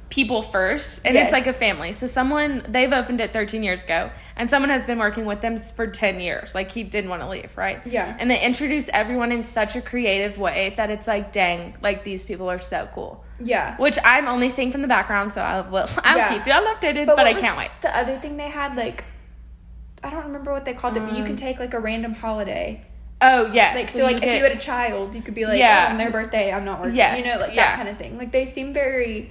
people 0.09 0.41
first, 0.41 1.05
and 1.05 1.15
Yes. 1.15 1.27
it's 1.27 1.31
like 1.31 1.47
a 1.47 1.53
family. 1.53 1.93
So 1.93 2.05
someone 2.05 2.65
they've 2.67 2.91
opened 2.91 3.21
it 3.21 3.31
13 3.31 3.63
years 3.63 3.85
ago, 3.85 4.11
and 4.35 4.49
someone 4.49 4.69
has 4.69 4.85
been 4.85 4.99
working 4.99 5.23
with 5.25 5.39
them 5.39 5.57
for 5.57 5.87
10 5.87 6.19
years. 6.19 6.53
Like 6.53 6.69
he 6.69 6.83
didn't 6.83 7.09
want 7.09 7.21
to 7.21 7.29
leave, 7.29 7.55
right? 7.57 7.79
Yeah. 7.87 8.13
And 8.19 8.29
they 8.29 8.41
introduce 8.41 8.89
everyone 8.89 9.31
in 9.31 9.45
such 9.45 9.77
a 9.77 9.81
creative 9.81 10.37
way 10.37 10.73
that 10.75 10.89
it's 10.89 11.07
like, 11.07 11.31
dang, 11.31 11.77
like 11.81 12.03
these 12.03 12.25
people 12.25 12.51
are 12.51 12.59
so 12.59 12.89
cool. 12.93 13.23
Yeah. 13.41 13.77
Which 13.77 13.97
I'm 14.03 14.27
only 14.27 14.49
seeing 14.49 14.69
from 14.69 14.81
the 14.81 14.89
background, 14.89 15.31
so 15.31 15.41
I 15.41 15.61
will. 15.61 15.87
I'll 16.03 16.17
Yeah. 16.17 16.37
keep 16.37 16.45
you 16.45 16.51
all 16.51 16.65
updated, 16.75 17.05
but, 17.05 17.15
what 17.15 17.25
I 17.25 17.33
can't 17.33 17.57
wait. 17.57 17.71
The 17.81 17.97
other 17.97 18.17
thing 18.19 18.35
they 18.35 18.49
had, 18.49 18.75
like, 18.75 19.05
I 20.03 20.09
don't 20.09 20.25
remember 20.25 20.51
what 20.51 20.65
they 20.65 20.73
called 20.73 20.97
it, 20.97 21.01
but 21.01 21.11
you 21.17 21.23
can 21.23 21.31
Um, 21.33 21.37
take 21.37 21.59
like 21.59 21.73
a 21.73 21.79
random 21.79 22.13
holiday. 22.13 22.81
Oh 23.21 23.45
yes. 23.53 23.75
Like 23.75 23.89
so, 23.89 24.03
like 24.03 24.15
if 24.17 24.21
get- 24.23 24.37
you 24.37 24.43
had 24.43 24.53
a 24.53 24.57
child, 24.59 25.13
you 25.13 25.21
could 25.21 25.35
be 25.35 25.45
like, 25.45 25.59
Yeah. 25.59 25.85
oh, 25.87 25.91
on 25.91 25.97
their 25.97 26.09
birthday, 26.09 26.51
I'm 26.51 26.65
not 26.65 26.79
working. 26.79 26.95
Yes, 26.95 27.19
You 27.23 27.31
know, 27.33 27.39
like 27.39 27.53
yeah. 27.55 27.67
that 27.71 27.75
kind 27.75 27.89
of 27.89 27.97
thing. 27.97 28.17
Like 28.17 28.31
they 28.31 28.45
seem 28.45 28.73
very 28.73 29.29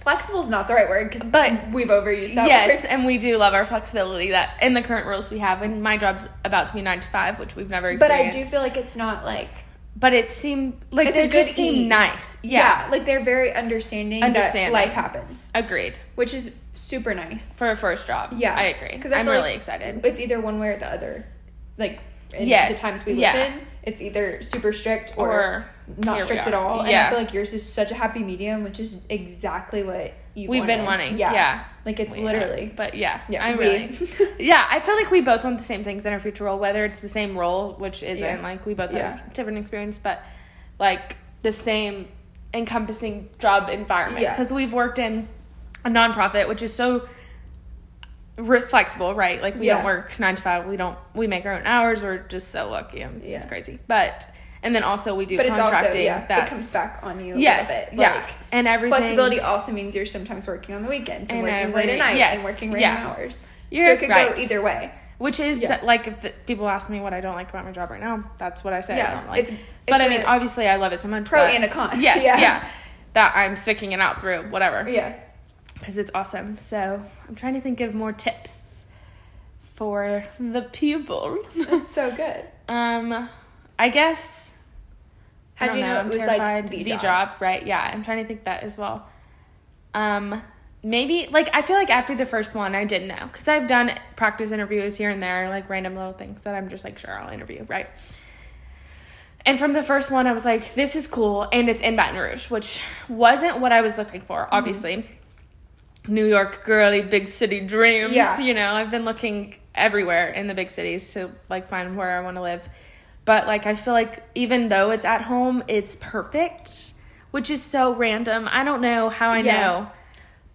flexible 0.00 0.40
is 0.40 0.48
not 0.48 0.66
the 0.66 0.74
right 0.74 0.88
word 0.88 1.10
because 1.10 1.28
But- 1.28 1.68
we've 1.70 1.88
overused 1.88 2.34
that 2.34 2.46
yes, 2.46 2.82
word. 2.82 2.90
and 2.90 3.04
we 3.06 3.18
do 3.18 3.36
love 3.38 3.54
our 3.54 3.64
flexibility 3.64 4.30
that 4.30 4.50
in 4.62 4.74
the 4.74 4.82
current 4.82 5.06
rules 5.06 5.30
we 5.30 5.38
have. 5.38 5.62
And 5.62 5.82
my 5.82 5.96
job's 5.96 6.28
about 6.44 6.66
to 6.68 6.74
be 6.74 6.82
nine 6.82 7.00
to 7.00 7.08
five, 7.08 7.38
which 7.38 7.56
we've 7.56 7.70
never 7.70 7.96
But. 7.96 8.10
I 8.10 8.30
do 8.30 8.44
feel 8.44 8.60
like 8.60 8.76
it's 8.76 8.96
not 8.96 9.24
like 9.24 9.48
But 9.96 10.12
it 10.12 10.30
seemed 10.32 10.80
like 10.90 11.14
they 11.14 11.28
just 11.28 11.52
seem 11.54 11.88
nice. 11.88 12.36
Yeah. 12.42 12.88
like 12.90 13.04
they're 13.04 13.22
very 13.22 13.52
understanding, 13.54 14.22
Understanding. 14.22 14.72
that 14.72 14.78
life 14.86 14.92
happens, 14.92 15.50
Agreed. 15.54 15.98
which 16.16 16.34
is 16.34 16.50
super 16.74 17.14
nice. 17.14 17.58
For 17.58 17.70
a 17.70 17.76
first 17.76 18.06
job. 18.06 18.34
Yeah, 18.36 18.54
I 18.54 18.64
agree. 18.64 18.96
Because 18.96 19.12
I'm 19.12 19.26
really 19.26 19.40
like 19.50 19.56
excited. 19.56 20.04
It's 20.04 20.20
either 20.20 20.40
one 20.40 20.58
way 20.58 20.68
or 20.70 20.76
the 20.78 20.86
other. 20.90 21.26
Like 21.78 22.00
in 22.34 22.48
Yes, 22.48 22.74
the 22.74 22.80
times 22.80 23.04
we 23.04 23.12
live 23.12 23.20
yeah. 23.20 23.44
in, 23.46 23.60
it's 23.82 24.00
either 24.00 24.42
super 24.42 24.72
strict 24.72 25.14
or, 25.16 25.30
Or 25.30 25.64
not 25.98 26.22
strict 26.22 26.46
at 26.46 26.54
all. 26.54 26.80
And 26.80 26.90
Yeah. 26.90 27.06
I 27.06 27.10
feel 27.10 27.18
like 27.18 27.32
yours 27.34 27.52
is 27.54 27.70
such 27.70 27.90
a 27.90 27.94
happy 27.94 28.20
medium, 28.20 28.64
which 28.64 28.80
is 28.80 29.04
exactly 29.08 29.82
what 29.82 30.14
you 30.34 30.48
We've 30.48 30.66
been 30.66 30.84
wanting. 30.84 31.16
Yeah. 31.18 31.32
yeah. 31.32 31.64
Like 31.84 32.00
it's 32.00 32.12
We 32.16 32.22
literally. 32.22 32.66
are. 32.70 32.74
But 32.74 32.94
yeah. 32.94 33.20
Yeah, 33.28 33.44
I'm 33.44 33.56
we- 33.56 33.64
really 33.64 34.08
Yeah, 34.38 34.66
I 34.68 34.80
feel 34.80 34.96
like 34.96 35.10
we 35.10 35.20
both 35.20 35.44
want 35.44 35.58
the 35.58 35.64
same 35.64 35.84
things 35.84 36.06
in 36.06 36.12
our 36.12 36.20
future 36.20 36.44
role, 36.44 36.58
whether 36.58 36.84
it's 36.84 37.00
the 37.00 37.08
same 37.08 37.36
role, 37.38 37.74
which 37.74 38.02
isn't 38.02 38.42
like 38.42 38.66
we 38.66 38.74
both 38.74 38.90
have 38.90 39.32
different 39.32 39.58
experience, 39.58 39.98
but 39.98 40.22
like 40.80 41.16
the 41.42 41.52
same 41.52 42.08
encompassing 42.52 43.28
job 43.38 43.68
environment. 43.68 44.26
Because 44.28 44.52
we've 44.52 44.72
worked 44.72 44.98
in 44.98 45.28
a 45.84 45.90
nonprofit, 45.90 46.48
which 46.48 46.62
is 46.62 46.74
so 46.74 47.08
flexible, 48.68 49.14
right? 49.14 49.40
Like 49.40 49.58
we 49.58 49.66
Yeah. 49.66 49.74
don't 49.76 49.84
work 49.84 50.18
nine 50.18 50.34
to 50.36 50.42
five. 50.42 50.66
We 50.66 50.76
don't. 50.76 50.98
We 51.14 51.26
make 51.26 51.46
our 51.46 51.52
own 51.52 51.66
hours. 51.66 52.02
We're 52.02 52.18
just 52.18 52.48
so 52.50 52.68
lucky. 52.68 53.00
and 53.02 53.22
It's 53.22 53.44
Yeah. 53.44 53.48
crazy, 53.48 53.78
but 53.86 54.26
and 54.62 54.74
then 54.74 54.82
also 54.82 55.14
we 55.14 55.26
do 55.26 55.36
but 55.36 55.44
it's 55.46 55.58
also 55.58 55.70
contracting. 55.72 56.04
yeah, 56.04 56.22
it 56.22 56.28
that's 56.28 56.48
comes 56.50 56.72
back 56.72 57.00
on 57.02 57.22
you 57.24 57.34
a 57.34 57.38
yes, 57.38 57.68
bit. 57.68 57.98
yeah, 58.00 58.14
Like, 58.14 58.24
and 58.50 58.66
everything. 58.66 58.96
flexibility 58.96 59.38
also 59.40 59.72
means 59.72 59.94
you're 59.94 60.06
sometimes 60.06 60.46
working 60.48 60.74
on 60.74 60.82
the 60.82 60.88
weekends 60.88 61.30
and, 61.30 61.40
And 61.40 61.42
working 61.42 61.58
every- 61.68 61.74
late 61.74 61.88
at 61.90 61.98
night 61.98 62.16
yes, 62.16 62.34
and 62.36 62.44
working 62.44 62.72
random 62.72 63.04
yeah. 63.04 63.10
hours. 63.10 63.44
You're 63.70 63.88
so 63.88 63.92
it 63.92 63.98
could 64.00 64.08
right. 64.08 64.34
go 64.34 64.40
either 64.42 64.62
way. 64.62 64.90
Which 65.18 65.38
is 65.38 65.60
Yeah. 65.60 65.80
like 65.82 66.08
if 66.08 66.22
the, 66.22 66.30
people 66.46 66.66
ask 66.68 66.88
me 66.88 66.98
what 67.00 67.12
I 67.12 67.20
don't 67.20 67.34
like 67.34 67.50
about 67.50 67.66
my 67.66 67.72
job 67.72 67.90
right 67.90 68.00
now, 68.00 68.24
that's 68.38 68.64
what 68.64 68.72
I 68.72 68.80
say. 68.80 68.94
I 68.94 68.96
Yeah, 68.96 69.14
don't 69.14 69.28
like. 69.28 69.42
it's- 69.42 69.58
but 69.86 70.00
I 70.00 70.08
mean, 70.08 70.22
obviously, 70.22 70.66
I 70.66 70.76
love 70.76 70.92
it 70.94 71.00
so 71.02 71.08
much. 71.08 71.26
pro 71.26 71.44
and 71.44 71.62
a 71.62 71.68
con. 71.68 72.00
Yes, 72.00 72.18
Yeah. 72.24 72.40
yeah. 72.40 72.64
That 73.12 73.36
I'm 73.36 73.54
sticking 73.56 73.92
it 73.92 74.00
out 74.00 74.20
through 74.22 74.44
whatever 74.50 74.88
Yeah. 74.88 75.12
Because 75.84 75.98
it's 75.98 76.10
awesome. 76.14 76.56
So 76.56 77.02
I'm 77.28 77.34
trying 77.34 77.52
to 77.54 77.60
think 77.60 77.80
of 77.82 77.94
more 77.94 78.12
tips 78.12 78.86
for 79.74 80.24
the 80.40 80.62
people. 80.62 81.38
It's 81.54 81.90
so 81.90 82.10
good. 82.10 82.44
um, 82.68 83.28
I 83.78 83.90
guess. 83.90 84.54
How'd 85.56 85.70
don't 85.70 85.78
you 85.78 85.84
know, 85.84 85.98
I'm 85.98 86.06
it 86.06 86.08
was 86.08 86.16
terrified. 86.16 86.64
like 86.64 86.70
the, 86.70 86.84
the 86.84 86.96
job? 86.96 87.32
Right? 87.38 87.66
Yeah, 87.66 87.80
I'm 87.80 88.02
trying 88.02 88.22
to 88.22 88.26
think 88.26 88.44
that 88.44 88.62
as 88.62 88.78
well. 88.78 89.06
Um, 89.92 90.42
maybe 90.82 91.28
like 91.30 91.50
I 91.54 91.60
feel 91.60 91.76
like 91.76 91.90
after 91.90 92.14
the 92.14 92.26
first 92.26 92.54
one, 92.54 92.74
I 92.74 92.86
didn't 92.86 93.08
know 93.08 93.26
because 93.30 93.46
I've 93.46 93.68
done 93.68 93.92
practice 94.16 94.52
interviews 94.52 94.96
here 94.96 95.10
and 95.10 95.20
there, 95.20 95.50
like 95.50 95.68
random 95.68 95.94
little 95.96 96.14
things 96.14 96.44
that 96.44 96.54
I'm 96.54 96.70
just 96.70 96.82
like, 96.82 96.98
sure, 96.98 97.16
I'll 97.16 97.32
interview, 97.32 97.66
right? 97.68 97.88
And 99.46 99.58
from 99.58 99.74
the 99.74 99.82
first 99.82 100.10
one, 100.10 100.26
I 100.26 100.32
was 100.32 100.46
like, 100.46 100.72
this 100.72 100.96
is 100.96 101.06
cool, 101.06 101.46
and 101.52 101.68
it's 101.68 101.82
in 101.82 101.96
Baton 101.96 102.18
Rouge, 102.18 102.48
which 102.48 102.82
wasn't 103.10 103.60
what 103.60 103.72
I 103.72 103.82
was 103.82 103.98
looking 103.98 104.22
for, 104.22 104.48
Mm-hmm. 105.04 105.23
New 106.08 106.26
York 106.26 106.64
girly, 106.64 107.00
big 107.02 107.28
city 107.28 107.60
dreams. 107.60 108.12
Yeah. 108.14 108.38
You 108.38 108.54
know, 108.54 108.74
I've 108.74 108.90
been 108.90 109.04
looking 109.04 109.56
everywhere 109.74 110.30
in 110.30 110.46
the 110.46 110.54
big 110.54 110.70
cities 110.70 111.12
to 111.14 111.30
like 111.48 111.68
find 111.68 111.96
where 111.96 112.16
I 112.18 112.20
want 112.20 112.36
to 112.36 112.42
live. 112.42 112.68
But 113.24 113.46
like 113.46 113.66
I 113.66 113.74
feel 113.74 113.94
like 113.94 114.22
even 114.34 114.68
though 114.68 114.90
it's 114.90 115.04
at 115.04 115.22
home, 115.22 115.62
it's 115.66 115.96
perfect, 116.00 116.92
which 117.30 117.48
is 117.50 117.62
so 117.62 117.94
random. 117.94 118.48
I 118.50 118.64
don't 118.64 118.80
know 118.82 119.08
how 119.08 119.30
I 119.30 119.38
Yeah. 119.38 119.60
know. 119.60 119.90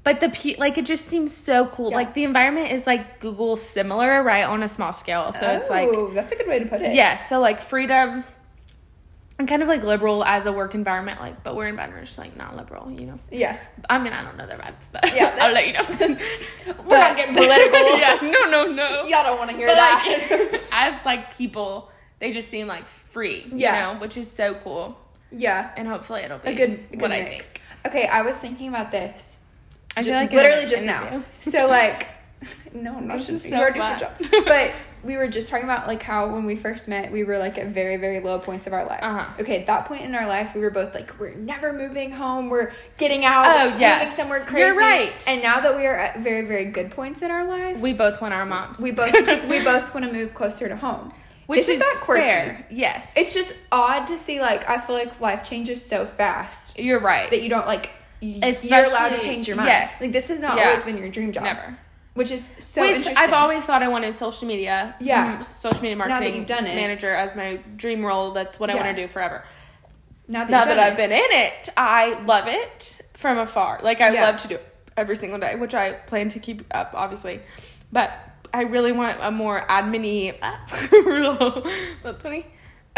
But 0.04 0.22
the 0.22 0.30
pe- 0.30 0.56
like 0.58 0.78
it 0.78 0.86
just 0.86 1.06
seems 1.08 1.36
so 1.36 1.66
cool. 1.68 1.90
Yeah. 1.90 1.98
Like 1.98 2.14
the 2.14 2.24
environment 2.24 2.72
is 2.72 2.88
like 2.88 3.20
Google 3.20 3.56
similar, 3.56 4.24
right, 4.24 4.46
on 4.46 4.64
a 4.64 4.70
small 4.70 4.94
scale. 4.94 5.32
So 5.32 5.48
it's 5.52 5.70
like 5.70 5.90
Oh, 5.92 6.10
that's 6.12 6.32
a 6.32 6.36
good 6.36 6.48
way 6.48 6.60
to 6.60 6.66
put 6.66 6.82
it. 6.82 6.94
yeah, 6.96 7.18
so 7.18 7.40
like 7.40 7.60
freedom 7.62 8.24
and 9.40 9.48
kind 9.48 9.62
of 9.64 9.68
like 9.70 9.84
liberal 9.84 10.24
as 10.24 10.46
a 10.46 10.52
work 10.52 10.76
environment, 10.76 11.20
like 11.22 11.42
but 11.44 11.56
we're 11.56 11.68
in 11.68 11.76
Baton 11.76 11.96
Rouge, 11.96 12.18
like 12.18 12.36
not 12.38 12.56
liberal, 12.58 12.92
you 12.92 13.06
know. 13.08 13.20
Yeah. 13.32 13.58
I 13.90 13.98
mean 13.98 14.14
I 14.14 14.22
don't 14.24 14.38
know 14.38 14.46
their 14.46 14.58
vibes, 14.60 14.88
but 14.92 15.16
Yeah, 15.16 15.36
I'll 15.42 15.54
let 15.54 15.66
you 15.68 15.74
know. 15.74 15.84
We're 16.86 16.98
not 17.00 17.16
getting 17.18 17.34
political. 17.36 17.98
yeah, 17.98 18.20
no, 18.22 18.44
no, 18.50 18.66
no. 18.72 19.04
Y'all 19.06 19.24
don't 19.24 19.40
want 19.40 19.50
to 19.52 19.56
hear 19.58 19.68
but 19.68 19.76
that. 19.76 20.50
like 20.52 20.62
as 20.72 21.06
like 21.06 21.36
people, 21.36 21.90
they 22.20 22.32
just 22.32 22.50
seem 22.50 22.68
like 22.68 22.88
free, 22.88 23.46
Yeah. 23.54 23.90
you 23.90 23.94
know, 23.96 24.00
which 24.02 24.18
is 24.18 24.30
so 24.30 24.56
cool. 24.56 24.98
yeah. 25.32 25.72
And 25.78 25.88
hopefully 25.88 26.22
it'll 26.22 26.40
be 26.40 26.50
A 26.50 26.54
good, 26.56 26.70
a 26.72 26.76
good 26.92 27.02
what 27.02 27.12
I 27.12 27.22
mix. 27.24 27.48
think. 27.48 27.62
Okay, 27.88 28.08
I 28.08 28.22
was 28.24 28.36
thinking 28.36 28.68
about 28.68 28.92
this. 28.92 29.38
I 29.96 30.04
feel 30.04 30.14
like 30.16 30.32
literally 30.34 30.66
just 30.66 30.84
interview. 30.84 31.20
now. 31.20 31.24
So 31.40 31.68
like, 31.68 32.08
no, 32.74 32.96
I'm 32.96 33.08
not. 33.08 33.18
This 33.18 33.28
Just, 33.28 33.38
is 33.40 33.44
you 33.46 33.50
so 33.52 33.56
already 33.58 33.80
did 33.80 34.00
fun. 34.00 34.00
your 34.20 34.30
job. 34.32 34.46
But 34.46 34.72
we 35.04 35.18
were 35.18 35.28
just 35.28 35.50
talking 35.50 35.66
about 35.66 35.88
like 35.88 36.02
how 36.02 36.28
when 36.34 36.46
we 36.46 36.56
first 36.56 36.88
met, 36.88 37.12
we 37.12 37.24
were 37.26 37.38
like 37.38 37.58
at 37.58 37.68
very 37.68 37.98
very 37.98 38.20
low 38.22 38.40
points 38.40 38.66
of 38.68 38.74
our 38.74 38.86
life. 38.86 39.00
Uh-huh. 39.02 39.26
Okay, 39.42 39.60
at 39.60 39.68
that 39.68 39.86
point 39.86 40.04
in 40.04 40.16
our 40.16 40.26
life, 40.28 40.56
we 40.56 40.62
were 40.62 40.70
both 40.70 40.94
like, 40.94 41.20
we're 41.20 41.34
never 41.36 41.74
moving 41.74 42.12
home. 42.12 42.50
We're 42.50 42.72
getting 42.98 43.26
out. 43.26 43.46
Oh, 43.48 43.72
moving 43.72 44.10
somewhere 44.10 44.46
You're 44.58 44.76
right. 44.78 45.22
And 45.28 45.42
now 45.42 45.60
that 45.60 45.76
we 45.76 45.86
are 45.86 45.96
at 45.96 46.20
very 46.20 46.46
very 46.46 46.66
good 46.66 46.92
points 46.92 47.22
in 47.22 47.30
our 47.32 47.46
life, 47.46 47.80
We 47.80 47.92
both 47.94 48.22
want 48.22 48.34
our 48.34 48.46
moms. 48.46 48.80
we 48.80 48.92
both 48.92 49.12
we 49.50 49.60
both 49.64 49.94
want 49.94 50.06
to 50.06 50.12
move 50.14 50.34
closer 50.34 50.70
to 50.70 50.76
home. 50.78 51.12
which 51.48 51.60
Isn't 51.62 51.74
is 51.76 51.80
that 51.82 51.98
quirky? 52.02 52.22
fair. 52.22 52.68
Yes. 52.70 53.14
It's 53.18 53.34
just 53.34 53.54
odd 53.72 54.08
to 54.08 54.18
see 54.18 54.40
like 54.40 54.70
I 54.70 54.80
feel 54.80 54.96
like 54.96 55.20
life 55.20 55.44
changes 55.44 55.84
so 55.86 56.06
fast 56.06 56.80
you're 56.80 57.00
right. 57.02 57.30
that 57.32 57.42
you 57.42 57.50
don't 57.50 57.68
like 57.68 57.90
y- 58.22 58.54
you're 58.64 58.84
allowed 58.86 59.10
to 59.10 59.20
change 59.20 59.46
your 59.48 59.58
mind. 59.58 59.68
yes. 59.68 60.00
Like 60.00 60.14
this 60.14 60.30
has 60.30 60.40
not 60.40 60.58
Yeah. 60.58 60.70
always 60.70 60.84
been 60.84 60.98
your 60.98 61.10
dream 61.10 61.34
job. 61.34 61.44
Never. 61.44 61.78
Which 62.20 62.32
is 62.32 62.46
so 62.60 62.82
Which. 62.82 63.08
I've 63.16 63.32
always 63.32 63.64
thought 63.64 63.82
I 63.82 63.88
wanted 63.88 64.18
social 64.18 64.46
media. 64.46 64.94
Yeah. 65.00 65.38
mm, 65.38 65.44
social 65.44 65.82
media 65.82 65.96
marketing 65.96 66.36
you've 66.36 66.46
done 66.48 66.68
it. 66.68 66.76
manager 66.76 67.16
as 67.16 67.34
my 67.34 67.60
dream 67.78 68.06
role. 68.06 68.32
That's 68.32 68.60
what 68.60 68.70
I 68.70 68.76
want 68.76 68.88
to 68.94 68.94
do 69.04 69.08
forever. 69.08 69.46
now 70.28 70.44
that, 70.44 70.52
Now 70.52 70.66
that 70.66 70.78
I've 70.78 70.94
it. 70.94 70.98
been 70.98 71.12
in 71.14 71.32
it, 71.32 71.70
I 71.78 72.20
love 72.26 72.50
it 72.50 73.00
from 73.16 73.38
afar. 73.38 73.80
Like 73.84 74.02
I 74.02 74.12
Yeah. 74.14 74.24
love 74.26 74.36
to 74.42 74.50
do 74.50 74.56
it 74.56 74.76
every 74.98 75.16
single 75.16 75.40
day, 75.40 75.56
which 75.56 75.74
I 75.74 75.94
plan 75.94 76.28
to 76.30 76.40
keep 76.40 76.66
up, 76.72 76.92
obviously. 76.94 77.40
But 77.90 78.12
I 78.54 78.64
really 78.64 78.92
want 78.92 79.18
a 79.22 79.32
more 79.32 79.62
admin-y 79.70 80.38
role. 80.92 81.66
That's 82.04 82.22
funny. 82.22 82.46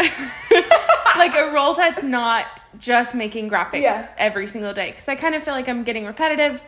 like 1.16 1.34
a 1.36 1.52
role 1.54 1.74
that's 1.74 2.02
not 2.02 2.64
just 2.78 3.14
making 3.14 3.48
graphics 3.50 3.82
Yeah. 3.82 4.12
every 4.18 4.48
single 4.48 4.72
day 4.72 4.90
because 4.90 5.08
I 5.08 5.14
kind 5.14 5.36
of 5.36 5.44
feel 5.44 5.54
like 5.54 5.68
I'm 5.68 5.84
getting 5.84 6.06
repetitive. 6.06 6.60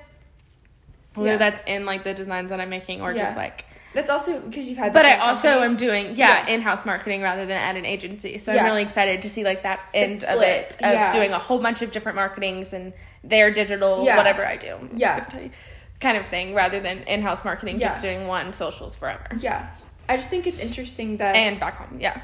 Whether 1.14 1.30
Yeah. 1.32 1.36
that's 1.36 1.62
in 1.66 1.86
like 1.86 2.04
the 2.04 2.14
designs 2.14 2.50
that 2.50 2.60
I'm 2.60 2.70
making 2.70 3.00
or 3.02 3.14
just 3.14 3.36
like 3.36 3.64
That's 3.94 4.10
also 4.10 4.40
because 4.40 4.68
you've 4.68 4.78
had. 4.78 4.92
the 4.92 4.94
but 4.98 5.06
I 5.06 5.16
also 5.18 5.60
am 5.62 5.76
doing 5.76 6.16
yeah, 6.16 6.46
Yeah. 6.46 6.54
in-house 6.54 6.84
marketing 6.84 7.22
rather 7.22 7.46
than 7.46 7.56
at 7.56 7.76
an 7.76 7.84
agency. 7.86 8.38
So 8.38 8.52
Yeah. 8.52 8.60
I'm 8.60 8.66
really 8.66 8.82
excited 8.82 9.22
to 9.22 9.28
see 9.28 9.44
like 9.44 9.62
that 9.62 9.80
end 9.94 10.24
of 10.24 10.40
it 10.42 10.72
of 10.72 10.80
yeah. 10.80 11.12
doing 11.12 11.32
a 11.32 11.38
whole 11.38 11.58
bunch 11.60 11.82
of 11.82 11.92
different 11.92 12.16
marketings 12.16 12.72
and 12.72 12.92
their 13.22 13.52
digital 13.52 14.04
Yeah. 14.04 14.16
whatever 14.16 14.44
I 14.44 14.56
do. 14.56 14.88
Yeah. 14.96 15.14
Couldn't 15.20 15.30
tell 15.30 15.42
you, 15.42 15.50
Kind 16.00 16.18
of 16.18 16.26
thing 16.26 16.54
rather 16.54 16.80
than 16.80 16.98
in-house 17.04 17.44
marketing 17.44 17.78
just 17.78 18.02
doing 18.02 18.26
one 18.26 18.52
socials 18.52 18.94
forever. 18.96 19.24
Yeah, 19.38 19.68
I 20.08 20.16
just 20.16 20.28
think 20.28 20.46
it's 20.46 20.58
interesting 20.58 21.16
that 21.18 21.36
And 21.36 21.58
back 21.60 21.76
home. 21.76 21.98
Yeah. 22.00 22.20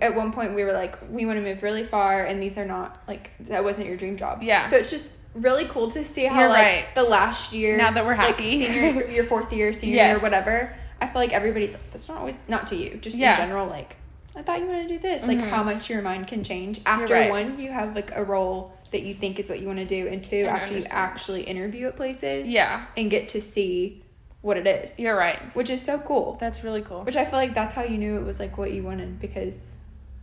at 0.00 0.14
one 0.14 0.32
point 0.32 0.54
we 0.54 0.62
were 0.62 0.72
like, 0.72 0.96
we 1.10 1.26
want 1.26 1.36
to 1.38 1.42
move 1.42 1.62
really 1.64 1.82
far, 1.84 2.24
and 2.24 2.40
these 2.40 2.56
are 2.56 2.64
not 2.64 3.02
like 3.08 3.30
that 3.40 3.64
wasn't 3.64 3.88
your 3.88 3.96
dream 3.96 4.16
job. 4.16 4.42
Yeah. 4.44 4.66
So 4.66 4.76
it's 4.76 4.90
just 4.90 5.10
really 5.34 5.64
cool 5.66 5.90
to 5.92 6.04
see 6.04 6.24
how 6.26 6.40
You're 6.40 6.48
like 6.48 6.62
right. 6.62 6.94
the 6.94 7.02
last 7.04 7.52
year, 7.52 7.76
Now 7.76 7.90
that 7.92 8.04
we're 8.04 8.14
happy 8.14 8.58
like, 8.58 8.70
senior 8.72 9.10
your 9.10 9.24
fourth 9.24 9.52
year, 9.52 9.72
senior 9.72 9.96
Yes. 9.96 10.16
year, 10.18 10.22
whatever. 10.22 10.74
I 11.00 11.06
feel 11.06 11.20
like 11.22 11.32
everybody's 11.32 11.72
like, 11.72 11.90
that's 11.90 12.08
not 12.08 12.18
always 12.18 12.40
not 12.48 12.66
to 12.68 12.76
you, 12.76 12.96
just 12.98 13.16
Yeah. 13.16 13.32
in 13.32 13.36
general. 13.48 13.66
Like, 13.66 13.96
I 14.36 14.42
thought 14.42 14.60
you 14.60 14.66
wanted 14.66 14.88
to 14.88 14.94
do 14.94 14.98
this. 15.00 15.24
Like 15.26 15.38
Mhm. 15.38 15.48
how 15.48 15.62
much 15.62 15.90
your 15.90 16.02
mind 16.02 16.26
can 16.28 16.42
change 16.44 16.80
after 16.86 17.14
right. 17.14 17.30
one, 17.30 17.58
you 17.58 17.70
have 17.72 17.94
like 17.94 18.10
a 18.14 18.22
role 18.22 18.72
that 18.90 19.02
you 19.02 19.14
think 19.14 19.38
is 19.38 19.48
what 19.48 19.58
you 19.60 19.66
want 19.66 19.78
to 19.78 19.84
do, 19.86 20.06
and 20.06 20.22
two, 20.22 20.44
after 20.44 20.76
you 20.76 20.84
actually 20.90 21.42
interview 21.42 21.86
at 21.88 21.96
places, 21.96 22.48
Yeah. 22.48 22.84
and 22.96 23.10
get 23.10 23.28
to 23.30 23.40
see 23.40 24.02
what 24.42 24.56
it 24.58 24.66
is, 24.66 24.98
You're 24.98 25.16
right. 25.16 25.38
which 25.54 25.70
is 25.70 25.80
so 25.80 25.98
cool. 25.98 26.36
That's 26.40 26.62
really 26.62 26.82
cool. 26.82 27.02
Which 27.04 27.16
I 27.16 27.24
feel 27.24 27.38
like 27.38 27.54
that's 27.54 27.72
how 27.72 27.84
you 27.84 27.96
knew 27.96 28.18
it 28.18 28.24
was 28.26 28.38
like 28.38 28.58
what 28.58 28.72
you 28.72 28.82
wanted 28.82 29.18
because 29.20 29.58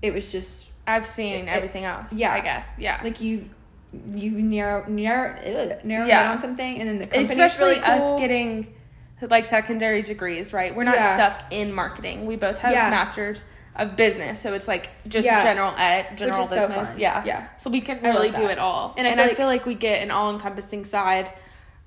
it 0.02 0.14
was 0.14 0.32
just 0.32 0.68
I've 0.88 1.08
seen 1.08 1.48
it- 1.48 1.52
everything 1.52 1.84
else. 1.86 2.14
yeah. 2.14 2.34
I 2.34 2.42
guess. 2.42 2.68
Yeah. 2.78 3.00
like 3.04 3.22
you 3.22 3.46
you 4.14 4.32
narrow 4.32 4.86
narrow 4.88 5.80
narrow 5.84 6.06
Yeah. 6.06 6.24
down 6.24 6.32
on 6.36 6.42
something 6.42 6.80
and 6.80 6.90
then 6.90 6.98
the 7.00 7.06
company's 7.06 7.30
Especially 7.32 7.70
really 7.70 7.82
cool. 7.82 8.14
us 8.16 8.20
getting 8.20 8.74
like 9.22 9.46
secondary 9.48 10.02
degrees, 10.02 10.54
right? 10.54 10.74
We're 10.76 10.84
not 10.84 10.96
Yeah. 10.96 11.16
stuck 11.16 11.52
in 11.52 11.74
marketing. 11.74 12.26
We 12.26 12.36
both 12.36 12.60
have 12.60 12.72
Yeah. 12.72 12.90
masters 12.90 13.44
of 13.76 13.96
business, 13.96 14.40
so 14.42 14.54
it's 14.54 14.68
like 14.68 14.90
just 15.08 15.26
Yeah. 15.26 15.42
general 15.44 15.74
ed, 15.78 16.18
general 16.18 16.44
so 16.44 16.68
business. 16.68 16.90
fun. 16.90 17.00
Yeah, 17.00 17.24
Yeah. 17.26 17.48
So 17.58 17.70
we 17.70 17.82
can 17.82 18.02
really 18.02 18.30
do 18.32 18.46
it 18.48 18.60
all, 18.60 18.94
And 18.98 19.08
and, 19.08 19.20
I 19.20 19.24
I, 19.24 19.28
feel 19.28 19.36
feel, 19.38 19.46
like- 19.48 19.62
like 19.62 19.66
we 19.66 19.76
get 19.76 20.02
an 20.04 20.12
all-encompassing 20.12 20.86
side 20.86 21.32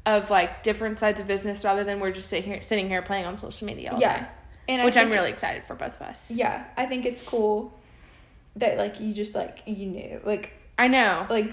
of 0.05 0.31
like 0.31 0.63
different 0.63 0.99
sides 0.99 1.21
of 1.21 1.27
business 1.29 1.65
rather 1.65 1.85
than 1.85 2.01
we're 2.01 2.11
just 2.11 2.29
sitting 2.29 2.51
here 2.51 2.63
sitting 2.63 2.89
here 2.89 3.03
playing 3.03 3.27
on 3.27 3.39
social 3.39 3.67
media 3.67 3.93
all 3.93 4.01
Yeah. 4.01 4.19
day. 4.21 4.27
And 4.69 4.85
Which 4.85 4.97
I'm 4.97 5.11
really 5.11 5.31
excited 5.31 5.65
for 5.65 5.75
both 5.75 6.01
of 6.01 6.07
us. 6.07 6.31
Yeah, 6.31 6.65
I 6.77 6.87
think 6.87 7.05
it's 7.07 7.23
cool 7.23 7.73
that 8.57 8.77
like 8.79 9.01
you 9.01 9.13
just 9.15 9.35
like 9.35 9.63
you 9.67 9.87
knew 9.87 10.21
like 10.25 10.53
I 10.79 10.89
know. 10.89 11.27
like 11.31 11.53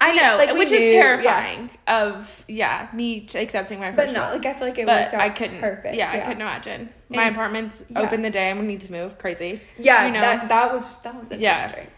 I 0.00 0.12
know, 0.14 0.36
like, 0.36 0.54
which 0.54 0.70
knew, 0.70 0.76
is 0.76 0.84
yeah. 0.92 1.00
terrifying. 1.00 1.70
Of 1.86 2.44
yeah, 2.48 2.88
me 2.92 3.26
accepting 3.34 3.80
my 3.80 3.90
but 3.90 4.04
first 4.04 4.14
no, 4.14 4.22
role. 4.22 4.32
like 4.32 4.46
I 4.46 4.52
feel 4.54 4.68
like 4.68 4.78
it 4.78 4.86
but 4.86 5.00
worked 5.02 5.14
out 5.14 5.20
I 5.20 5.28
couldn't. 5.30 5.60
perfect. 5.60 5.94
Yeah, 5.94 6.10
I 6.12 6.18
couldn't 6.20 6.40
imagine. 6.40 6.88
My 7.08 7.24
And- 7.24 7.34
apartment's 7.34 7.84
yeah. 7.90 8.00
open 8.00 8.22
the 8.22 8.30
day. 8.30 8.50
I'm 8.50 8.56
gonna 8.58 8.68
need 8.68 8.82
to 8.82 8.92
move. 8.92 9.18
Crazy. 9.18 9.60
Yeah, 9.78 10.06
you 10.06 10.12
know? 10.12 10.20
that 10.20 10.48
that 10.48 10.72
was 10.72 10.88
that 11.02 11.18
was 11.18 11.32
Yeah. 11.32 11.56
interesting. 11.64 11.88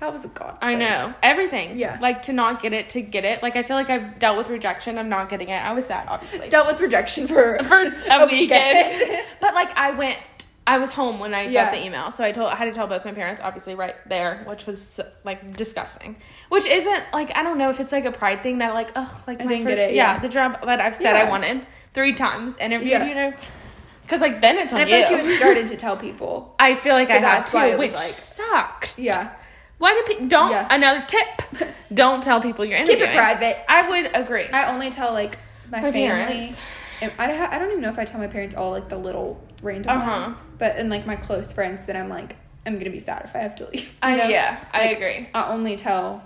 That 0.00 0.12
was 0.12 0.24
a 0.24 0.28
god. 0.28 0.58
I 0.62 0.76
know 0.76 1.12
everything. 1.24 1.76
Yeah. 1.76 1.98
like 2.00 2.22
to 2.22 2.32
not 2.32 2.62
get 2.62 2.72
it, 2.72 2.90
to 2.90 3.00
get 3.00 3.24
it. 3.24 3.42
Like 3.42 3.56
I 3.56 3.64
feel 3.64 3.74
like 3.76 3.90
I've 3.90 4.20
dealt 4.20 4.38
with 4.38 4.48
rejection. 4.48 4.96
I'm 4.96 5.08
not 5.08 5.28
getting 5.28 5.48
it. 5.48 5.56
I 5.60 5.72
was 5.72 5.86
sad, 5.86 6.06
obviously, 6.08 6.48
Dealt 6.50 6.68
with 6.68 6.80
rejection 6.80 7.26
for 7.26 7.58
for 7.64 7.74
a, 7.82 7.86
a 8.22 8.26
weekend. 8.26 8.86
weekend. 8.92 9.22
but 9.40 9.54
like 9.54 9.76
I 9.76 9.90
went. 9.92 10.18
I 10.68 10.76
was 10.78 10.90
home 10.90 11.18
when 11.18 11.32
I 11.34 11.42
Yeah. 11.42 11.64
got 11.64 11.72
the 11.72 11.82
email, 11.84 12.10
so 12.10 12.22
I 12.22 12.30
told 12.30 12.52
I 12.52 12.56
had 12.56 12.66
to 12.66 12.72
tell 12.72 12.86
both 12.86 13.04
my 13.04 13.12
parents, 13.12 13.40
obviously, 13.42 13.74
right 13.74 13.96
there, 14.06 14.42
which 14.46 14.66
was 14.66 15.00
like 15.24 15.56
disgusting. 15.56 16.18
Which 16.50 16.66
isn't 16.66 17.04
like 17.12 17.34
I 17.36 17.42
don't 17.42 17.56
know 17.56 17.70
if 17.70 17.80
it's 17.80 17.90
like 17.90 18.04
a 18.04 18.12
pride 18.12 18.42
thing 18.42 18.58
that 18.58 18.74
like 18.74 18.90
ugh 18.94 19.08
like 19.26 19.40
I 19.40 19.44
my 19.44 19.48
didn't 19.50 19.64
first 19.64 19.76
get 19.76 19.90
it, 19.90 19.94
yeah. 19.94 20.12
yeah. 20.14 20.18
the 20.18 20.28
job 20.28 20.58
that 20.64 20.80
I've 20.80 20.94
said 20.96 21.16
I 21.16 21.28
wanted 21.28 21.66
three 21.94 22.12
times 22.12 22.54
interviewed 22.60 22.90
Yeah. 22.90 23.06
you 23.06 23.14
know 23.14 23.32
because 24.02 24.20
like 24.20 24.40
then 24.42 24.58
it's 24.58 24.72
on 24.74 24.80
and 24.82 24.90
I 24.92 25.04
feel 25.06 25.10
you. 25.18 25.22
like 25.24 25.24
you 25.32 25.36
started 25.36 25.68
to 25.68 25.76
tell 25.76 25.96
people. 25.96 26.54
I 26.60 26.74
feel 26.74 26.94
like 26.94 27.08
So 27.08 27.14
I 27.14 27.18
have 27.18 27.22
that's 27.22 27.54
why 27.54 27.68
too, 27.68 27.74
it 27.74 27.78
was 27.78 27.88
which 27.88 27.94
like- 27.96 28.04
sucked. 28.06 28.98
Yeah, 28.98 29.30
Why 29.78 29.94
do 29.94 30.02
people 30.12 30.26
don't 30.28 30.50
Yeah. 30.50 30.66
another 30.70 31.04
tip? 31.06 31.42
Don't 31.94 32.22
tell 32.22 32.40
people 32.42 32.64
you're 32.66 32.76
interviewing. 32.76 33.00
keep 33.08 33.10
it 33.10 33.16
private. 33.16 33.56
I 33.68 33.88
would 33.88 34.10
agree. 34.14 34.44
I 34.52 34.70
only 34.72 34.90
tell 34.90 35.12
like 35.14 35.38
my, 35.70 35.80
My 35.80 35.90
family. 35.92 36.08
parents. 36.08 36.58
I 37.00 37.26
don't, 37.28 37.40
I 37.40 37.58
don't 37.58 37.70
even 37.70 37.80
know 37.80 37.88
if 37.90 37.98
I 37.98 38.04
tell 38.04 38.20
my 38.20 38.26
parents 38.26 38.54
all 38.56 38.72
like 38.72 38.88
the 38.90 38.98
little 38.98 39.40
random 39.62 39.96
Uh-huh. 39.96 40.20
ones, 40.26 40.36
but 40.58 40.76
in 40.76 40.88
like 40.88 41.06
my 41.06 41.16
close 41.16 41.52
friends, 41.52 41.84
that 41.86 41.96
I'm 41.96 42.08
like 42.08 42.36
I'm 42.66 42.78
gonna 42.78 42.90
be 42.90 42.98
sad 42.98 43.22
if 43.24 43.34
I 43.34 43.38
have 43.38 43.56
to 43.56 43.68
leave. 43.70 43.96
I 44.02 44.16
know? 44.16 44.28
yeah, 44.28 44.62
I 44.72 44.88
agree. 44.88 45.28
I 45.34 45.52
only 45.52 45.76
tell 45.76 46.22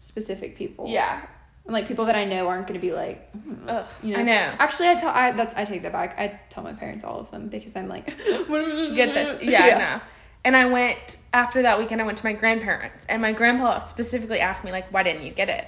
specific 0.00 0.56
people. 0.56 0.86
Yeah. 0.88 1.20
and 1.64 1.72
like 1.74 1.88
people 1.88 2.04
that 2.06 2.16
I 2.16 2.24
know 2.24 2.48
aren't 2.48 2.66
gonna 2.66 2.78
be 2.78 2.92
like, 2.92 3.30
hmm, 3.32 3.68
Ugh, 3.68 3.86
you 4.02 4.14
know. 4.14 4.20
I 4.20 4.22
know. 4.22 4.54
Actually, 4.58 4.88
I 4.90 4.94
tell 4.94 5.10
I 5.10 5.30
that's 5.32 5.54
I 5.54 5.64
take 5.64 5.82
that 5.82 5.92
back. 5.92 6.18
I 6.18 6.38
tell 6.50 6.62
my 6.64 6.72
parents 6.72 7.04
all 7.04 7.18
of 7.20 7.30
them 7.30 7.48
because 7.48 7.74
I'm 7.76 7.88
like, 7.88 8.10
"What 8.46 8.64
do 8.64 8.70
you 8.76 8.94
Get 8.94 9.14
this. 9.14 9.42
Yeah, 9.42 9.64
I 9.64 9.78
know. 9.78 10.00
And 10.44 10.56
I 10.56 10.66
went 10.66 11.18
after 11.34 11.62
that 11.62 11.78
weekend. 11.78 12.00
I 12.00 12.04
went 12.04 12.16
to 12.18 12.24
my 12.24 12.32
grandparents, 12.32 13.04
and 13.08 13.20
my 13.20 13.32
grandpa 13.32 13.84
specifically 13.84 14.40
asked 14.40 14.64
me 14.64 14.70
like, 14.72 14.90
"Why 14.92 15.02
didn't 15.02 15.24
you 15.24 15.32
get 15.32 15.48
it?" 15.48 15.66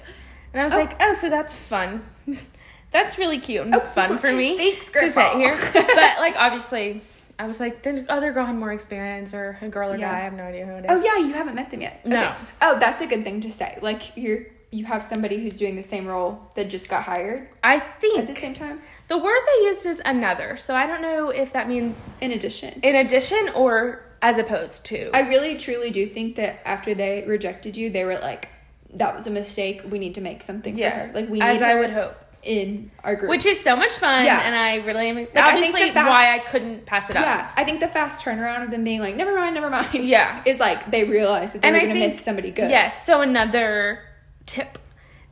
And 0.53 0.61
I 0.61 0.63
was 0.63 0.73
Oh. 0.73 0.77
like, 0.77 0.95
"Oh, 1.01 1.13
so 1.13 1.29
that's 1.29 1.53
fun. 1.53 2.03
that's 2.91 3.17
really 3.17 3.37
cute 3.39 3.65
and 3.65 3.75
Oh, 3.75 3.79
fun 3.79 4.17
for 4.17 4.31
me 4.31 4.57
thanks, 4.57 4.89
to 4.91 5.09
sit 5.09 5.33
here." 5.33 5.57
but 5.73 6.19
like, 6.19 6.35
obviously, 6.37 7.01
I 7.41 7.47
was 7.47 7.59
like, 7.59 7.81
"The 7.81 8.05
other 8.07 8.31
girl 8.31 8.45
had 8.45 8.55
more 8.55 8.71
experience, 8.71 9.33
or 9.33 9.57
a 9.61 9.67
girl 9.67 9.91
or 9.91 9.97
Yeah. 9.97 10.11
guy. 10.11 10.19
I 10.19 10.21
have 10.21 10.33
no 10.33 10.43
idea 10.43 10.65
who 10.67 10.73
it 10.73 10.85
oh, 10.87 10.95
is." 10.95 11.01
Oh 11.01 11.03
yeah, 11.03 11.25
you 11.25 11.33
haven't 11.33 11.55
met 11.55 11.71
them 11.71 11.81
yet. 11.81 12.05
No. 12.05 12.21
Okay. 12.21 12.35
Oh, 12.61 12.77
that's 12.79 13.01
a 13.01 13.07
good 13.07 13.23
thing 13.23 13.41
to 13.41 13.51
say. 13.51 13.79
Like 13.81 14.15
you're 14.15 14.41
you 14.69 14.85
have 14.85 15.03
somebody 15.03 15.41
who's 15.41 15.57
doing 15.57 15.75
the 15.75 15.83
same 15.83 16.07
role 16.07 16.39
that 16.55 16.69
just 16.69 16.87
got 16.87 17.03
hired 17.03 17.49
I 17.61 17.79
think 17.79 18.19
at 18.19 18.27
the 18.27 18.35
same 18.35 18.53
time. 18.53 18.81
the 19.09 19.17
word 19.17 19.41
they 19.45 19.65
used 19.65 19.85
is 19.85 20.01
another. 20.05 20.55
So 20.55 20.75
I 20.75 20.85
don't 20.85 21.01
know 21.01 21.29
if 21.29 21.51
that 21.53 21.67
means 21.67 22.11
In 22.21 22.31
addition, 22.31 22.79
in 22.81 22.95
addition 22.95 23.49
or 23.55 24.05
as 24.21 24.37
opposed 24.37 24.85
to. 24.85 25.09
I 25.13 25.21
really 25.21 25.57
truly 25.57 25.89
do 25.89 26.07
think 26.07 26.35
that 26.35 26.61
after 26.63 26.93
they 26.93 27.23
rejected 27.25 27.75
you, 27.75 27.89
they 27.89 28.05
were 28.05 28.19
like, 28.19 28.49
"That 28.93 29.15
was 29.15 29.25
a 29.25 29.31
mistake. 29.31 29.81
We 29.89 29.97
need 29.97 30.13
to 30.15 30.21
make 30.21 30.43
something 30.43 30.77
yes, 30.77 31.07
for 31.07 31.13
her. 31.13 31.19
Like 31.21 31.29
we 31.31 31.41
as 31.41 31.61
I 31.61 31.71
her 31.71 31.79
would 31.79 31.89
hope. 31.89 32.20
In 32.43 32.91
our 33.03 33.15
group." 33.15 33.29
Which 33.29 33.45
is 33.45 33.59
so 33.61 33.75
much 33.75 33.91
fun, 33.93 34.25
Yeah. 34.25 34.41
and 34.41 34.55
I 34.55 34.77
really 34.77 35.09
am. 35.09 35.17
I 35.17 35.25
think 35.25 35.37
obviously, 35.47 35.91
fast- 35.91 36.07
why 36.09 36.33
I 36.33 36.39
couldn't 36.39 36.85
pass 36.85 37.09
it 37.09 37.15
up. 37.15 37.23
yeah, 37.25 37.49
I 37.55 37.63
think 37.63 37.79
the 37.79 37.87
fast 37.87 38.23
turnaround 38.25 38.63
of 38.63 38.71
them 38.71 38.83
being 38.83 38.99
like, 38.99 39.15
"Never 39.15 39.35
mind, 39.35 39.55
never 39.55 39.69
mind." 39.69 39.93
Yeah. 40.07 40.41
is 40.45 40.59
like 40.59 40.89
they 40.91 41.03
realized 41.03 41.53
that 41.53 41.61
they 41.61 41.67
and 41.67 41.75
were 41.75 41.81
I 41.81 41.85
going 41.85 41.95
to 41.95 42.01
think 42.01 42.13
miss 42.15 42.23
somebody 42.25 42.51
good. 42.51 42.69
Yes. 42.69 43.05
So 43.05 43.21
another 43.21 43.99
tip 44.45 44.77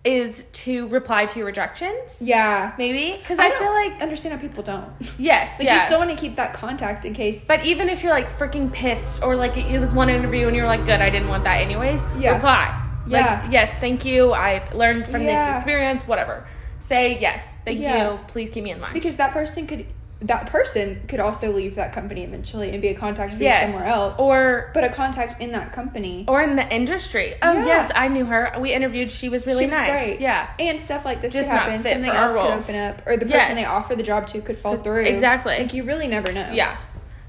is 0.05 0.43
to 0.53 0.88
reply 0.88 1.26
to 1.26 1.39
your 1.39 1.45
rejections. 1.45 2.22
yeah. 2.22 2.72
Maybe 2.78 3.18
because 3.18 3.38
I, 3.38 3.49
don't 3.49 3.60
feel 3.60 3.74
like 3.74 4.01
understand 4.01 4.34
how 4.34 4.39
people 4.39 4.64
don't. 4.64 4.89
yes, 5.20 5.51
Like 5.60 5.68
yeah. 5.68 5.74
you 5.74 5.80
still 5.82 5.99
want 5.99 6.10
to 6.12 6.16
keep 6.16 6.38
that 6.38 6.53
contact 6.53 7.03
in 7.03 7.14
case. 7.14 7.43
but 7.45 7.66
even 7.66 7.89
if 7.89 8.01
you're 8.01 8.14
like 8.14 8.30
freaking 8.39 8.72
pissed 8.72 9.22
or 9.22 9.36
like 9.36 9.57
it 9.57 9.78
was 9.78 9.93
one 9.93 10.10
interview 10.10 10.47
and 10.47 10.55
you're 10.55 10.68
like, 10.68 10.86
good, 10.86 11.01
I 11.01 11.10
didn't 11.10 11.28
want 11.28 11.43
that 11.43 11.60
anyways. 11.60 12.05
Yeah. 12.18 12.36
Reply. 12.36 12.82
Yeah. 13.07 13.41
Like, 13.43 13.51
yes, 13.51 13.74
thank 13.82 14.05
you. 14.05 14.32
I 14.32 14.64
learned 14.74 15.05
from 15.07 15.26
this 15.26 15.39
experience. 15.55 16.07
Whatever. 16.07 16.47
Say 16.80 17.20
yes, 17.20 17.58
thank 17.66 17.80
Yeah. 17.80 18.12
you. 18.12 18.20
Please 18.28 18.50
keep 18.50 18.64
me 18.64 18.72
in 18.72 18.80
mind. 18.80 18.94
because 18.94 19.16
that 19.16 19.32
person 19.34 19.68
could 19.68 19.86
that 20.22 20.48
person 20.48 21.02
could 21.08 21.22
also 21.22 21.50
leave 21.50 21.76
that 21.76 21.94
company 21.94 22.26
eventually 22.26 22.72
and 22.72 22.82
be 22.82 22.90
a 22.90 22.94
contact 22.94 23.36
for 23.36 23.42
yes, 23.42 23.74
somewhere 23.74 23.90
else. 23.90 24.16
or 24.20 24.70
but 24.74 24.84
a 24.84 24.90
contact 24.90 25.42
in 25.42 25.54
that 25.54 25.72
company 25.72 26.26
or 26.28 26.42
in 26.42 26.58
the 26.58 26.76
industry. 26.76 27.36
Oh 27.42 27.54
Yeah. 27.54 27.66
yes, 27.66 27.92
I 27.96 28.10
knew 28.10 28.26
her. 28.26 28.54
We 28.60 28.74
interviewed. 28.74 29.12
She 29.12 29.30
was 29.30 29.46
really 29.48 29.64
she 29.64 29.70
was 29.72 29.80
nice. 29.80 29.90
great. 29.90 30.20
Yeah. 30.20 30.50
and 30.60 30.78
stuff 30.78 31.06
like 31.06 31.22
this 31.22 31.32
Just 31.32 31.50
could 31.50 31.58
happen. 31.58 31.82
Something 31.84 32.10
else 32.12 32.36
could 32.36 32.52
open 32.52 32.76
up, 32.76 33.02
or 33.08 33.16
the 33.16 33.26
person 33.28 33.38
Yes. 33.40 33.56
they 33.56 33.64
offer 33.66 33.96
the 33.96 34.04
job 34.04 34.28
to 34.28 34.42
could 34.42 34.58
fall 34.58 34.76
through. 34.76 35.06
Exactly. 35.06 35.58
Like 35.58 35.74
you 35.74 35.84
really 35.86 36.08
never 36.08 36.34
know. 36.34 36.50
Yeah. 36.52 36.76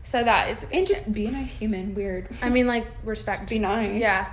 So 0.03 0.25
that 0.25 0.49
is. 0.51 0.67
and 0.73 0.85
just 0.85 1.13
be 1.13 1.27
a 1.27 1.31
nice 1.31 1.53
human. 1.57 1.95
Weird. 1.95 2.27
I 2.43 2.49
mean, 2.49 2.67
like 2.67 2.87
respect. 3.05 3.49
be 3.51 3.61
nice. 3.61 4.01
Yeah. 4.01 4.25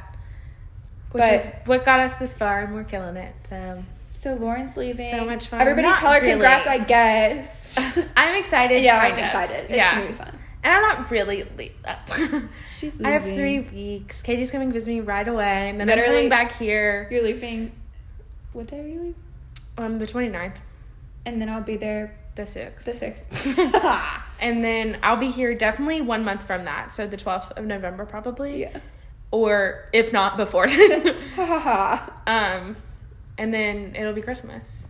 Which 1.12 1.22
But- 1.22 1.34
is 1.34 1.48
what 1.66 1.86
got 1.86 2.00
us 2.00 2.16
this 2.16 2.34
far, 2.34 2.62
and 2.62 2.74
we're 2.74 2.84
killing 2.86 3.18
it. 3.18 3.36
So 3.48 3.84
So 4.18 4.34
Lauren's 4.34 4.76
leaving. 4.76 5.12
So 5.12 5.26
much 5.26 5.46
fun. 5.48 5.62
Everybody 5.62 5.88
Not 5.90 6.00
tell 6.00 6.12
her 6.12 6.20
really. 6.20 6.32
congrats. 6.32 6.68
I 6.68 6.80
guess. 6.80 7.78
I'm 8.18 8.36
excited. 8.36 8.82
yeah, 8.82 8.98
I'm 9.00 9.12
of. 9.14 9.20
excited. 9.20 9.66
It's 9.70 9.78
yeah. 9.78 9.96
gonna 9.96 10.08
be 10.08 10.14
fun. 10.14 10.36
And 10.64 10.74
I'm 10.74 10.82
not 10.82 11.12
really. 11.12 11.44
Le- 11.56 12.42
She's 12.80 13.00
I 13.00 13.12
have 13.12 13.24
three 13.24 13.60
weeks. 13.60 14.24
Katie's 14.24 14.52
coming 14.52 14.72
visit 14.72 14.90
me 14.90 15.02
right 15.02 15.28
away, 15.28 15.70
and 15.70 15.80
then 15.80 15.86
Literally- 15.88 16.10
I'm 16.10 16.16
coming 16.16 16.30
back 16.30 16.54
here 16.58 17.08
You're 17.12 17.22
leaving. 17.22 17.72
What 18.54 18.66
day 18.68 18.80
are 18.80 18.88
you 18.88 19.00
leaving? 19.00 19.16
on 19.78 20.00
the 20.00 20.08
29th, 20.08 20.56
And 21.28 21.40
then 21.40 21.48
I'll 21.50 21.62
be 21.62 21.78
there 21.78 22.18
the 22.34 22.42
6th. 22.44 22.86
the 22.86 22.94
sixth. 22.96 23.24
and 24.40 24.64
then 24.66 24.98
I'll 25.04 25.18
be 25.18 25.30
here 25.30 25.54
definitely 25.54 26.02
one 26.02 26.26
month 26.26 26.44
from 26.48 26.66
that, 26.66 26.96
so 26.96 27.06
the 27.06 27.18
12th 27.18 27.52
of 27.52 27.66
November 27.66 28.08
probably. 28.08 28.62
yeah. 28.62 28.80
Or 29.30 29.88
if 29.94 30.12
not 30.12 30.38
before 30.38 30.66
then. 30.68 31.06
Ha 31.36 31.46
ha 31.46 31.60
ha. 31.60 32.22
um, 32.26 32.76
and 33.38 33.54
then 33.54 33.96
it'll 33.96 34.14
be 34.14 34.22
Christmas. 34.22 34.88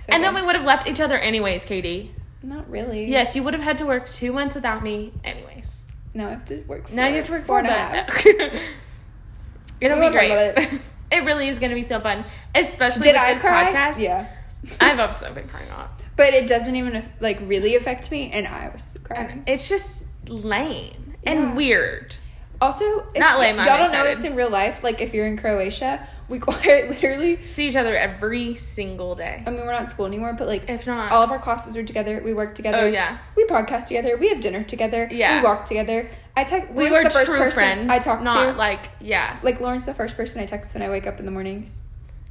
So 0.00 0.06
and 0.08 0.22
then 0.22 0.34
we 0.34 0.42
would 0.42 0.54
have 0.54 0.64
left 0.64 0.86
each 0.88 1.00
other 1.00 1.16
anyways, 1.18 1.64
Katie. 1.64 2.14
Not 2.42 2.68
really. 2.70 3.06
Yes, 3.06 3.34
you 3.34 3.42
would 3.42 3.54
have 3.54 3.62
had 3.62 3.78
to 3.78 3.86
work 3.86 4.08
two 4.08 4.32
months 4.32 4.54
without 4.54 4.82
me, 4.82 5.12
anyways. 5.24 5.82
No, 6.14 6.28
I 6.28 6.30
have 6.30 6.46
to 6.46 6.62
work. 6.62 6.92
Now 6.92 7.08
you 7.08 7.16
have 7.16 7.26
to 7.26 7.32
work 7.32 7.44
four 7.44 7.60
four, 7.62 7.68
and 7.68 7.68
a 7.68 7.72
half. 7.72 8.26
it'll 9.80 10.00
We 10.00 10.06
be 10.08 10.12
great. 10.12 10.30
It. 10.30 10.80
it. 11.12 11.24
really 11.24 11.48
is 11.48 11.58
going 11.58 11.70
to 11.70 11.74
be 11.74 11.82
so 11.82 12.00
fun, 12.00 12.24
especially 12.54 13.02
Did 13.04 13.14
with 13.14 13.22
I 13.22 13.32
this 13.34 13.42
cry? 13.42 13.72
podcast. 13.72 13.98
Yeah. 14.00 14.30
I've 14.80 14.98
also 14.98 15.32
been 15.32 15.48
crying 15.48 15.68
a 15.70 15.74
lot. 15.74 16.00
But 16.16 16.32
it 16.34 16.46
doesn't 16.48 16.74
even 16.74 17.06
like 17.20 17.38
really 17.42 17.74
affect 17.76 18.10
me, 18.10 18.30
and 18.32 18.46
I 18.46 18.70
was 18.70 18.96
crying. 19.04 19.42
It's 19.46 19.68
just 19.68 20.06
lame 20.28 21.14
and 21.24 21.40
Yeah. 21.40 21.54
weird. 21.54 22.16
Also, 22.60 22.84
if 23.14 23.18
Not 23.18 23.38
lame, 23.38 23.56
Y'all 23.56 23.68
I'm 23.68 23.78
don't 23.80 23.92
know 23.92 24.04
this 24.04 24.24
in 24.24 24.34
real 24.34 24.48
life. 24.48 24.82
Like 24.82 25.02
if 25.02 25.12
you're 25.12 25.26
in 25.26 25.36
Croatia, 25.36 26.06
we 26.28 26.38
quite 26.40 26.88
literally. 26.88 27.46
See 27.46 27.68
each 27.68 27.76
other 27.76 27.96
every 27.96 28.54
single 28.56 29.14
day. 29.14 29.42
I 29.46 29.50
mean, 29.50 29.60
we're 29.60 29.72
not 29.72 29.82
in 29.82 29.88
school 29.88 30.06
anymore, 30.06 30.32
but 30.32 30.48
like 30.48 30.68
If 30.68 30.86
not, 30.86 31.12
all 31.12 31.22
of 31.22 31.30
our 31.30 31.38
classes 31.38 31.76
are 31.76 31.84
together. 31.84 32.20
We 32.24 32.34
work 32.34 32.54
together. 32.54 32.78
oh 32.78 32.86
yeah, 32.86 33.18
We 33.36 33.44
podcast 33.46 33.88
together. 33.88 34.16
We 34.16 34.28
have 34.30 34.40
dinner 34.40 34.64
together. 34.64 35.08
Yeah. 35.10 35.38
We 35.40 35.44
walk 35.44 35.66
together. 35.66 36.08
I 36.36 36.44
text. 36.44 36.72
we 36.72 36.90
were 36.90 37.02
the 37.04 37.10
first 37.10 37.30
person 37.30 37.52
friends. 37.52 37.90
I 37.90 37.98
talk 37.98 38.22
not 38.22 38.52
to. 38.52 38.58
like 38.58 38.90
yeah. 39.00 39.38
like 39.42 39.60
Lauren's 39.60 39.86
the 39.86 39.94
first 39.94 40.16
person 40.16 40.40
I 40.40 40.46
text 40.46 40.74
when 40.74 40.82
I 40.82 40.90
wake 40.90 41.06
up 41.06 41.18
in 41.20 41.24
the 41.26 41.32
mornings. 41.32 41.80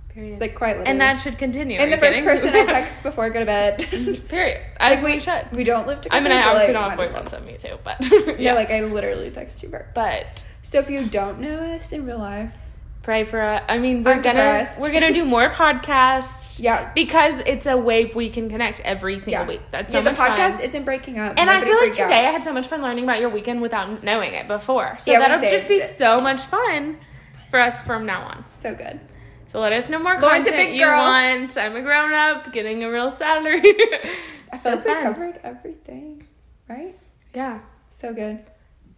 Period. 0.09 0.39
Like 0.39 0.55
quite 0.55 0.77
literally. 0.77 0.91
and 0.91 1.01
that 1.01 1.19
should 1.19 1.37
continue. 1.37 1.77
and 1.77 1.91
the 1.91 1.97
first 1.97 2.13
kidding? 2.19 2.23
person 2.23 2.49
I 2.55 2.65
text 2.77 3.03
before 3.03 3.25
I 3.25 3.29
go 3.29 3.39
to 3.39 3.45
bed. 3.45 4.25
Period. 4.29 4.61
As 4.79 5.03
Like, 5.03 5.13
we 5.15 5.19
should. 5.19 5.47
we 5.51 5.63
don't 5.65 5.87
live 5.87 6.01
together. 6.01 6.19
I 6.19 6.23
mean, 6.23 6.31
I 6.31 6.43
obviously 6.47 6.73
like, 6.73 6.81
don't 6.83 6.89
have 6.91 6.99
as 6.99 7.11
well. 7.11 7.23
boyfriends 7.23 7.33
of 7.33 7.45
me 7.45 7.57
too, 7.57 7.77
but 7.83 8.39
Yeah, 8.39 8.53
like 8.53 8.69
I 8.71 8.81
literally 8.81 9.29
text 9.31 9.61
you 9.63 9.69
first. 9.69 9.93
but 9.93 10.45
So 10.61 10.79
if 10.79 10.89
you 10.89 11.05
don't 11.07 11.39
know 11.39 11.57
us 11.75 11.91
in 11.91 12.05
real 12.05 12.19
life, 12.19 12.53
pray 13.05 13.23
for 13.23 13.39
us. 13.41 13.63
I 13.69 13.77
mean, 13.77 14.03
we're 14.03 14.13
I'm 14.13 14.21
gonna 14.21 14.39
depressed. 14.39 14.81
we're 14.81 14.91
gonna 14.91 15.13
do 15.13 15.23
more 15.25 15.49
podcasts. 15.61 16.43
Yeah. 16.61 16.91
because 16.93 17.37
it's 17.45 17.65
a 17.65 17.77
way 17.77 18.05
we 18.15 18.29
can 18.29 18.49
connect 18.49 18.79
every 18.81 19.19
single 19.19 19.43
yeah, 19.43 19.47
week. 19.47 19.61
That's 19.71 19.93
yeah, 19.93 19.99
so 19.99 20.03
the 20.03 20.11
much 20.11 20.19
podcast 20.19 20.53
fun. 20.53 20.61
isn't 20.61 20.83
breaking 20.85 21.19
up. 21.19 21.33
And 21.37 21.49
I 21.49 21.55
Nobody 21.55 21.71
feel 21.71 21.79
like 21.81 21.93
freak 21.93 21.99
out. 21.99 22.07
today 22.09 22.25
I 22.27 22.31
had 22.31 22.43
so 22.43 22.53
much 22.53 22.67
fun 22.67 22.81
learning 22.81 23.03
about 23.03 23.19
your 23.19 23.29
weekend 23.29 23.61
without 23.61 24.03
knowing 24.03 24.33
it 24.33 24.47
before. 24.47 24.95
So 24.99 25.11
Yeah, 25.11 25.19
we 25.19 25.25
that'll 25.25 25.41
just 25.41 25.67
saved 25.67 25.67
be 25.67 25.75
it. 25.75 25.87
so 25.87 26.17
much 26.19 26.41
fun 26.43 26.97
for 27.51 27.59
us 27.59 27.81
from 27.83 28.05
now 28.05 28.21
on. 28.23 28.45
so 28.53 28.73
good. 28.73 28.99
So 29.47 29.59
let 29.59 29.71
us 29.73 29.89
know 29.89 29.99
more 29.99 30.17
Lauren's 30.19 30.47
a 30.47 30.51
content 30.51 30.55
big 30.71 30.75
you 30.79 30.85
girl. 30.85 30.97
want. 30.97 31.57
I'm 31.57 31.75
a 31.75 31.81
grown 31.81 32.11
up, 32.13 32.51
getting 32.53 32.83
a 32.83 32.89
real 32.91 33.11
salary. 33.11 33.61
I 34.51 34.57
so 34.57 34.71
feel 34.71 34.71
like 34.77 34.85
we 34.85 34.93
fun. 34.93 35.03
covered 35.03 35.39
everything, 35.43 36.27
right? 36.69 36.97
Yeah, 37.33 37.59
So 37.89 38.13
good. 38.13 38.39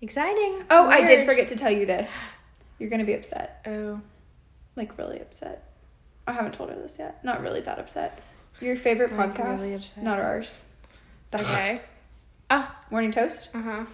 exciting. 0.01 0.63
Oh, 0.69 0.87
I 0.87 1.03
did 1.05 1.27
forget 1.27 1.47
to 1.49 1.55
tell 1.55 1.71
you 1.71 1.85
this. 1.87 2.11
You're 2.79 2.89
gonna 2.89 3.05
be 3.05 3.13
upset, 3.13 3.61
Oh, 3.67 4.01
like 4.75 4.97
really 4.97 5.19
upset. 5.19 5.63
I 6.27 6.33
haven't 6.33 6.53
told 6.53 6.69
her 6.69 6.75
this 6.75 6.97
yet. 6.99 7.23
Not 7.23 7.41
really 7.41 7.61
that 7.61 7.79
upset. 7.79 8.19
Your 8.61 8.75
favorite 8.75 9.11
I'm 9.13 9.31
podcast? 9.33 9.61
really 9.61 9.79
not 10.01 10.19
ours. 10.19 10.61
Okay. 11.33 11.81
Ah. 12.49 12.77
Morning 12.89 13.11
Toast? 13.11 13.49
Uh 13.53 13.61
huh. 13.61 13.85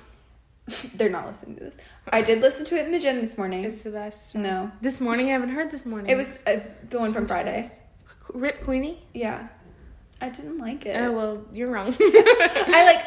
They're 0.96 1.10
not 1.10 1.26
listening 1.26 1.56
to 1.58 1.64
this. 1.64 1.78
I 2.12 2.22
did 2.22 2.40
listen 2.40 2.64
to 2.66 2.76
it 2.78 2.86
in 2.86 2.92
the 2.92 3.00
gym 3.00 3.20
this 3.20 3.36
morning. 3.36 3.64
It's 3.64 3.82
the 3.82 3.90
best. 3.90 4.36
no. 4.36 4.72
This 4.80 5.02
morning, 5.02 5.26
I 5.26 5.30
haven't 5.32 5.50
heard 5.50 5.72
this 5.72 5.86
morning. 5.88 6.12
It 6.12 6.16
was 6.16 6.44
uh, 6.46 6.60
the 6.88 7.00
one 7.00 7.14
from 7.14 7.28
Friday. 7.28 7.68
Rip 8.32 8.64
Queenie. 8.64 9.02
Yeah. 9.14 9.48
I 10.22 10.30
didn't 10.30 10.60
like 10.60 10.86
it. 10.86 10.96
Oh 11.02 11.12
well, 11.12 11.46
you're 11.52 11.70
wrong. 11.72 11.96
I 12.00 12.84
like. 12.86 13.04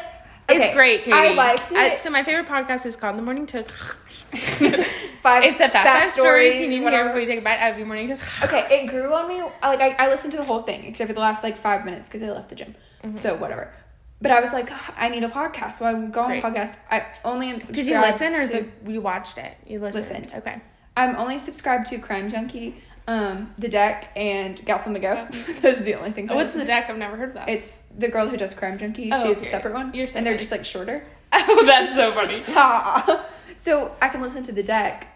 It's 0.49 0.65
okay, 0.65 0.73
great, 0.73 0.99
Katie. 1.03 1.11
I 1.11 1.33
liked 1.33 1.71
I- 1.73 1.87
it. 1.87 1.97
so 1.99 2.09
my 2.09 2.23
favorite 2.23 2.47
podcast 2.47 2.85
is 2.85 2.95
called 2.95 3.17
The 3.17 3.21
Morning 3.21 3.45
Toast. 3.45 3.69
Five 4.31 5.43
it's 5.43 5.57
the 5.57 5.67
fast, 5.69 5.73
fast 5.73 6.13
stories 6.15 6.59
you 6.59 6.67
need 6.67 6.67
to 6.67 6.73
hear 6.75 6.83
whatever. 6.83 7.09
before 7.09 7.19
you 7.21 7.25
take 7.25 7.39
a 7.39 7.41
bite 7.41 7.59
out 7.59 7.71
of 7.73 7.77
your 7.77 7.87
morning 7.87 8.07
toast. 8.07 8.23
Okay, 8.43 8.65
it 8.71 8.87
grew 8.87 9.13
on 9.13 9.27
me. 9.27 9.41
Like 9.41 9.81
I, 9.81 9.95
I 9.99 10.07
listened 10.09 10.31
to 10.31 10.37
the 10.37 10.43
whole 10.45 10.61
thing 10.61 10.85
except 10.85 11.07
for 11.09 11.13
the 11.13 11.19
last 11.19 11.43
like 11.43 11.57
five 11.57 11.83
minutes 11.85 12.07
because 12.07 12.21
I 12.21 12.31
left 12.31 12.49
the 12.49 12.55
gym. 12.55 12.75
Mm-hmm. 13.03 13.17
So 13.17 13.35
whatever. 13.35 13.73
But 14.21 14.31
I 14.31 14.39
was 14.39 14.51
like, 14.53 14.71
"Ugh, 14.71 14.93
I 14.97 15.09
need 15.09 15.23
a 15.23 15.27
podcast, 15.29 15.73
so 15.73 15.85
I 15.85 15.93
go 15.93 16.21
on 16.21 16.27
Great. 16.29 16.43
podcast. 16.43 16.77
I 16.89 17.05
only 17.23 17.49
am. 17.49 17.59
Did 17.59 17.85
you 17.87 17.99
listen 17.99 18.33
or 18.33 18.43
to, 18.43 18.65
the, 18.83 18.91
you 18.91 19.01
watched 19.01 19.37
it? 19.37 19.55
You 19.67 19.79
listened. 19.79 20.25
Listened. 20.25 20.33
Okay. 20.41 20.61
I'm 20.95 21.15
only 21.17 21.37
subscribed 21.37 21.85
to 21.87 21.99
Crime 21.99 22.29
Junkie, 22.29 22.75
um, 23.07 23.53
The 23.57 23.67
Deck, 23.67 24.11
and 24.15 24.63
Gals 24.65 24.85
on 24.85 24.93
the 24.93 24.99
Go. 24.99 25.25
Those 25.61 25.79
are 25.79 25.83
the 25.83 25.95
only 25.95 26.11
things. 26.11 26.29
Oh, 26.31 26.35
what's 26.35 26.53
the 26.53 26.65
deck? 26.65 26.89
I've 26.89 26.97
never 26.97 27.15
heard 27.15 27.29
of 27.29 27.35
that. 27.35 27.49
It's 27.49 27.81
the 27.97 28.07
girl 28.09 28.27
who 28.27 28.35
does 28.37 28.53
Crime 28.53 28.77
Junkie. 28.77 29.09
Oh, 29.13 29.21
she 29.21 29.29
has 29.29 29.41
a 29.41 29.45
separate 29.45 29.73
one, 29.73 29.93
You're 29.93 30.07
so 30.07 30.17
and 30.17 30.25
they're 30.25 30.33
funny. 30.33 30.39
just 30.39 30.51
like 30.51 30.65
shorter. 30.65 31.05
oh, 31.33 31.65
that's 31.65 31.95
so 31.95 32.13
funny. 32.13 32.43
so 33.55 33.95
I 34.01 34.09
can 34.09 34.21
listen 34.21 34.43
to 34.43 34.51
The 34.51 34.63
Deck. 34.63 35.07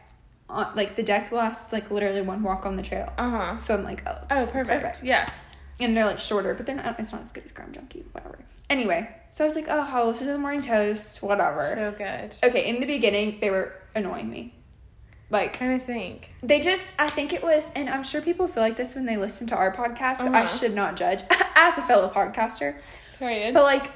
On, 0.49 0.67
like 0.75 0.97
the 0.97 1.03
deck 1.03 1.31
lasts 1.31 1.71
like 1.71 1.89
literally 1.91 2.21
one 2.21 2.43
walk 2.43 2.65
on 2.65 2.75
the 2.75 2.83
trail. 2.83 3.13
Uh 3.17 3.29
huh. 3.29 3.57
So 3.57 3.73
I'm 3.73 3.83
like, 3.85 4.03
oh, 4.05 4.17
Oh, 4.29 4.41
it's 4.43 4.51
perfect. 4.51 5.01
Yeah. 5.01 5.29
and 5.79 5.95
they're 5.95 6.05
like 6.05 6.19
shorter, 6.19 6.53
but 6.53 6.65
they're 6.65 6.75
not. 6.75 6.99
It's 6.99 7.13
not 7.13 7.21
as 7.21 7.31
good 7.31 7.45
as 7.45 7.53
Crime 7.53 7.71
Junkie, 7.71 8.03
whatever. 8.11 8.37
Anyway, 8.69 9.09
so 9.29 9.45
I 9.45 9.47
was 9.47 9.55
like, 9.55 9.67
oh, 9.69 9.87
I'll 9.93 10.07
listen 10.07 10.27
to 10.27 10.33
the 10.33 10.39
Morning 10.39 10.61
Toast, 10.61 11.21
whatever. 11.23 11.71
So 11.73 11.91
good. 11.97 12.35
okay, 12.43 12.67
in 12.67 12.81
the 12.81 12.85
beginning, 12.85 13.37
they 13.39 13.49
were 13.49 13.73
annoying 13.95 14.29
me. 14.29 14.53
Like 15.31 15.53
Kind 15.57 15.73
of 15.73 15.81
think. 15.81 16.31
they 16.43 16.59
just, 16.59 16.99
I 17.01 17.07
think 17.07 17.31
it 17.33 17.41
was, 17.41 17.71
and 17.75 17.89
I'm 17.89 18.03
sure 18.03 18.21
people 18.21 18.47
feel 18.47 18.61
like 18.61 18.75
this 18.77 18.93
when 18.95 19.05
they 19.05 19.17
listen 19.17 19.47
to 19.47 19.55
our 19.55 19.73
podcast. 19.73 20.17
So 20.17 20.25
I 20.31 20.43
Uh-huh. 20.43 20.57
should 20.57 20.75
not 20.75 20.95
judge 20.97 21.21
as 21.55 21.77
a 21.77 21.81
fellow 21.81 22.09
podcaster, 22.09 22.75
Period. 23.17 23.53
but 23.53 23.63
like. 23.63 23.89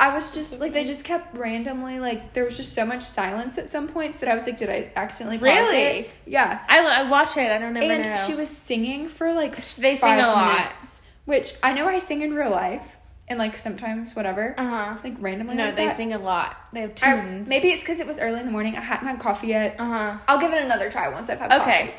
I 0.00 0.12
was 0.12 0.34
just 0.34 0.58
like 0.58 0.72
they 0.72 0.84
just 0.84 1.04
kept 1.04 1.36
randomly 1.38 2.00
like 2.00 2.34
there 2.34 2.44
was 2.44 2.56
just 2.56 2.72
so 2.72 2.84
much 2.84 3.02
silence 3.04 3.56
at 3.58 3.70
some 3.70 3.86
points 3.86 4.18
that 4.18 4.28
I 4.28 4.34
was 4.34 4.44
like, 4.44 4.56
did 4.56 4.68
I 4.68 4.90
accidentally 4.96 5.38
Really? 5.38 5.76
it? 6.00 6.10
Yeah. 6.26 6.60
I, 6.68 6.80
I 6.80 7.08
watch 7.08 7.36
it. 7.36 7.50
I 7.50 7.58
don't 7.58 7.72
never 7.74 7.90
and 7.92 8.04
know. 8.04 8.16
she 8.16 8.34
was 8.34 8.48
singing 8.48 9.08
for 9.08 9.32
like 9.32 9.54
They 9.56 9.94
sing 9.94 10.18
a 10.18 10.26
lot. 10.26 10.72
which 11.26 11.54
I 11.62 11.72
know 11.72 11.86
I 11.88 12.00
sing 12.00 12.22
in 12.22 12.34
real 12.34 12.50
life 12.50 12.96
and 13.28 13.38
like 13.38 13.56
sometimes 13.56 14.14
whatever 14.14 14.54
Uh 14.58 14.64
huh. 14.68 14.96
like 15.02 15.14
randomly 15.18 15.54
No, 15.54 15.66
like 15.66 15.76
they 15.76 15.86
that. 15.86 15.96
sing 15.96 16.12
a 16.12 16.18
lot. 16.18 16.56
They 16.72 16.82
have 16.82 16.92
I- 17.02 17.20
tunes. 17.20 17.48
maybe 17.48 17.68
it's 17.68 17.80
because 17.82 18.00
it 18.00 18.06
was 18.06 18.18
early 18.20 18.40
in 18.40 18.46
the 18.46 18.52
morning 18.52 18.76
I 18.76 18.80
hadn't 18.80 19.06
had 19.08 19.18
coffee 19.18 19.48
yet 19.48 19.76
Uh 19.78 19.84
huh. 19.84 20.18
I'll 20.28 20.38
give 20.40 20.52
it 20.52 20.62
another 20.62 20.90
try 20.90 21.08
once 21.08 21.30
I've 21.30 21.38
had 21.38 21.50
coffee. 21.50 21.62
Okay. 21.62 21.80
coffee 21.86 21.94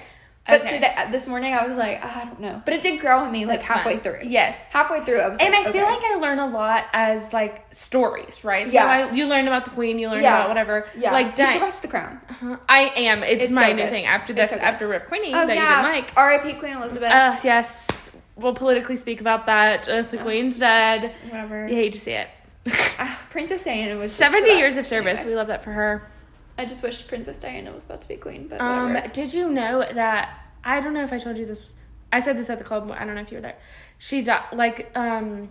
but 0.47 0.61
Okay. 0.61 0.76
today 0.76 0.93
this 1.09 1.26
morning 1.26 1.55
I 1.55 1.65
was 1.65 1.76
like 1.76 1.99
"Ah, 2.03 2.21
I 2.21 2.26
don't 2.26 2.39
know 2.39 2.61
but 2.63 2.76
it 2.76 2.84
did 2.84 2.99
grow 3.01 3.17
on 3.21 3.32
me 3.32 3.47
like 3.47 3.61
That's 3.61 3.67
halfway 3.69 3.93
fun. 3.95 4.01
through 4.03 4.19
Yes. 4.30 4.71
halfway 4.71 5.03
through 5.03 5.19
I 5.21 5.28
was 5.30 5.39
And 5.39 5.51
like, 5.51 5.65
I 5.65 5.71
feel 5.71 5.82
okay. 5.84 5.91
like 5.95 6.03
I 6.03 6.15
learn 6.17 6.38
a 6.38 6.45
lot 6.45 6.84
as 6.93 7.34
like 7.34 7.65
stories, 7.73 8.43
right? 8.43 8.71
Yeah. 8.71 8.84
So 8.84 9.09
I, 9.09 9.11
you 9.11 9.26
learn 9.26 9.47
about 9.47 9.65
the 9.65 9.71
queen, 9.71 9.97
you 9.97 10.07
learn 10.11 10.21
Yeah. 10.21 10.36
about 10.38 10.49
whatever. 10.49 10.86
yeah 10.95 11.11
Like 11.11 11.39
you 11.39 11.47
should 11.47 11.59
Di- 11.59 11.65
watch 11.65 11.80
The 11.82 11.88
Crown 11.88 12.19
uh-huh. 12.30 12.57
I 12.69 12.82
am. 12.97 13.23
It's, 13.23 13.45
It's 13.45 13.51
my 13.51 13.69
so 13.69 13.76
new 13.76 13.82
good. 13.86 13.89
thing 13.89 14.05
after 14.05 14.34
this. 14.34 14.51
so 14.51 14.57
after 14.57 14.88
Rip 14.88 15.07
Queenie 15.07 15.34
oh 15.34 15.47
that 15.47 15.55
yeah 15.55 15.78
you 15.82 15.88
didn't 15.88 16.01
like. 16.05 16.13
R.I.P. 16.15 16.53
Queen 16.59 16.73
Elizabeth 16.73 17.11
Uh, 17.11 17.38
yes. 17.43 18.11
We'll 18.36 18.54
politically 18.54 18.96
speak 18.98 19.22
about 19.22 19.46
that. 19.46 19.88
Uh, 19.88 20.02
the 20.02 20.18
queen's 20.18 20.60
dead. 20.60 21.14
whatever 21.30 21.68
You 21.68 21.76
hate 21.76 21.94
to 21.94 22.00
see 22.00 22.12
it. 22.14 22.28
Ah, 22.98 23.22
Princess 23.30 23.64
Diana 23.64 23.96
was 23.98 24.12
Seventy 24.12 24.52
years 24.58 24.78
of 24.78 24.86
service. 24.88 25.20
Anyway, 25.22 25.34
We 25.34 25.38
love 25.38 25.48
that 25.48 25.64
for 25.64 25.72
her. 25.72 26.10
I 26.58 26.66
just 26.66 26.82
wish 26.84 27.06
Princess 27.08 27.40
Diana 27.40 27.72
was 27.72 27.86
about 27.86 28.02
to 28.02 28.08
be 28.08 28.16
queen 28.16 28.48
but 28.48 28.62
Um, 28.62 28.98
did 29.14 29.34
you 29.34 29.50
know 29.50 29.86
that? 29.94 30.40
I 30.64 30.80
don't 30.82 30.94
know 30.94 31.04
if 31.04 31.12
I 31.14 31.20
told 31.20 31.38
you 31.38 31.46
this. 31.46 31.74
I 32.12 32.20
said 32.20 32.38
this 32.38 32.50
at 32.50 32.58
the 32.58 32.64
club. 32.64 32.90
I 32.98 33.04
don't 33.06 33.16
know 33.16 33.22
if 33.22 33.32
you 33.32 33.38
were 33.38 33.42
there. 33.42 33.58
She 34.00 34.22
died. 34.22 34.44
Like, 34.54 34.90
um, 34.98 35.50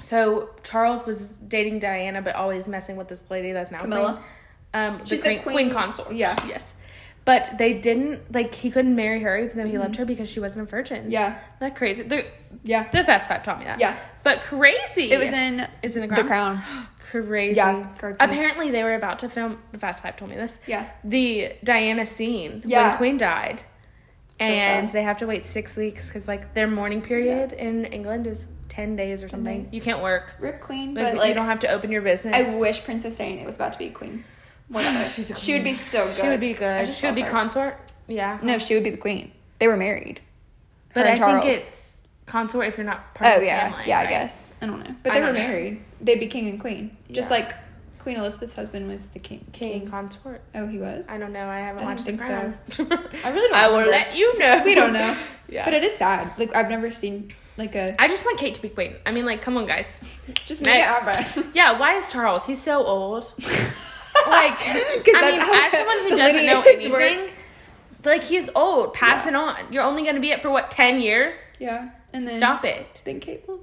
so 0.00 0.50
Charles 0.62 1.04
was 1.06 1.28
dating 1.46 1.78
Diana, 1.80 2.22
but 2.22 2.34
always 2.34 2.66
messing 2.66 2.96
with 2.96 3.08
this 3.08 3.22
lady 3.30 3.52
that's 3.52 3.70
now 3.70 3.80
Camilla? 3.80 4.12
queen. 4.72 4.84
Um, 4.84 5.00
She's 5.06 5.20
the 5.22 5.36
queen- 5.38 5.42
queen 5.42 5.70
consort. 5.70 6.12
yeah. 6.12 6.34
Yes. 6.46 6.74
But 7.26 7.58
they 7.58 7.74
didn't 7.74 8.32
like 8.32 8.54
he 8.54 8.70
couldn't 8.70 8.96
marry 8.96 9.20
her 9.20 9.36
even 9.36 9.58
though 9.58 9.66
he 9.66 9.76
loved 9.78 9.96
her 9.96 10.06
because 10.06 10.30
she 10.30 10.40
wasn't 10.40 10.66
a 10.66 10.70
virgin. 10.70 11.02
Mm-hmm. 11.02 11.10
yeah 11.10 11.38
That 11.60 11.76
crazy. 11.76 12.04
The, 12.04 12.24
yeah 12.64 12.88
the 12.90 13.04
Fast 13.04 13.28
Five 13.28 13.44
taught 13.44 13.58
me 13.58 13.64
that. 13.66 13.78
yeah 13.80 13.96
But 14.22 14.40
crazy. 14.40 15.10
it 15.12 15.18
was 15.18 15.28
in 15.30 15.66
It's 15.82 15.96
in 15.96 16.02
the 16.02 16.08
Crown. 16.08 16.22
The 16.24 16.28
crown. 16.28 16.86
Crazy. 17.10 17.56
Yeah. 17.56 17.86
Apparently 18.20 18.70
they 18.70 18.82
were 18.82 18.94
about 18.94 19.18
to 19.20 19.28
film 19.28 19.58
the 19.72 19.78
Fast 19.78 20.02
Five 20.02 20.16
told 20.16 20.30
me 20.30 20.36
this. 20.36 20.58
yeah 20.66 20.88
The 21.04 21.52
Diana 21.62 22.06
scene 22.06 22.62
Yeah. 22.64 22.88
when 22.88 22.96
Queen 22.96 23.16
died. 23.18 23.58
So 24.38 24.44
and 24.46 24.88
sad. 24.88 24.94
they 24.94 25.02
have 25.02 25.16
to 25.18 25.26
wait 25.26 25.46
six 25.46 25.76
weeks 25.76 26.08
because 26.08 26.28
like 26.28 26.54
their 26.54 26.66
mourning 26.68 27.02
period 27.02 27.52
in 27.52 27.86
England 27.86 28.26
is 28.26 28.46
ten 28.68 28.94
days 28.94 29.22
or 29.24 29.28
something. 29.28 29.66
You 29.72 29.80
can't 29.80 30.02
work. 30.02 30.34
Rip 30.38 30.60
Queen, 30.60 30.92
Like, 30.94 31.16
but 31.16 31.26
you 31.28 31.34
don't 31.34 31.46
have 31.46 31.60
to 31.60 31.68
open 31.68 31.90
your 31.90 32.02
business. 32.02 32.34
I 32.36 32.60
wish 32.60 32.84
Princess 32.84 33.16
Diana 33.16 33.44
was 33.46 33.56
about 33.56 33.72
to 33.72 33.78
be 33.78 33.88
queen. 33.90 34.24
Whatever. 34.68 35.06
She's 35.10 35.30
a 35.30 35.36
She 35.36 35.52
would 35.54 35.64
be 35.64 35.74
so 35.74 36.06
good. 36.06 36.14
she 36.14 36.28
would 36.28 36.40
be 36.40 36.54
good. 36.54 36.92
She 36.94 37.06
would 37.06 37.14
be 37.14 37.22
her. 37.22 37.28
consort. 37.30 37.78
Yeah. 38.08 38.38
No, 38.42 38.58
she 38.58 38.74
would 38.74 38.84
be 38.84 38.90
the 38.90 38.96
queen. 38.96 39.32
They 39.58 39.68
were 39.68 39.76
married. 39.76 40.20
but 40.94 41.06
I 41.06 41.14
Charles. 41.16 41.42
think 41.44 41.56
it's 41.56 42.02
consort 42.26 42.66
if 42.68 42.76
you're 42.76 42.86
not 42.86 43.14
part 43.14 43.30
Oh 43.32 43.34
of 43.36 43.40
the 43.40 43.46
yeah, 43.46 43.70
family. 43.70 43.84
yeah. 43.86 43.98
right? 43.98 44.06
I 44.06 44.10
guess 44.10 44.52
I 44.60 44.66
don't 44.66 44.80
know, 44.80 44.94
but 45.02 45.12
they 45.12 45.20
were 45.20 45.26
know. 45.26 45.32
married. 45.34 45.82
They'd 46.00 46.20
be 46.20 46.26
king 46.26 46.48
and 46.48 46.60
queen, 46.60 46.96
just 47.10 47.30
like 47.30 47.54
Queen 48.00 48.16
Elizabeth's 48.18 48.54
husband 48.54 48.88
was 48.88 49.02
the 49.06 49.18
king. 49.18 49.44
King 49.52 49.86
consort. 49.86 50.40
Oh, 50.54 50.66
he 50.68 50.78
was. 50.78 51.08
I 51.08 51.18
don't 51.18 51.32
know. 51.32 51.48
I 51.48 51.58
haven't 51.58 51.82
I 51.82 51.86
watched 51.86 52.06
The 52.06 52.16
think 52.16 52.20
Crown. 52.20 52.56
I 53.24 53.30
really 53.30 53.48
don't. 53.48 53.54
I 53.54 53.68
will 53.68 53.90
let 53.90 54.14
you 54.16 54.38
know. 54.38 54.62
We 54.64 54.74
don't 54.76 54.92
know, 54.92 55.16
yeah. 55.48 55.64
but 55.64 55.74
it 55.74 55.82
is 55.82 55.94
sad. 55.94 56.30
Like 56.38 56.54
I've 56.54 56.68
never 56.70 56.92
seen 56.92 57.32
like 57.56 57.74
a 57.74 57.94
I 58.00 58.06
just 58.08 58.24
want 58.24 58.38
Kate 58.38 58.54
to 58.54 58.62
be 58.62 58.68
queen. 58.68 58.94
I 59.04 59.10
mean, 59.12 59.24
like, 59.26 59.42
come 59.42 59.56
on, 59.56 59.66
guys. 59.66 59.86
just 60.44 60.64
make 60.64 60.76
it 60.76 60.78
Next. 60.78 61.06
happen. 61.06 61.50
Yeah, 61.54 61.78
why 61.80 61.94
is 61.94 62.12
Charles? 62.12 62.46
He's 62.46 62.62
so 62.62 62.84
old. 62.84 63.34
Like, 64.30 64.58
'Cause 64.58 65.14
I 65.16 65.30
mean, 65.30 65.40
how 65.40 65.66
as 65.66 65.72
someone 65.72 65.98
who 66.00 66.16
doesn't 66.16 66.46
know 66.46 66.62
anything, 66.62 66.92
works. 66.92 67.36
like 68.04 68.22
he's 68.22 68.48
old. 68.54 68.94
Pass 68.94 69.24
Yeah. 69.24 69.30
it 69.30 69.34
on. 69.36 69.72
You're 69.72 69.82
only 69.84 70.02
going 70.02 70.14
to 70.16 70.20
be 70.20 70.30
it 70.30 70.42
for 70.42 70.50
what 70.50 70.70
ten 70.70 71.00
years. 71.00 71.36
Yeah, 71.58 71.90
and 72.12 72.26
then 72.26 72.38
Stop 72.38 72.64
it. 72.64 73.02
Then 73.04 73.20
Kate 73.20 73.44
will. 73.48 73.60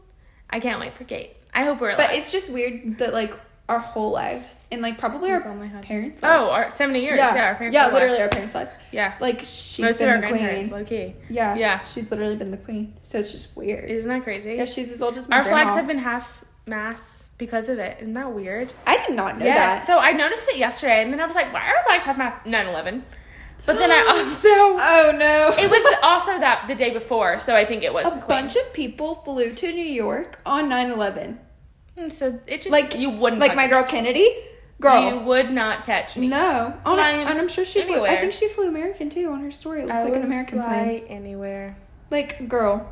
I 0.49 0.59
can't 0.59 0.79
wait 0.79 0.93
for 0.93 1.03
Kate. 1.03 1.35
I 1.53 1.63
hope 1.63 1.79
we're 1.81 1.89
alive. 1.89 2.07
But 2.09 2.15
it's 2.17 2.31
just 2.31 2.51
weird 2.51 2.97
that 2.99 3.13
like 3.13 3.33
our 3.69 3.79
whole 3.79 4.11
lives 4.11 4.65
and 4.71 4.81
like 4.81 4.97
probably 4.97 5.31
our 5.31 5.47
only 5.47 5.69
had- 5.69 5.83
parents. 5.83 6.19
oh, 6.23 6.51
our 6.51 6.75
seventy 6.75 6.99
years. 7.01 7.17
Yeah, 7.17 7.29
our 7.45 7.55
parents. 7.55 7.73
yeah, 7.73 7.87
literally 7.87 8.17
alive. 8.17 8.21
our 8.23 8.29
parents' 8.29 8.53
life. 8.55 8.73
Yeah, 8.91 9.13
Like 9.21 9.39
she's 9.39 9.79
most 9.79 9.93
of 9.93 9.99
been 9.99 10.09
our 10.09 10.21
the 10.21 10.27
queen. 10.37 10.69
low 10.69 10.83
key. 10.83 11.15
Yeah, 11.29 11.55
Yeah. 11.55 11.81
She's 11.83 12.11
literally 12.11 12.35
been 12.35 12.51
the 12.51 12.57
queen, 12.57 12.93
so 13.03 13.19
it's 13.19 13.31
just 13.31 13.55
weird. 13.55 13.89
Isn't 13.89 14.09
that 14.09 14.23
crazy? 14.23 14.55
yeah, 14.55 14.65
she's 14.65 14.91
as 14.91 15.01
old 15.01 15.17
as 15.17 15.29
my 15.29 15.37
our 15.37 15.43
flags 15.45 15.73
have 15.73 15.87
been 15.87 15.99
half 15.99 16.43
mass 16.65 17.22
because 17.37 17.69
of 17.69 17.79
it. 17.79 17.97
Isn't 18.01 18.13
that 18.13 18.31
weird? 18.33 18.71
I 18.85 19.05
did 19.05 19.15
not 19.15 19.37
know 19.39 19.45
Yeah. 19.45 19.55
that. 19.77 19.87
So 19.87 19.99
I 19.99 20.11
noticed 20.11 20.47
it 20.49 20.57
yesterday, 20.57 21.01
and 21.01 21.11
then 21.11 21.19
I 21.19 21.25
was 21.25 21.35
like, 21.35 21.51
"Why 21.53 21.61
are 21.61 21.83
flags 21.85 22.03
half 22.03 22.17
mass?" 22.17 22.39
9-11. 22.45 23.03
But 23.65 23.77
then 23.77 23.91
I 23.91 24.05
also 24.09 24.49
oh 24.49 25.13
no! 25.17 25.53
it 25.57 25.69
was 25.69 25.97
also 26.03 26.37
that 26.39 26.65
the 26.67 26.75
day 26.75 26.91
before, 26.91 27.39
so 27.39 27.55
I 27.55 27.65
think 27.65 27.83
it 27.83 27.93
was 27.93 28.07
a 28.07 28.23
bunch 28.27 28.55
of 28.55 28.73
people 28.73 29.15
flew 29.15 29.53
to 29.53 29.71
New 29.71 29.85
York 29.85 30.39
on 30.45 30.69
9-11. 30.69 31.37
Hmm, 31.97 32.09
so 32.09 32.39
it 32.47 32.57
just 32.63 32.71
Like 32.71 32.95
you 32.95 33.09
wouldn't 33.09 33.39
Like 33.39 33.55
my 33.55 33.67
girl 33.67 33.83
Kennedy, 33.83 34.27
girl. 34.81 35.09
You 35.09 35.19
would 35.19 35.49
not 35.51 35.85
catch 35.85 36.17
me. 36.17 36.27
no, 36.27 36.73
on 36.85 36.99
and 36.99 37.39
I'm 37.39 37.47
sure 37.47 37.63
she 37.65 37.83
flew. 37.83 38.03
I 38.05 38.17
think 38.17 38.33
she 38.33 38.47
flew 38.49 38.67
American 38.67 39.09
too 39.09 39.31
on 39.31 39.41
her 39.41 39.51
story. 39.51 39.81
It 39.81 39.85
looks 39.87 39.95
I 39.97 40.03
like 40.03 40.15
an 40.15 40.23
American 40.23 40.57
fly 40.59 40.83
plane. 40.83 41.05
anywhere. 41.07 41.77
Like 42.11 42.47
girl, 42.49 42.91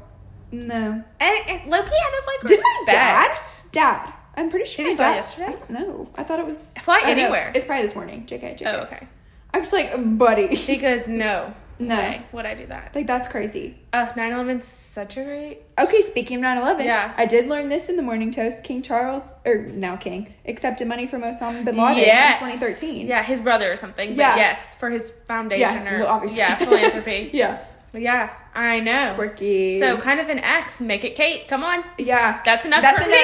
no. 0.51 1.03
And 1.19 1.37
it, 1.49 1.67
Loki 1.67 1.87
out 1.87 2.19
of 2.19 2.27
like 2.27 2.47
Did 2.47 2.59
my 2.61 2.83
dad? 2.87 3.37
Dad. 3.71 4.13
I'm 4.35 4.49
pretty 4.49 4.65
sure 4.65 4.85
Did 4.85 4.97
fly 4.97 5.07
dad- 5.09 5.15
yesterday? 5.15 5.47
I 5.47 5.51
don't 5.51 5.69
know. 5.71 6.09
I 6.15 6.23
thought 6.23 6.39
it 6.39 6.45
was 6.45 6.73
Fly 6.81 6.99
no, 7.03 7.07
anywhere. 7.09 7.51
It's 7.53 7.65
probably 7.65 7.83
this 7.83 7.95
morning. 7.95 8.25
JK, 8.25 8.57
JK. 8.59 8.67
Oh, 8.67 8.79
okay. 8.81 9.07
I'm 9.53 9.61
just 9.61 9.73
like, 9.73 9.91
buddy. 10.17 10.47
Because 10.67 11.07
no, 11.09 11.53
No. 11.79 11.97
way 11.97 12.21
would 12.31 12.45
I 12.45 12.53
do 12.53 12.67
that. 12.67 12.93
Like 12.95 13.07
that's 13.07 13.27
crazy. 13.27 13.75
Uh, 13.91 14.05
9/11's 14.05 14.65
such 14.65 15.17
a 15.17 15.23
great. 15.23 15.59
Okay, 15.79 16.01
speaking 16.03 16.37
of 16.37 16.43
9/11, 16.63 16.85
Yeah. 16.85 17.13
I 17.17 17.25
did 17.25 17.47
learn 17.47 17.67
this 17.69 17.89
in 17.89 17.95
the 17.97 18.03
morning 18.03 18.31
toast. 18.31 18.63
King 18.63 18.81
Charles, 18.83 19.29
or 19.45 19.55
now 19.57 19.95
King, 19.97 20.33
accepted 20.45 20.87
money 20.87 21.07
from 21.07 21.23
Osama 21.23 21.65
bin 21.65 21.75
Laden 21.75 21.97
yes. 21.97 22.35
in 22.41 22.47
2013. 22.51 23.07
Yeah, 23.07 23.23
his 23.23 23.41
brother 23.41 23.71
or 23.71 23.75
something. 23.75 24.11
But 24.11 24.17
Yeah. 24.17 24.35
yes, 24.37 24.75
for 24.75 24.89
his 24.91 25.11
foundation 25.27 25.83
Yeah, 25.85 26.01
or 26.03 26.07
obviously. 26.07 26.37
yeah 26.39 26.55
philanthropy. 26.55 27.31
Yeah. 27.33 27.57
yeah, 27.93 28.29
I 28.55 28.79
know. 28.79 29.13
Quirky. 29.15 29.79
So 29.79 29.97
kind 29.97 30.19
of 30.21 30.29
an 30.29 30.39
X. 30.39 30.79
Make 30.79 31.03
it 31.03 31.15
Kate. 31.15 31.47
Come 31.49 31.63
on. 31.63 31.83
yeah, 31.97 32.41
That's 32.45 32.63
enough 32.65 32.81
that's 32.83 33.03
for 33.03 33.09
a 33.09 33.11
me. 33.11 33.17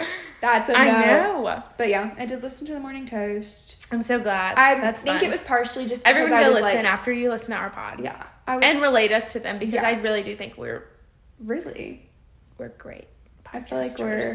no. 0.00 0.06
that's 0.42 0.68
a 0.68 0.72
no. 0.72 0.78
I 0.78 0.84
know. 1.06 1.62
But 1.78 1.88
yeah, 1.88 2.14
I 2.18 2.26
did 2.26 2.42
listen 2.42 2.66
to 2.66 2.74
the 2.74 2.80
morning 2.80 3.06
toast. 3.06 3.86
I'm 3.90 4.02
so 4.02 4.18
glad. 4.20 4.58
I 4.58 4.78
That's 4.80 5.00
think 5.00 5.20
fun. 5.20 5.28
it 5.28 5.30
was 5.30 5.40
partially 5.40 5.86
just 5.86 6.06
Everyone 6.06 6.32
I 6.34 6.42
go 6.42 6.48
listen 6.50 6.62
like, 6.62 6.84
after 6.84 7.10
you 7.12 7.30
listen 7.30 7.52
to 7.52 7.56
our 7.56 7.70
pod. 7.70 8.00
yeah, 8.00 8.26
I 8.46 8.56
was 8.56 8.64
And 8.66 8.82
relate 8.82 9.12
us 9.12 9.32
to 9.32 9.40
them 9.40 9.58
because 9.58 9.74
Yeah. 9.74 9.86
I 9.86 9.92
really 10.00 10.22
do 10.22 10.36
think 10.36 10.58
we're 10.58 10.84
Really, 11.38 12.08
we're 12.58 12.68
great. 12.70 13.06
I 13.52 13.60
feel 13.62 13.78
like 13.78 13.98
we're- 13.98 14.34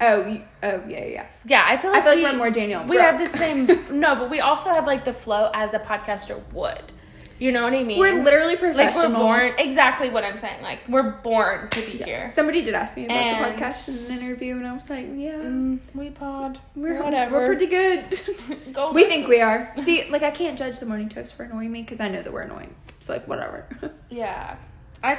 Oh, 0.00 0.40
oh 0.62 0.82
yeah, 0.86 1.04
yeah. 1.06 1.26
Yeah, 1.44 1.64
I 1.66 1.76
feel 1.76 1.90
I 1.90 1.94
like 1.94 2.04
feel 2.04 2.12
like 2.14 2.24
we, 2.24 2.30
we're 2.30 2.36
more 2.36 2.50
Danielle. 2.50 2.82
and 2.82 2.90
We 2.90 2.98
have 2.98 3.18
the 3.18 3.26
same 3.26 3.66
no, 4.00 4.14
but 4.14 4.30
we 4.30 4.38
also 4.40 4.70
have 4.70 4.86
like 4.86 5.04
the 5.04 5.12
flow 5.12 5.50
as 5.54 5.74
a 5.74 5.78
podcaster 5.80 6.40
would. 6.52 6.92
You 7.38 7.52
know 7.52 7.62
what 7.62 7.72
I 7.72 7.84
mean? 7.84 7.98
We're 8.00 8.22
literally 8.22 8.56
professional. 8.56 9.02
like 9.04 9.12
we're 9.12 9.18
born 9.18 9.52
exactly 9.58 10.10
what 10.10 10.24
I'm 10.24 10.38
saying. 10.38 10.62
Like 10.62 10.80
we're 10.88 11.10
born 11.10 11.68
to 11.70 11.80
be 11.80 11.98
here. 11.98 12.30
Somebody 12.34 12.62
did 12.62 12.74
ask 12.74 12.96
me 12.96 13.04
about 13.04 13.16
And- 13.16 13.58
the 13.58 13.62
podcast 13.62 13.88
in 13.88 14.12
an 14.12 14.18
interview, 14.22 14.56
and 14.56 14.66
I 14.66 14.72
was 14.72 14.90
like, 14.90 15.06
yeah, 15.14 15.34
Mm, 15.34 15.78
we 15.94 16.10
pod. 16.10 16.58
we're 16.74 17.02
whatever. 17.02 17.38
We're 17.38 17.46
pretty 17.46 17.66
good. 17.66 18.04
Go 18.72 18.92
we 18.92 19.02
listen. 19.04 19.08
think 19.18 19.28
we 19.28 19.40
are. 19.40 19.72
See, 19.84 20.10
like 20.10 20.22
I 20.22 20.30
can't 20.30 20.58
judge 20.58 20.80
the 20.80 20.86
morning 20.86 21.08
toast 21.08 21.34
for 21.34 21.44
annoying 21.44 21.70
me 21.70 21.82
because 21.82 22.00
I 22.00 22.08
know 22.08 22.22
that 22.22 22.32
we're 22.32 22.42
annoying. 22.42 22.74
So 23.00 23.12
like 23.12 23.28
whatever. 23.28 23.66
Yeah. 24.10 24.56
I 25.00 25.14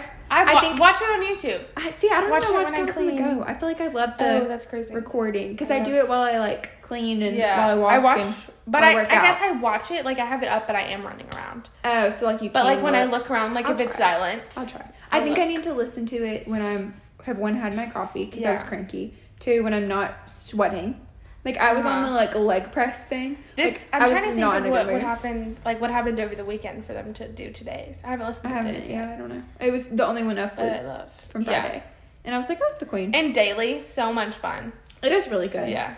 wa- 0.53 0.59
think- 0.59 0.77
watch 0.77 0.97
it 1.01 1.05
on 1.05 1.21
YouTube. 1.23 1.63
I 1.77 1.91
see. 1.91 2.09
I 2.09 2.19
don't 2.19 2.29
Watch 2.29 2.43
know 2.43 2.59
it 2.59 2.63
watch 2.63 2.73
I 2.73 2.77
Girls 2.85 2.97
on 2.97 3.05
the. 3.05 3.13
Go. 3.13 3.43
I 3.47 3.53
feel 3.53 3.69
like 3.69 3.79
I 3.79 3.87
love 3.87 4.17
the 4.19 4.41
oh, 4.43 4.47
that's 4.49 4.65
crazy. 4.65 4.93
recording 4.93 5.53
because 5.53 5.71
I 5.71 5.77
I, 5.77 5.83
do 5.83 5.95
it 5.95 6.09
while 6.09 6.21
I 6.21 6.37
like 6.37 6.78
clean 6.89 7.21
and 7.21 7.35
yeah, 7.37 7.75
while 7.75 7.85
I 7.87 7.97
walk. 7.99 8.17
I 8.19 8.25
watch, 8.25 8.35
but 8.67 8.81
while 8.81 8.97
I, 8.97 9.01
I 9.01 9.05
guess. 9.05 9.39
I 9.41 9.51
watch 9.51 9.91
it 9.91 10.03
like 10.03 10.19
I 10.19 10.25
have 10.25 10.43
it 10.43 10.49
up, 10.49 10.67
but 10.67 10.75
I 10.75 10.81
am 10.95 11.03
running 11.05 11.27
around. 11.35 11.69
oh, 11.85 12.09
so 12.09 12.25
like 12.25 12.41
you. 12.41 12.49
But 12.49 12.65
like 12.65 12.81
when 12.81 12.95
I 12.95 13.05
look 13.05 13.29
around, 13.31 13.53
like 13.53 13.65
I'll 13.67 13.73
if 13.75 13.81
it's 13.81 13.95
try. 13.95 14.13
silent, 14.13 14.43
I'll 14.57 14.65
try. 14.65 14.91
I'll 15.11 15.21
I 15.21 15.23
think 15.23 15.39
I 15.39 15.45
need 15.45 15.63
to 15.63 15.73
listen 15.73 16.05
to 16.07 16.17
it 16.17 16.47
when 16.47 16.61
I'm 16.61 16.99
have 17.23 17.37
one 17.37 17.55
had 17.55 17.75
my 17.75 17.85
coffee 17.87 18.25
because 18.25 18.43
I 18.43 18.51
was 18.51 18.63
cranky. 18.63 19.13
Two 19.39 19.63
when 19.63 19.73
I'm 19.73 19.87
not 19.87 20.29
sweating. 20.29 20.99
Like 21.45 21.57
I 21.57 21.71
was 21.73 21.85
on 21.85 22.03
Uh-huh. 22.03 22.09
the 22.09 22.15
like 22.15 22.35
leg 22.35 22.71
press 22.73 22.99
thing. 23.05 23.37
This 23.55 23.71
Like, 23.73 23.87
I'm 23.93 24.01
I 24.03 24.05
trying 24.11 24.23
to 24.23 24.35
think 24.35 24.65
of 24.65 24.71
what, 24.71 24.91
what 24.91 25.01
happened, 25.01 25.57
like 25.63 25.79
what 25.79 25.89
happened 25.89 26.19
over 26.19 26.35
the 26.35 26.43
weekend 26.43 26.85
for 26.85 26.91
them 26.93 27.13
to 27.13 27.27
do 27.29 27.49
today's. 27.51 28.01
I 28.03 28.09
haven't 28.09 28.27
listened 28.27 28.47
I 28.47 28.49
to 28.49 28.55
haven't. 28.57 28.73
today's 28.73 28.89
Yeah, 28.89 29.05
yet. 29.07 29.15
I 29.15 29.17
don't 29.17 29.29
know. 29.29 29.43
It 29.61 29.71
was 29.71 29.85
the 29.87 30.05
only 30.05 30.23
one 30.23 30.37
up 30.37 30.57
But 30.57 30.65
I 30.65 30.69
was 30.83 31.05
from 31.29 31.43
yeah. 31.43 31.61
Friday, 31.61 31.83
and 32.25 32.35
I 32.35 32.37
was 32.37 32.49
like, 32.49 32.59
oh, 32.61 32.73
the 32.79 32.85
queen. 32.85 33.15
And 33.15 33.33
daily, 33.33 33.81
so 33.81 34.11
much 34.11 34.35
fun. 34.35 34.73
it 35.01 35.13
is 35.13 35.29
really 35.29 35.47
good. 35.47 35.69
Yeah, 35.69 35.95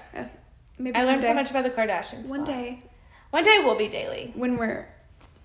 Maybe 0.81 0.95
I 0.97 1.03
learned 1.03 1.21
day, 1.21 1.27
so 1.27 1.33
much 1.33 1.49
about 1.51 1.63
the 1.63 1.69
Kardashians. 1.69 2.29
One 2.29 2.43
day 2.43 2.83
one 3.31 3.43
day 3.43 3.59
we'll 3.63 3.77
be 3.77 3.87
daily. 3.87 4.31
when 4.35 4.57
we're 4.57 4.87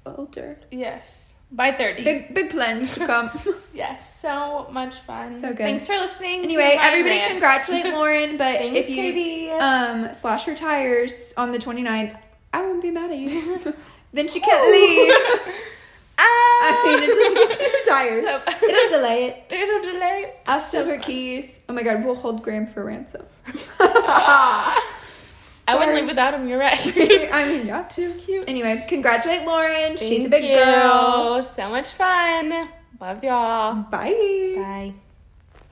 older, 0.04 0.58
Yes, 0.70 1.34
by 1.52 1.72
thirty. 1.72 2.02
big 2.04 2.34
big 2.34 2.50
plans 2.50 2.92
to 2.94 3.06
come. 3.06 3.30
yes, 3.74 4.18
so 4.20 4.66
much 4.70 4.96
fun. 4.96 5.38
So 5.40 5.48
good. 5.48 5.58
Thanks 5.58 5.86
for 5.86 5.96
listening. 5.96 6.40
to 6.42 6.46
anyway, 6.46 6.76
everybody 6.80 7.16
rant. 7.18 7.30
congratulate 7.30 7.84
Lauren. 7.94 8.36
But 8.36 8.58
Thanks, 8.58 8.78
if 8.80 8.88
you 8.88 8.96
Katie. 8.96 9.50
um 9.50 10.12
slash 10.14 10.44
her 10.44 10.54
tires 10.54 11.32
on 11.36 11.52
the 11.52 11.58
29th, 11.58 12.18
I 12.52 12.62
wouldn't 12.62 12.82
be 12.82 12.90
mad 12.90 13.10
at 13.10 13.18
you. 13.18 13.74
then 14.12 14.28
she 14.28 14.40
can't 14.40 14.70
leave. 14.72 15.52
Ah. 16.18 16.22
I 16.22 16.82
mean, 16.86 17.10
until 17.10 17.28
she 17.28 17.34
gets 17.34 17.60
her 17.60 17.84
tires. 17.90 18.24
So- 18.24 18.42
It'll 18.68 18.98
delay 18.98 19.24
it. 19.26 19.52
It'll 19.52 19.82
delay. 19.92 20.32
I'll 20.46 20.60
steal 20.60 20.86
her 20.86 20.96
keys. 20.98 21.60
Oh 21.68 21.72
my 21.74 21.82
god, 21.82 22.04
we'll 22.04 22.14
hold 22.14 22.42
Graham 22.42 22.66
for 22.66 22.84
ransom. 22.84 23.22
I 25.68 25.74
wouldn't 25.76 25.96
live 25.96 26.06
without 26.06 26.34
him. 26.34 26.48
You're 26.48 26.58
right. 26.58 26.78
I 27.32 27.44
mean, 27.48 27.66
not 27.66 27.90
too 27.90 28.12
Cute. 28.14 28.44
Anyway, 28.48 28.82
congratulate 28.88 29.44
Lauren. 29.44 29.96
Thank 29.96 29.98
She's 29.98 30.26
a 30.26 30.28
big 30.28 30.44
you. 30.44 30.54
girl. 30.54 31.42
So 31.42 31.68
much 31.68 31.88
fun. 31.90 32.68
Love 33.00 33.22
y'all. 33.24 33.74
Bye. 33.90 34.54
Bye. 34.56 34.94